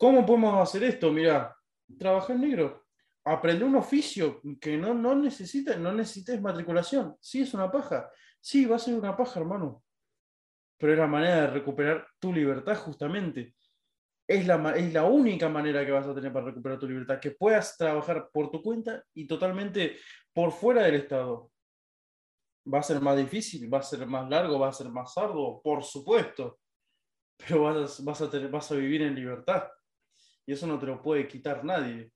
¿Cómo 0.00 0.24
podemos 0.24 0.66
hacer 0.66 0.82
esto? 0.84 1.12
Mira, 1.12 1.54
trabajar 1.98 2.34
negro. 2.38 2.86
Aprender 3.22 3.68
un 3.68 3.76
oficio 3.76 4.40
que 4.58 4.78
no, 4.78 4.94
no, 4.94 5.14
necesita, 5.14 5.76
no 5.76 5.92
necesites 5.92 6.40
matriculación. 6.40 7.16
Sí, 7.20 7.42
es 7.42 7.52
una 7.52 7.70
paja. 7.70 8.10
Sí, 8.40 8.64
va 8.64 8.76
a 8.76 8.78
ser 8.78 8.94
una 8.94 9.14
paja, 9.14 9.40
hermano. 9.40 9.84
Pero 10.78 10.94
es 10.94 10.98
la 10.98 11.06
manera 11.06 11.42
de 11.42 11.46
recuperar 11.48 12.06
tu 12.18 12.32
libertad, 12.32 12.76
justamente. 12.76 13.54
Es 14.26 14.46
la, 14.46 14.74
es 14.74 14.90
la 14.90 15.04
única 15.04 15.50
manera 15.50 15.84
que 15.84 15.92
vas 15.92 16.06
a 16.06 16.14
tener 16.14 16.32
para 16.32 16.46
recuperar 16.46 16.78
tu 16.78 16.88
libertad. 16.88 17.20
Que 17.20 17.32
puedas 17.32 17.76
trabajar 17.76 18.30
por 18.32 18.50
tu 18.50 18.62
cuenta 18.62 19.04
y 19.12 19.26
totalmente 19.26 19.98
por 20.32 20.50
fuera 20.50 20.84
del 20.84 20.94
Estado. 20.94 21.50
Va 22.72 22.78
a 22.78 22.82
ser 22.82 23.02
más 23.02 23.18
difícil, 23.18 23.70
va 23.70 23.80
a 23.80 23.82
ser 23.82 24.06
más 24.06 24.30
largo, 24.30 24.58
va 24.58 24.68
a 24.68 24.72
ser 24.72 24.88
más 24.88 25.14
arduo, 25.18 25.60
por 25.60 25.84
supuesto. 25.84 26.58
Pero 27.36 27.64
vas, 27.64 28.02
vas, 28.02 28.22
a, 28.22 28.30
tener, 28.30 28.48
vas 28.50 28.72
a 28.72 28.76
vivir 28.76 29.02
en 29.02 29.14
libertad 29.14 29.68
y 30.50 30.52
eso 30.52 30.66
no 30.66 30.80
te 30.80 30.86
lo 30.86 31.00
puede 31.00 31.28
quitar 31.28 31.64
nadie. 31.64 32.10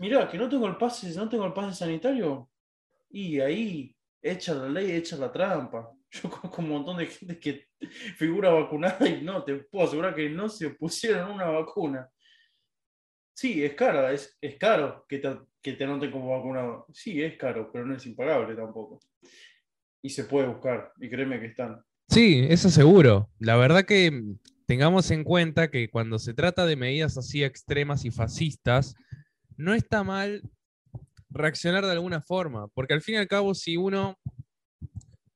Mira, 0.00 0.28
que 0.28 0.36
no 0.36 0.48
tengo 0.48 0.66
el 0.66 0.76
pase, 0.76 1.14
no 1.14 1.28
tengo 1.28 1.46
el 1.46 1.52
pase 1.52 1.76
sanitario, 1.76 2.50
y 3.08 3.38
ahí 3.38 3.96
echa 4.20 4.52
la 4.52 4.68
ley, 4.68 4.90
echa 4.90 5.16
la 5.16 5.30
trampa. 5.30 5.92
Yo 6.10 6.28
conozco 6.28 6.60
un 6.60 6.70
montón 6.70 6.96
de 6.96 7.06
gente 7.06 7.38
que 7.38 7.68
figura 8.16 8.50
vacunada 8.50 9.08
y 9.08 9.22
no, 9.22 9.44
te 9.44 9.54
puedo 9.54 9.86
asegurar 9.86 10.16
que 10.16 10.28
no 10.28 10.48
se 10.48 10.70
pusieron 10.70 11.30
una 11.30 11.46
vacuna. 11.46 12.10
Sí, 13.32 13.64
es 13.64 13.74
caro, 13.74 14.08
es, 14.08 14.36
es 14.40 14.56
caro 14.56 15.06
que 15.08 15.18
te, 15.18 15.38
que 15.62 15.74
te 15.74 15.84
anoten 15.84 16.10
como 16.10 16.36
vacunado. 16.36 16.86
Sí, 16.92 17.22
es 17.22 17.36
caro, 17.36 17.70
pero 17.72 17.86
no 17.86 17.94
es 17.94 18.04
impagable 18.06 18.56
tampoco. 18.56 18.98
Y 20.02 20.10
se 20.10 20.24
puede 20.24 20.48
buscar, 20.48 20.92
y 21.00 21.08
créeme 21.08 21.38
que 21.38 21.46
están. 21.46 21.80
Sí, 22.08 22.44
eso 22.48 22.70
seguro. 22.70 23.30
La 23.38 23.54
verdad 23.54 23.84
que 23.84 24.36
tengamos 24.66 25.10
en 25.10 25.24
cuenta 25.24 25.70
que 25.70 25.88
cuando 25.88 26.18
se 26.18 26.34
trata 26.34 26.66
de 26.66 26.76
medidas 26.76 27.16
así 27.16 27.42
extremas 27.42 28.04
y 28.04 28.10
fascistas, 28.10 28.94
no 29.56 29.74
está 29.74 30.04
mal 30.04 30.42
reaccionar 31.30 31.84
de 31.84 31.92
alguna 31.92 32.20
forma, 32.20 32.68
porque 32.68 32.94
al 32.94 33.02
fin 33.02 33.16
y 33.16 33.18
al 33.18 33.28
cabo 33.28 33.54
si 33.54 33.76
uno 33.76 34.18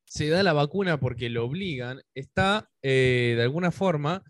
se 0.05 0.29
da 0.29 0.43
la 0.43 0.53
vacuna 0.53 0.99
porque 0.99 1.31
lo 1.31 1.45
obligan, 1.45 2.03
está 2.15 2.69
eh, 2.83 3.35
de 3.37 3.43
alguna 3.43 3.71
forma 3.71 4.25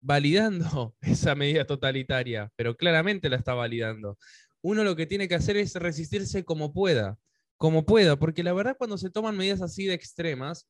validando 0.00 0.94
esa 1.00 1.34
medida 1.34 1.66
totalitaria, 1.66 2.50
pero 2.56 2.76
claramente 2.76 3.28
la 3.28 3.36
está 3.36 3.54
validando. 3.54 4.16
Uno 4.62 4.84
lo 4.84 4.96
que 4.96 5.06
tiene 5.06 5.28
que 5.28 5.34
hacer 5.34 5.56
es 5.56 5.74
resistirse 5.74 6.44
como 6.44 6.72
pueda, 6.72 7.18
como 7.56 7.84
pueda, 7.84 8.16
porque 8.16 8.44
la 8.44 8.52
verdad 8.52 8.76
cuando 8.78 8.98
se 8.98 9.10
toman 9.10 9.36
medidas 9.36 9.62
así 9.62 9.86
de 9.86 9.94
extremas, 9.94 10.68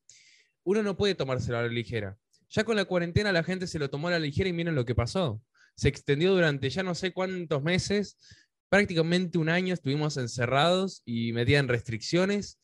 uno 0.63 0.81
no 0.83 0.97
puede 0.97 1.15
tomárselo 1.15 1.59
a 1.59 1.61
la 1.61 1.67
ligera. 1.67 2.17
Ya 2.49 2.63
con 2.63 2.75
la 2.75 2.85
cuarentena 2.85 3.31
la 3.31 3.43
gente 3.43 3.67
se 3.67 3.79
lo 3.79 3.89
tomó 3.89 4.07
a 4.07 4.11
la 4.11 4.19
ligera 4.19 4.49
y 4.49 4.53
miren 4.53 4.75
lo 4.75 4.85
que 4.85 4.95
pasó. 4.95 5.41
Se 5.75 5.89
extendió 5.89 6.33
durante 6.33 6.69
ya 6.69 6.83
no 6.83 6.95
sé 6.95 7.13
cuántos 7.13 7.61
meses, 7.63 8.17
prácticamente 8.69 9.37
un 9.37 9.49
año 9.49 9.73
estuvimos 9.73 10.17
encerrados 10.17 11.01
y 11.05 11.33
metían 11.33 11.67
restricciones 11.67 12.59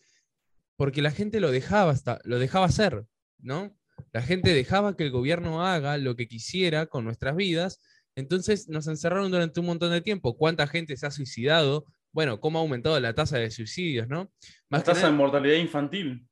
porque 0.75 1.01
la 1.01 1.11
gente 1.11 1.39
lo 1.39 1.51
dejaba, 1.51 1.91
hasta, 1.91 2.19
lo 2.23 2.39
dejaba 2.39 2.65
hacer, 2.65 3.05
¿no? 3.37 3.77
La 4.11 4.21
gente 4.21 4.53
dejaba 4.53 4.97
que 4.97 5.03
el 5.03 5.11
gobierno 5.11 5.65
haga 5.65 5.97
lo 5.97 6.15
que 6.15 6.27
quisiera 6.27 6.87
con 6.87 7.05
nuestras 7.05 7.35
vidas, 7.35 7.79
entonces 8.15 8.67
nos 8.69 8.87
encerraron 8.87 9.31
durante 9.31 9.59
un 9.59 9.67
montón 9.67 9.91
de 9.91 10.01
tiempo. 10.01 10.35
¿Cuánta 10.35 10.65
gente 10.67 10.97
se 10.97 11.05
ha 11.05 11.11
suicidado 11.11 11.85
bueno, 12.13 12.39
cómo 12.39 12.59
ha 12.59 12.61
aumentado 12.61 12.97
la 12.99 13.13
tasa 13.13 13.39
de 13.39 13.49
suicidios, 13.49 14.07
¿no? 14.07 14.31
La 14.69 14.77
Más 14.77 14.83
que 14.83 14.91
tasa 14.91 15.07
de 15.07 15.13
mortalidad 15.13 15.55
infantil. 15.55 16.27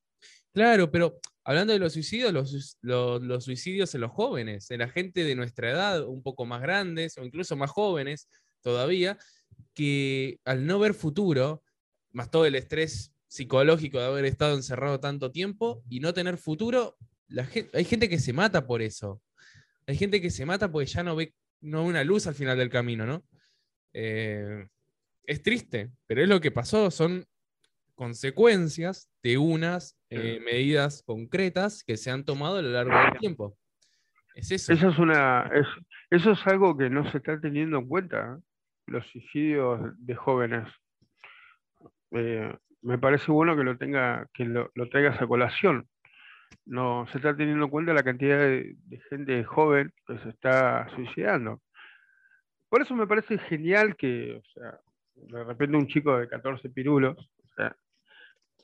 Claro, 0.53 0.91
pero 0.91 1.19
hablando 1.43 1.73
de 1.73 1.79
los 1.79 1.93
suicidios, 1.93 2.33
los, 2.81 3.43
suicidios 3.43 3.95
en 3.95 4.01
los 4.01 4.11
jóvenes, 4.11 4.69
en 4.71 4.79
la 4.79 4.89
gente 4.89 5.23
de 5.23 5.35
nuestra 5.35 5.71
edad, 5.71 6.05
un 6.07 6.21
poco 6.21 6.45
más 6.45 6.61
grandes 6.61 7.17
o 7.17 7.23
incluso 7.23 7.55
más 7.55 7.71
jóvenes 7.71 8.27
todavía, 8.61 9.17
que 9.73 10.39
al 10.43 10.65
no 10.65 10.79
ver 10.79 10.93
futuro, 10.93 11.63
más 12.11 12.29
todo 12.29 12.45
el 12.45 12.55
estrés 12.55 13.13
psicológico 13.27 13.97
de 13.99 14.05
haber 14.05 14.25
estado 14.25 14.55
encerrado 14.55 14.99
tanto 14.99 15.31
tiempo 15.31 15.83
y 15.89 16.01
no 16.01 16.13
tener 16.13 16.37
futuro, 16.37 16.97
hay 17.73 17.85
gente 17.85 18.09
que 18.09 18.19
se 18.19 18.33
mata 18.33 18.67
por 18.67 18.81
eso. 18.81 19.21
Hay 19.87 19.95
gente 19.95 20.21
que 20.21 20.29
se 20.29 20.45
mata 20.45 20.69
porque 20.69 20.85
ya 20.85 21.01
no 21.01 21.15
ve, 21.15 21.33
no 21.61 21.85
una 21.85 22.03
luz 22.03 22.27
al 22.27 22.35
final 22.35 22.57
del 22.57 22.69
camino, 22.69 23.05
¿no? 23.05 23.23
Eh, 23.93 24.67
es 25.23 25.41
triste, 25.41 25.91
pero 26.07 26.21
es 26.21 26.29
lo 26.29 26.41
que 26.41 26.51
pasó, 26.51 26.91
son 26.91 27.25
consecuencias 27.95 29.09
de 29.23 29.37
unas 29.37 29.95
eh, 30.11 30.39
medidas 30.43 31.03
concretas 31.03 31.83
que 31.83 31.97
se 31.97 32.11
han 32.11 32.23
tomado 32.25 32.57
a 32.57 32.61
lo 32.61 32.69
largo 32.69 32.91
del 32.95 33.19
tiempo. 33.19 33.57
Es 34.35 34.51
eso. 34.51 34.73
Eso 34.73 34.89
es 34.89 34.97
una, 34.99 35.49
es- 35.53 35.67
eso 36.09 36.31
es 36.31 36.47
algo 36.47 36.77
que 36.77 36.89
no 36.89 37.09
se 37.11 37.17
está 37.17 37.39
teniendo 37.39 37.77
en 37.79 37.87
cuenta, 37.87 38.37
¿eh? 38.37 38.41
los 38.87 39.05
suicidios 39.07 39.79
de 39.97 40.15
jóvenes. 40.15 40.67
Eh, 42.11 42.53
me 42.81 42.97
parece 42.97 43.31
bueno 43.31 43.55
que 43.55 43.63
lo 43.63 43.77
tenga, 43.77 44.27
que 44.33 44.45
lo, 44.45 44.71
lo 44.75 44.89
traigas 44.89 45.21
a 45.21 45.27
colación. 45.27 45.87
No 46.65 47.07
se 47.11 47.17
está 47.17 47.35
teniendo 47.35 47.65
en 47.65 47.71
cuenta 47.71 47.93
la 47.93 48.03
cantidad 48.03 48.37
de, 48.39 48.75
de 48.75 48.99
gente 49.09 49.43
joven 49.43 49.93
que 50.05 50.17
se 50.19 50.29
está 50.29 50.89
suicidando. 50.95 51.61
Por 52.69 52.81
eso 52.81 52.95
me 52.95 53.07
parece 53.07 53.37
genial 53.37 53.95
que, 53.95 54.35
o 54.35 54.43
sea, 54.53 54.79
de 55.15 55.43
repente 55.43 55.77
un 55.77 55.87
chico 55.87 56.17
de 56.17 56.27
14 56.27 56.69
pirulos, 56.69 57.17
o 57.17 57.47
sea, 57.55 57.75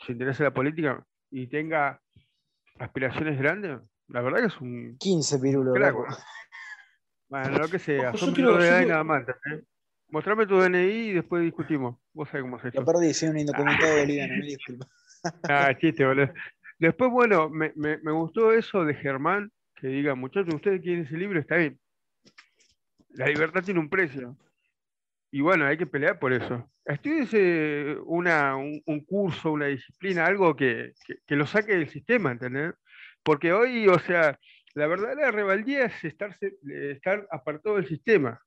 se 0.05 0.11
interese 0.13 0.43
la 0.43 0.53
política 0.53 1.05
y 1.31 1.47
tenga 1.47 2.01
aspiraciones 2.79 3.37
grandes, 3.39 3.79
la 4.07 4.21
verdad 4.21 4.39
que 4.39 4.45
es 4.47 4.61
un 4.61 4.97
15 4.99 5.39
pirulos. 5.39 5.73
Crack, 5.75 5.93
loco. 5.93 6.07
¿no? 6.09 6.17
Bueno, 7.29 7.57
lo 7.59 7.67
que 7.69 7.79
sea, 7.79 8.09
Ojo, 8.09 8.17
son 8.19 8.29
yo 8.29 8.35
quiero- 8.35 8.53
de 8.53 8.59
yo 8.59 8.63
edad 8.65 8.75
y 8.75 8.83
quiero- 8.83 8.89
nada 8.91 9.03
más. 9.03 9.27
¿entendés? 9.27 9.67
Mostrame 10.09 10.47
tu 10.47 10.55
DNI 10.57 11.09
y 11.09 11.13
después 11.13 11.43
discutimos. 11.43 11.97
Vos 12.13 12.29
sabés 12.29 12.43
cómo 12.43 12.57
es 12.57 12.73
Lo 12.73 12.85
perdí, 12.85 13.13
soy 13.13 13.29
un 13.29 13.39
indocumentado 13.39 13.97
boliviano, 13.99 14.33
me 14.35 14.45
disculpa. 14.45 14.85
Ah, 15.43 15.73
chiste, 15.77 16.05
boludo. 16.05 16.31
Después, 16.79 17.11
bueno, 17.11 17.49
me, 17.49 17.73
me- 17.75 17.97
me 17.97 18.11
gustó 18.13 18.53
eso 18.53 18.85
de 18.85 18.93
Germán, 18.93 19.51
que 19.75 19.87
diga, 19.87 20.15
muchachos, 20.15 20.53
ustedes 20.55 20.81
quieren 20.81 21.03
ese 21.05 21.17
libro, 21.17 21.39
está 21.39 21.57
bien. 21.57 21.77
La 23.09 23.25
libertad 23.27 23.63
tiene 23.63 23.79
un 23.79 23.89
precio. 23.89 24.37
Y 25.31 25.41
bueno, 25.41 25.65
hay 25.65 25.77
que 25.77 25.87
pelear 25.87 26.19
por 26.19 26.31
eso. 26.33 26.71
Estudiese 26.85 27.97
una, 28.05 28.55
un, 28.55 28.81
un 28.85 29.03
curso, 29.05 29.51
una 29.51 29.65
disciplina, 29.65 30.25
algo 30.25 30.55
que, 30.55 30.93
que, 31.05 31.15
que 31.25 31.35
lo 31.35 31.45
saque 31.45 31.73
del 31.75 31.89
sistema, 31.89 32.31
¿entendés? 32.31 32.73
Porque 33.23 33.51
hoy, 33.51 33.87
o 33.89 33.99
sea, 33.99 34.39
la 34.73 34.87
verdadera 34.87 35.31
rebeldía 35.31 35.85
es 35.85 36.03
estarse, 36.05 36.53
estar 36.91 37.27
apartado 37.29 37.75
del 37.75 37.87
sistema. 37.87 38.41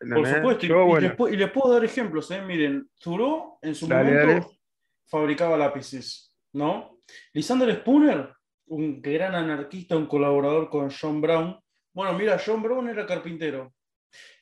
Por 0.00 0.26
supuesto, 0.26 0.64
y, 0.64 0.68
Yo, 0.68 0.82
y 0.82 0.86
bueno, 0.86 1.08
les, 1.18 1.32
y 1.32 1.36
les 1.36 1.50
puedo 1.50 1.74
dar 1.74 1.84
ejemplos, 1.84 2.30
¿eh? 2.30 2.40
Miren, 2.40 2.88
Thoreau 2.98 3.58
en 3.60 3.74
su 3.74 3.86
Dale, 3.86 4.10
momento 4.12 4.26
dale. 4.48 4.58
fabricaba 5.06 5.58
lápices, 5.58 6.34
¿no? 6.52 7.00
Lysander 7.32 7.74
Spooner, 7.80 8.32
un 8.66 9.02
gran 9.02 9.34
anarquista, 9.34 9.96
un 9.96 10.06
colaborador 10.06 10.70
con 10.70 10.88
John 10.90 11.20
Brown. 11.20 11.58
Bueno, 11.92 12.16
mira, 12.16 12.38
John 12.44 12.62
Brown 12.62 12.88
era 12.88 13.04
carpintero. 13.06 13.74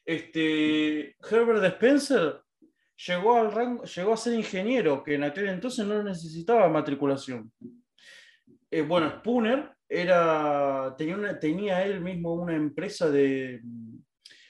Este, 0.07 1.17
Herbert 1.29 1.65
Spencer 1.65 2.41
llegó, 3.07 3.37
al 3.37 3.53
rango, 3.53 3.85
llegó 3.85 4.13
a 4.13 4.17
ser 4.17 4.35
ingeniero, 4.35 5.03
que 5.03 5.15
en 5.15 5.25
aquel 5.25 5.49
entonces 5.49 5.85
no 5.85 6.03
necesitaba 6.03 6.69
matriculación. 6.69 7.53
Eh, 8.71 8.83
bueno, 8.83 9.11
Spooner 9.19 9.71
era, 9.89 10.95
tenía, 10.97 11.39
tenía 11.39 11.85
él 11.85 12.01
mismo 12.01 12.35
una 12.35 12.55
empresa 12.55 13.11
de, 13.11 13.61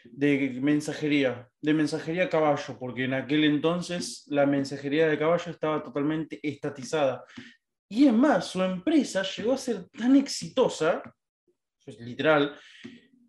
de 0.04 0.58
mensajería, 0.62 1.48
de 1.60 1.74
mensajería 1.74 2.24
a 2.24 2.28
caballo, 2.28 2.78
porque 2.78 3.04
en 3.04 3.14
aquel 3.14 3.44
entonces 3.44 4.24
la 4.28 4.46
mensajería 4.46 5.08
de 5.08 5.18
caballo 5.18 5.50
estaba 5.50 5.82
totalmente 5.82 6.38
estatizada. 6.42 7.24
Y 7.88 8.06
es 8.06 8.12
más, 8.12 8.46
su 8.46 8.62
empresa 8.62 9.22
llegó 9.22 9.52
a 9.52 9.58
ser 9.58 9.88
tan 9.90 10.16
exitosa, 10.16 11.02
literal, 12.00 12.56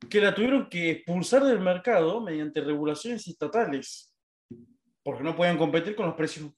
que 0.09 0.21
la 0.21 0.33
tuvieron 0.33 0.69
que 0.69 0.91
expulsar 0.91 1.43
del 1.43 1.59
mercado 1.59 2.21
mediante 2.21 2.61
regulaciones 2.61 3.27
estatales, 3.27 4.13
porque 5.03 5.23
no 5.23 5.35
podían 5.35 5.57
competir 5.57 5.95
con 5.95 6.05
los 6.07 6.15
precios 6.15 6.51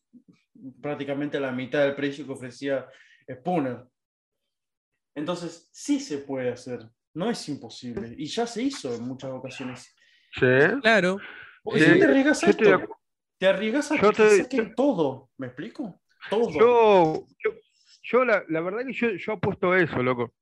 prácticamente 0.81 1.37
a 1.37 1.41
la 1.41 1.51
mitad 1.51 1.83
del 1.83 1.95
precio 1.95 2.25
que 2.25 2.31
ofrecía 2.33 2.87
Spooner. 3.31 3.85
Entonces, 5.15 5.69
sí 5.71 5.99
se 5.99 6.19
puede 6.19 6.49
hacer, 6.49 6.81
no 7.13 7.29
es 7.29 7.47
imposible, 7.49 8.13
y 8.17 8.25
ya 8.25 8.45
se 8.47 8.63
hizo 8.63 8.93
en 8.95 9.03
muchas 9.03 9.31
ocasiones. 9.31 9.95
sí. 10.33 10.45
Claro, 10.81 11.19
Porque 11.63 11.79
Sí, 11.81 11.93
si 11.93 11.99
te 11.99 12.05
arriesgas 12.05 12.43
a 12.43 12.49
esto, 12.49 12.63
acu- 12.63 12.95
te 13.37 13.47
arriesgas 13.47 13.91
a 13.91 13.95
Yo 14.01 14.09
que 14.11 14.15
te 14.17 14.37
saquen 14.37 14.75
todo, 14.75 15.29
¿me 15.37 15.47
explico? 15.47 16.01
Todo. 16.29 16.51
Yo, 16.59 17.27
yo, 17.43 17.51
yo 18.03 18.25
la, 18.25 18.43
la 18.49 18.61
verdad 18.61 18.85
que 18.85 18.93
yo, 18.93 19.09
yo 19.11 19.33
apuesto 19.33 19.71
a 19.71 19.79
eso, 19.81 20.01
loco. 20.03 20.33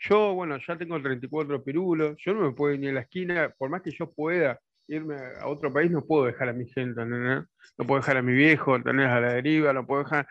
Yo, 0.00 0.34
bueno, 0.34 0.58
ya 0.66 0.76
tengo 0.76 1.00
34 1.00 1.64
pirulos, 1.64 2.16
yo 2.24 2.34
no 2.34 2.42
me 2.42 2.52
puedo 2.52 2.74
ir 2.74 2.80
ni 2.80 2.88
a 2.88 2.92
la 2.92 3.00
esquina, 3.00 3.52
por 3.58 3.68
más 3.68 3.82
que 3.82 3.90
yo 3.90 4.12
pueda 4.12 4.60
irme 4.86 5.16
a 5.40 5.46
otro 5.46 5.72
país, 5.72 5.90
no 5.90 6.06
puedo 6.06 6.26
dejar 6.26 6.48
a 6.48 6.52
mi 6.52 6.66
gente, 6.66 7.02
¿entendés? 7.02 7.44
No 7.76 7.86
puedo 7.86 8.00
dejar 8.00 8.16
a 8.16 8.22
mi 8.22 8.32
viejo, 8.32 8.74
¿entendés? 8.74 9.08
A 9.08 9.20
la 9.20 9.32
deriva, 9.34 9.72
no 9.72 9.86
puedo 9.86 10.04
dejar... 10.04 10.26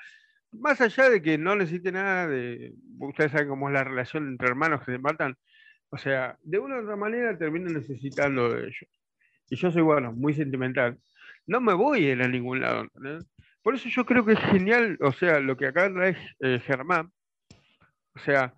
Más 0.51 0.79
allá 0.81 1.09
de 1.09 1.21
que 1.21 1.37
no 1.37 1.55
necesite 1.55 1.91
nada 1.91 2.27
de... 2.27 2.73
Ustedes 2.99 3.31
saben 3.31 3.49
cómo 3.49 3.67
es 3.67 3.73
la 3.73 3.83
relación 3.83 4.27
entre 4.29 4.47
hermanos 4.47 4.79
que 4.83 4.93
se 4.93 4.97
matan. 4.97 5.35
O 5.89 5.97
sea, 5.97 6.37
de 6.41 6.57
una 6.57 6.77
u 6.77 6.83
otra 6.83 6.95
manera 6.95 7.37
termino 7.37 7.69
necesitando 7.69 8.49
de 8.49 8.61
ellos. 8.63 8.87
Y 9.49 9.57
yo 9.57 9.71
soy, 9.71 9.81
bueno, 9.81 10.11
muy 10.13 10.33
sentimental. 10.33 10.97
No 11.45 11.61
me 11.61 11.73
voy 11.73 12.05
a 12.05 12.13
ir 12.13 12.21
a 12.21 12.27
ningún 12.27 12.61
lado, 12.61 12.81
¿entendés? 12.81 13.25
Por 13.61 13.75
eso 13.75 13.89
yo 13.89 14.05
creo 14.05 14.25
que 14.25 14.33
es 14.33 14.39
genial, 14.39 14.97
o 15.01 15.11
sea, 15.11 15.39
lo 15.39 15.57
que 15.57 15.67
acá 15.67 15.91
trae 15.93 16.15
eh, 16.39 16.59
Germán. 16.65 17.11
O 18.15 18.19
sea, 18.19 18.53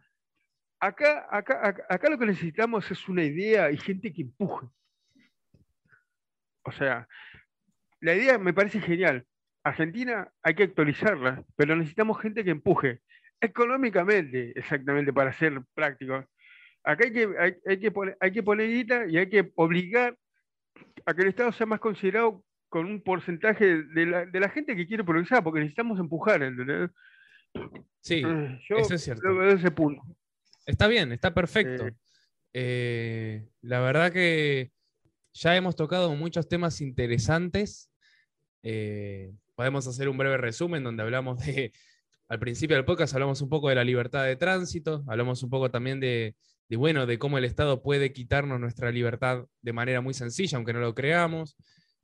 acá, 0.80 1.28
acá, 1.30 1.68
acá, 1.68 1.86
acá 1.90 2.10
lo 2.10 2.18
que 2.18 2.26
necesitamos 2.26 2.90
es 2.92 3.08
una 3.10 3.24
idea 3.24 3.72
y 3.72 3.78
gente 3.78 4.12
que 4.14 4.22
empuje. 4.24 4.68
O 6.64 6.72
sea, 6.72 7.08
la 8.02 8.16
idea 8.16 8.38
me 8.38 8.54
parece 8.54 8.80
genial. 8.80 9.26
Argentina 9.64 10.32
hay 10.42 10.56
que 10.56 10.64
actualizarla, 10.64 11.44
pero 11.56 11.76
necesitamos 11.76 12.20
gente 12.22 12.44
que 12.44 12.52
empuje. 12.52 13.02
Económicamente, 13.42 14.52
exactamente, 14.58 15.14
para 15.14 15.34
ser 15.34 15.62
prácticos. 15.74 16.26
Acá 16.84 17.06
hay 17.06 17.14
que, 17.14 17.30
hay, 17.38 17.56
hay 17.66 17.80
que, 17.80 17.92
poner, 17.92 18.18
hay 18.20 18.32
que 18.32 18.44
poner 18.44 18.68
guita 18.70 19.06
y 19.08 19.18
hay 19.18 19.30
que 19.30 19.52
obligar 19.56 20.18
a 21.06 21.14
que 21.14 21.22
el 21.22 21.30
Estado 21.30 21.52
sea 21.52 21.66
más 21.66 21.80
considerado 21.80 22.44
con 22.70 22.86
un 22.86 23.02
porcentaje 23.02 23.84
de 23.84 24.06
la, 24.06 24.26
de 24.26 24.40
la 24.40 24.50
gente 24.50 24.76
que 24.76 24.88
quiere 24.88 25.04
progresar, 25.04 25.44
porque 25.44 25.60
necesitamos 25.60 26.00
empujar, 26.00 26.44
¿entendés? 26.44 26.92
sí, 28.02 28.22
Eh, 28.26 28.60
Yo 28.70 28.78
eso 28.78 28.94
es 28.94 29.04
cierto. 29.04 29.28
lo 29.28 29.36
veo 29.38 29.46
desde 29.48 29.60
ese 29.60 29.72
punto. 29.72 30.04
Está 30.70 30.88
bien, 30.88 31.12
está 31.12 31.34
perfecto. 31.34 31.88
Eh. 31.88 31.96
Eh, 32.54 33.50
la 33.62 33.80
verdad 33.80 34.12
que 34.12 34.72
ya 35.34 35.56
hemos 35.56 35.76
tocado 35.76 36.16
muchos 36.16 36.48
temas 36.48 36.82
interesantes. 36.82 37.92
Eh, 38.64 39.34
podemos 39.56 39.88
hacer 39.88 40.10
un 40.10 40.18
breve 40.18 40.38
resumen 40.38 40.84
donde 40.84 41.04
hablamos 41.04 41.46
de, 41.46 41.74
al 42.28 42.40
principio 42.40 42.76
del 42.76 42.86
podcast 42.86 43.14
hablamos 43.14 43.42
un 43.42 43.50
poco 43.50 43.70
de 43.70 43.76
la 43.76 43.84
libertad 43.84 44.26
de 44.26 44.36
tránsito, 44.36 45.04
hablamos 45.08 45.42
un 45.44 45.50
poco 45.50 45.72
también 45.72 46.00
de, 46.00 46.36
de, 46.68 46.78
bueno, 46.78 47.06
de 47.06 47.18
cómo 47.18 47.38
el 47.38 47.46
Estado 47.46 47.82
puede 47.82 48.14
quitarnos 48.14 48.60
nuestra 48.60 48.92
libertad 48.92 49.46
de 49.62 49.74
manera 49.74 50.02
muy 50.02 50.14
sencilla, 50.14 50.58
aunque 50.58 50.74
no 50.74 50.80
lo 50.80 50.94
creamos. 50.94 51.56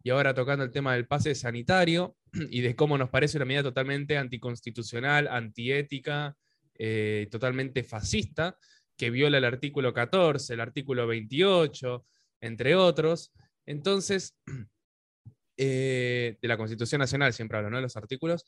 Y 0.04 0.12
ahora 0.12 0.36
tocando 0.36 0.64
el 0.64 0.72
tema 0.72 0.94
del 0.94 1.08
pase 1.08 1.34
sanitario 1.34 2.16
y 2.52 2.62
de 2.62 2.76
cómo 2.76 2.98
nos 2.98 3.10
parece 3.10 3.38
una 3.38 3.46
medida 3.46 3.64
totalmente 3.64 4.18
anticonstitucional, 4.18 5.28
antiética, 5.28 6.38
eh, 6.78 7.28
totalmente 7.32 7.84
fascista, 7.84 8.58
que 8.98 9.10
viola 9.10 9.38
el 9.38 9.46
artículo 9.46 9.94
14, 9.94 10.54
el 10.54 10.60
artículo 10.62 11.08
28, 11.08 12.06
entre 12.42 12.76
otros. 12.76 13.34
Entonces, 13.66 14.38
eh, 15.58 16.38
de 16.42 16.48
la 16.48 16.58
Constitución 16.58 17.00
Nacional 17.00 17.34
siempre 17.34 17.58
hablo, 17.58 17.70
¿no? 17.70 17.82
Los 17.82 17.98
artículos. 17.98 18.46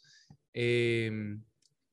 Eh, 0.54 1.38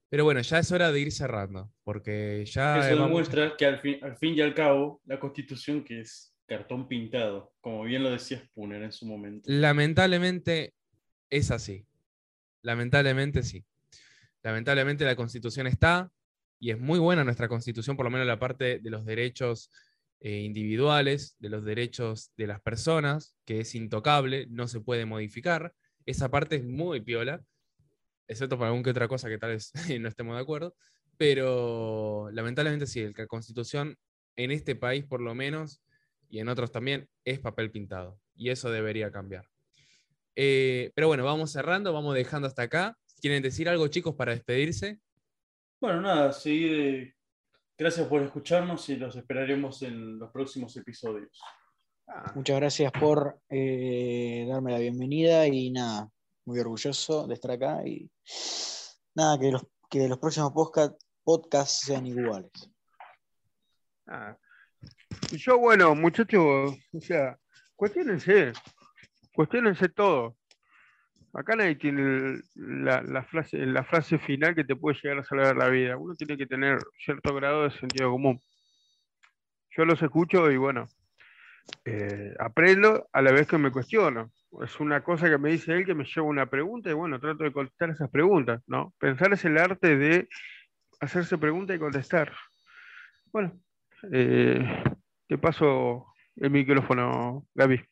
pero 0.08 0.24
bueno, 0.24 0.40
ya 0.42 0.60
es 0.60 0.70
hora 0.70 0.92
de 0.92 1.00
ir 1.00 1.10
cerrando, 1.10 1.72
porque 1.82 2.44
ya... 2.46 2.78
Eso 2.78 2.96
vamos- 2.96 3.08
demuestra 3.08 3.56
que 3.56 3.66
al 3.66 3.80
fin, 3.80 3.98
al 4.02 4.16
fin 4.16 4.34
y 4.34 4.40
al 4.42 4.54
cabo, 4.54 5.00
la 5.06 5.18
constitución 5.18 5.82
que 5.82 6.00
es 6.00 6.32
cartón 6.46 6.86
pintado, 6.86 7.52
como 7.60 7.82
bien 7.84 8.02
lo 8.02 8.10
decía 8.10 8.38
Spooner 8.38 8.82
en 8.82 8.92
su 8.92 9.06
momento. 9.06 9.50
Lamentablemente 9.50 10.74
es 11.30 11.50
así. 11.50 11.86
Lamentablemente 12.62 13.42
sí. 13.42 13.64
Lamentablemente 14.42 15.04
la 15.04 15.16
constitución 15.16 15.66
está 15.66 16.12
y 16.64 16.70
es 16.70 16.80
muy 16.80 16.98
buena 16.98 17.24
nuestra 17.24 17.46
constitución, 17.46 17.94
por 17.94 18.04
lo 18.04 18.10
menos 18.10 18.26
la 18.26 18.38
parte 18.38 18.78
de 18.78 18.88
los 18.88 19.04
derechos 19.04 19.70
eh, 20.20 20.40
individuales, 20.40 21.36
de 21.38 21.50
los 21.50 21.62
derechos 21.62 22.32
de 22.38 22.46
las 22.46 22.62
personas, 22.62 23.36
que 23.44 23.60
es 23.60 23.74
intocable, 23.74 24.46
no 24.48 24.66
se 24.66 24.80
puede 24.80 25.04
modificar. 25.04 25.74
Esa 26.06 26.30
parte 26.30 26.56
es 26.56 26.64
muy 26.64 27.02
piola, 27.02 27.44
excepto 28.28 28.56
para 28.56 28.68
algún 28.68 28.82
que 28.82 28.88
otra 28.88 29.08
cosa 29.08 29.28
que 29.28 29.36
tal 29.36 29.50
vez 29.50 29.72
no 30.00 30.08
estemos 30.08 30.36
de 30.36 30.40
acuerdo. 30.40 30.74
Pero 31.18 32.30
lamentablemente 32.32 32.86
sí, 32.86 33.12
la 33.14 33.26
constitución 33.26 33.98
en 34.34 34.50
este 34.50 34.74
país 34.74 35.04
por 35.04 35.20
lo 35.20 35.34
menos 35.34 35.82
y 36.30 36.38
en 36.38 36.48
otros 36.48 36.72
también 36.72 37.10
es 37.26 37.40
papel 37.40 37.70
pintado. 37.70 38.18
Y 38.34 38.48
eso 38.48 38.70
debería 38.70 39.10
cambiar. 39.10 39.50
Eh, 40.34 40.92
pero 40.94 41.08
bueno, 41.08 41.26
vamos 41.26 41.50
cerrando, 41.50 41.92
vamos 41.92 42.14
dejando 42.14 42.48
hasta 42.48 42.62
acá. 42.62 42.96
¿Quieren 43.20 43.42
decir 43.42 43.68
algo, 43.68 43.86
chicos, 43.88 44.14
para 44.14 44.32
despedirse? 44.32 45.02
Bueno, 45.84 46.00
nada, 46.00 46.32
seguir. 46.32 47.14
Gracias 47.76 48.08
por 48.08 48.22
escucharnos 48.22 48.88
y 48.88 48.96
los 48.96 49.16
esperaremos 49.16 49.82
en 49.82 50.18
los 50.18 50.30
próximos 50.30 50.74
episodios. 50.78 51.38
Ah. 52.08 52.32
Muchas 52.34 52.56
gracias 52.56 52.90
por 52.90 53.38
eh, 53.50 54.46
darme 54.48 54.72
la 54.72 54.78
bienvenida 54.78 55.46
y 55.46 55.70
nada, 55.70 56.08
muy 56.46 56.58
orgulloso 56.58 57.26
de 57.26 57.34
estar 57.34 57.50
acá 57.50 57.86
y 57.86 58.10
nada, 59.14 59.38
que 59.38 59.52
los, 59.52 59.66
que 59.90 60.08
los 60.08 60.16
próximos 60.16 60.54
podcasts 61.22 61.80
sean 61.84 62.06
iguales. 62.06 62.50
Ah. 64.06 64.38
Yo, 65.32 65.58
bueno, 65.58 65.94
muchachos, 65.94 66.78
o 66.94 67.00
sea, 67.02 67.38
cuestionense, 67.76 68.54
cuestionense 69.34 69.90
todo. 69.90 70.34
Acá 71.34 71.56
nadie 71.56 71.74
tiene 71.74 72.40
la, 72.54 73.24
frase, 73.24 73.58
la 73.66 73.82
frase 73.82 74.18
final 74.18 74.54
que 74.54 74.64
te 74.64 74.76
puede 74.76 74.96
llegar 75.02 75.18
a 75.18 75.24
salvar 75.24 75.56
la 75.56 75.68
vida. 75.68 75.96
Uno 75.96 76.14
tiene 76.14 76.36
que 76.36 76.46
tener 76.46 76.78
cierto 77.04 77.34
grado 77.34 77.64
de 77.64 77.70
sentido 77.72 78.10
común. 78.10 78.40
Yo 79.76 79.84
los 79.84 80.00
escucho 80.00 80.50
y 80.52 80.56
bueno, 80.56 80.86
eh, 81.84 82.34
aprendo 82.38 83.08
a 83.12 83.20
la 83.20 83.32
vez 83.32 83.48
que 83.48 83.58
me 83.58 83.72
cuestiono. 83.72 84.30
Es 84.62 84.78
una 84.78 85.02
cosa 85.02 85.28
que 85.28 85.38
me 85.38 85.50
dice 85.50 85.72
él 85.72 85.84
que 85.84 85.94
me 85.94 86.04
lleva 86.04 86.26
una 86.26 86.46
pregunta 86.46 86.90
y 86.90 86.92
bueno, 86.92 87.18
trato 87.18 87.42
de 87.42 87.52
contestar 87.52 87.90
esas 87.90 88.10
preguntas, 88.10 88.62
¿no? 88.68 88.94
Pensar 88.98 89.32
es 89.32 89.44
el 89.44 89.58
arte 89.58 89.96
de 89.96 90.28
hacerse 91.00 91.36
preguntas 91.36 91.74
y 91.74 91.80
contestar. 91.80 92.32
Bueno, 93.32 93.58
eh, 94.12 94.84
te 95.26 95.36
paso 95.38 96.06
el 96.36 96.50
micrófono, 96.50 97.44
Gaby. 97.54 97.84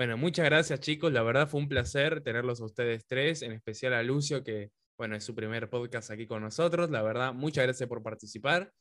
Bueno, 0.00 0.16
muchas 0.16 0.46
gracias 0.46 0.80
chicos, 0.80 1.12
la 1.12 1.22
verdad 1.22 1.46
fue 1.46 1.60
un 1.60 1.68
placer 1.68 2.22
tenerlos 2.22 2.62
a 2.62 2.64
ustedes 2.64 3.04
tres, 3.06 3.42
en 3.42 3.52
especial 3.52 3.92
a 3.92 4.02
Lucio, 4.02 4.42
que 4.42 4.70
bueno, 4.96 5.14
es 5.14 5.22
su 5.22 5.34
primer 5.34 5.68
podcast 5.68 6.10
aquí 6.10 6.26
con 6.26 6.40
nosotros, 6.40 6.88
la 6.88 7.02
verdad, 7.02 7.34
muchas 7.34 7.64
gracias 7.64 7.86
por 7.86 8.02
participar. 8.02 8.72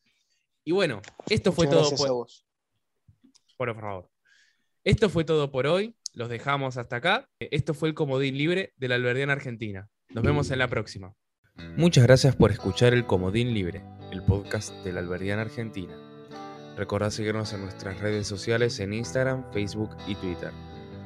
Y 0.64 0.72
bueno, 0.72 1.02
esto 1.28 1.52
fue 1.52 1.68
todo 1.68 1.92
por... 1.98 2.28
Por 3.58 3.76
favor. 3.76 4.10
Esto 4.86 5.10
fue 5.10 5.26
todo 5.26 5.52
por 5.52 5.68
hoy, 5.68 5.94
los 6.14 6.30
dejamos 6.30 6.78
hasta 6.78 6.96
acá. 6.96 7.28
Esto 7.38 7.74
fue 7.74 7.90
el 7.90 7.96
Comodín 7.96 8.38
Libre 8.38 8.72
de 8.78 8.88
la 8.88 8.96
Alberdiana 8.96 9.34
Argentina. 9.34 9.90
Nos 10.12 10.24
vemos 10.24 10.52
en 10.52 10.60
la 10.60 10.70
próxima. 10.70 11.14
Muchas 11.76 12.06
gracias 12.06 12.38
por 12.38 12.52
escuchar 12.52 12.94
el 12.94 13.06
Comodín 13.06 13.54
Libre, 13.54 13.84
el 14.14 14.24
podcast 14.24 14.74
de 14.86 14.94
la 14.94 15.02
Alberdiana 15.02 15.42
Argentina. 15.42 15.98
Recordad 16.78 17.10
seguirnos 17.10 17.52
en 17.52 17.64
nuestras 17.64 18.00
redes 18.00 18.26
sociales 18.26 18.80
en 18.80 18.94
Instagram, 18.94 19.52
Facebook 19.52 19.90
y 20.08 20.16
Twitter. 20.16 20.54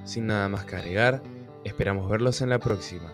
Sin 0.04 0.28
nada 0.28 0.50
más 0.50 0.66
que 0.66 0.76
esperamos 1.64 2.10
verlos 2.10 2.42
en 2.42 2.50
la 2.50 2.60
próxima. 2.60 3.12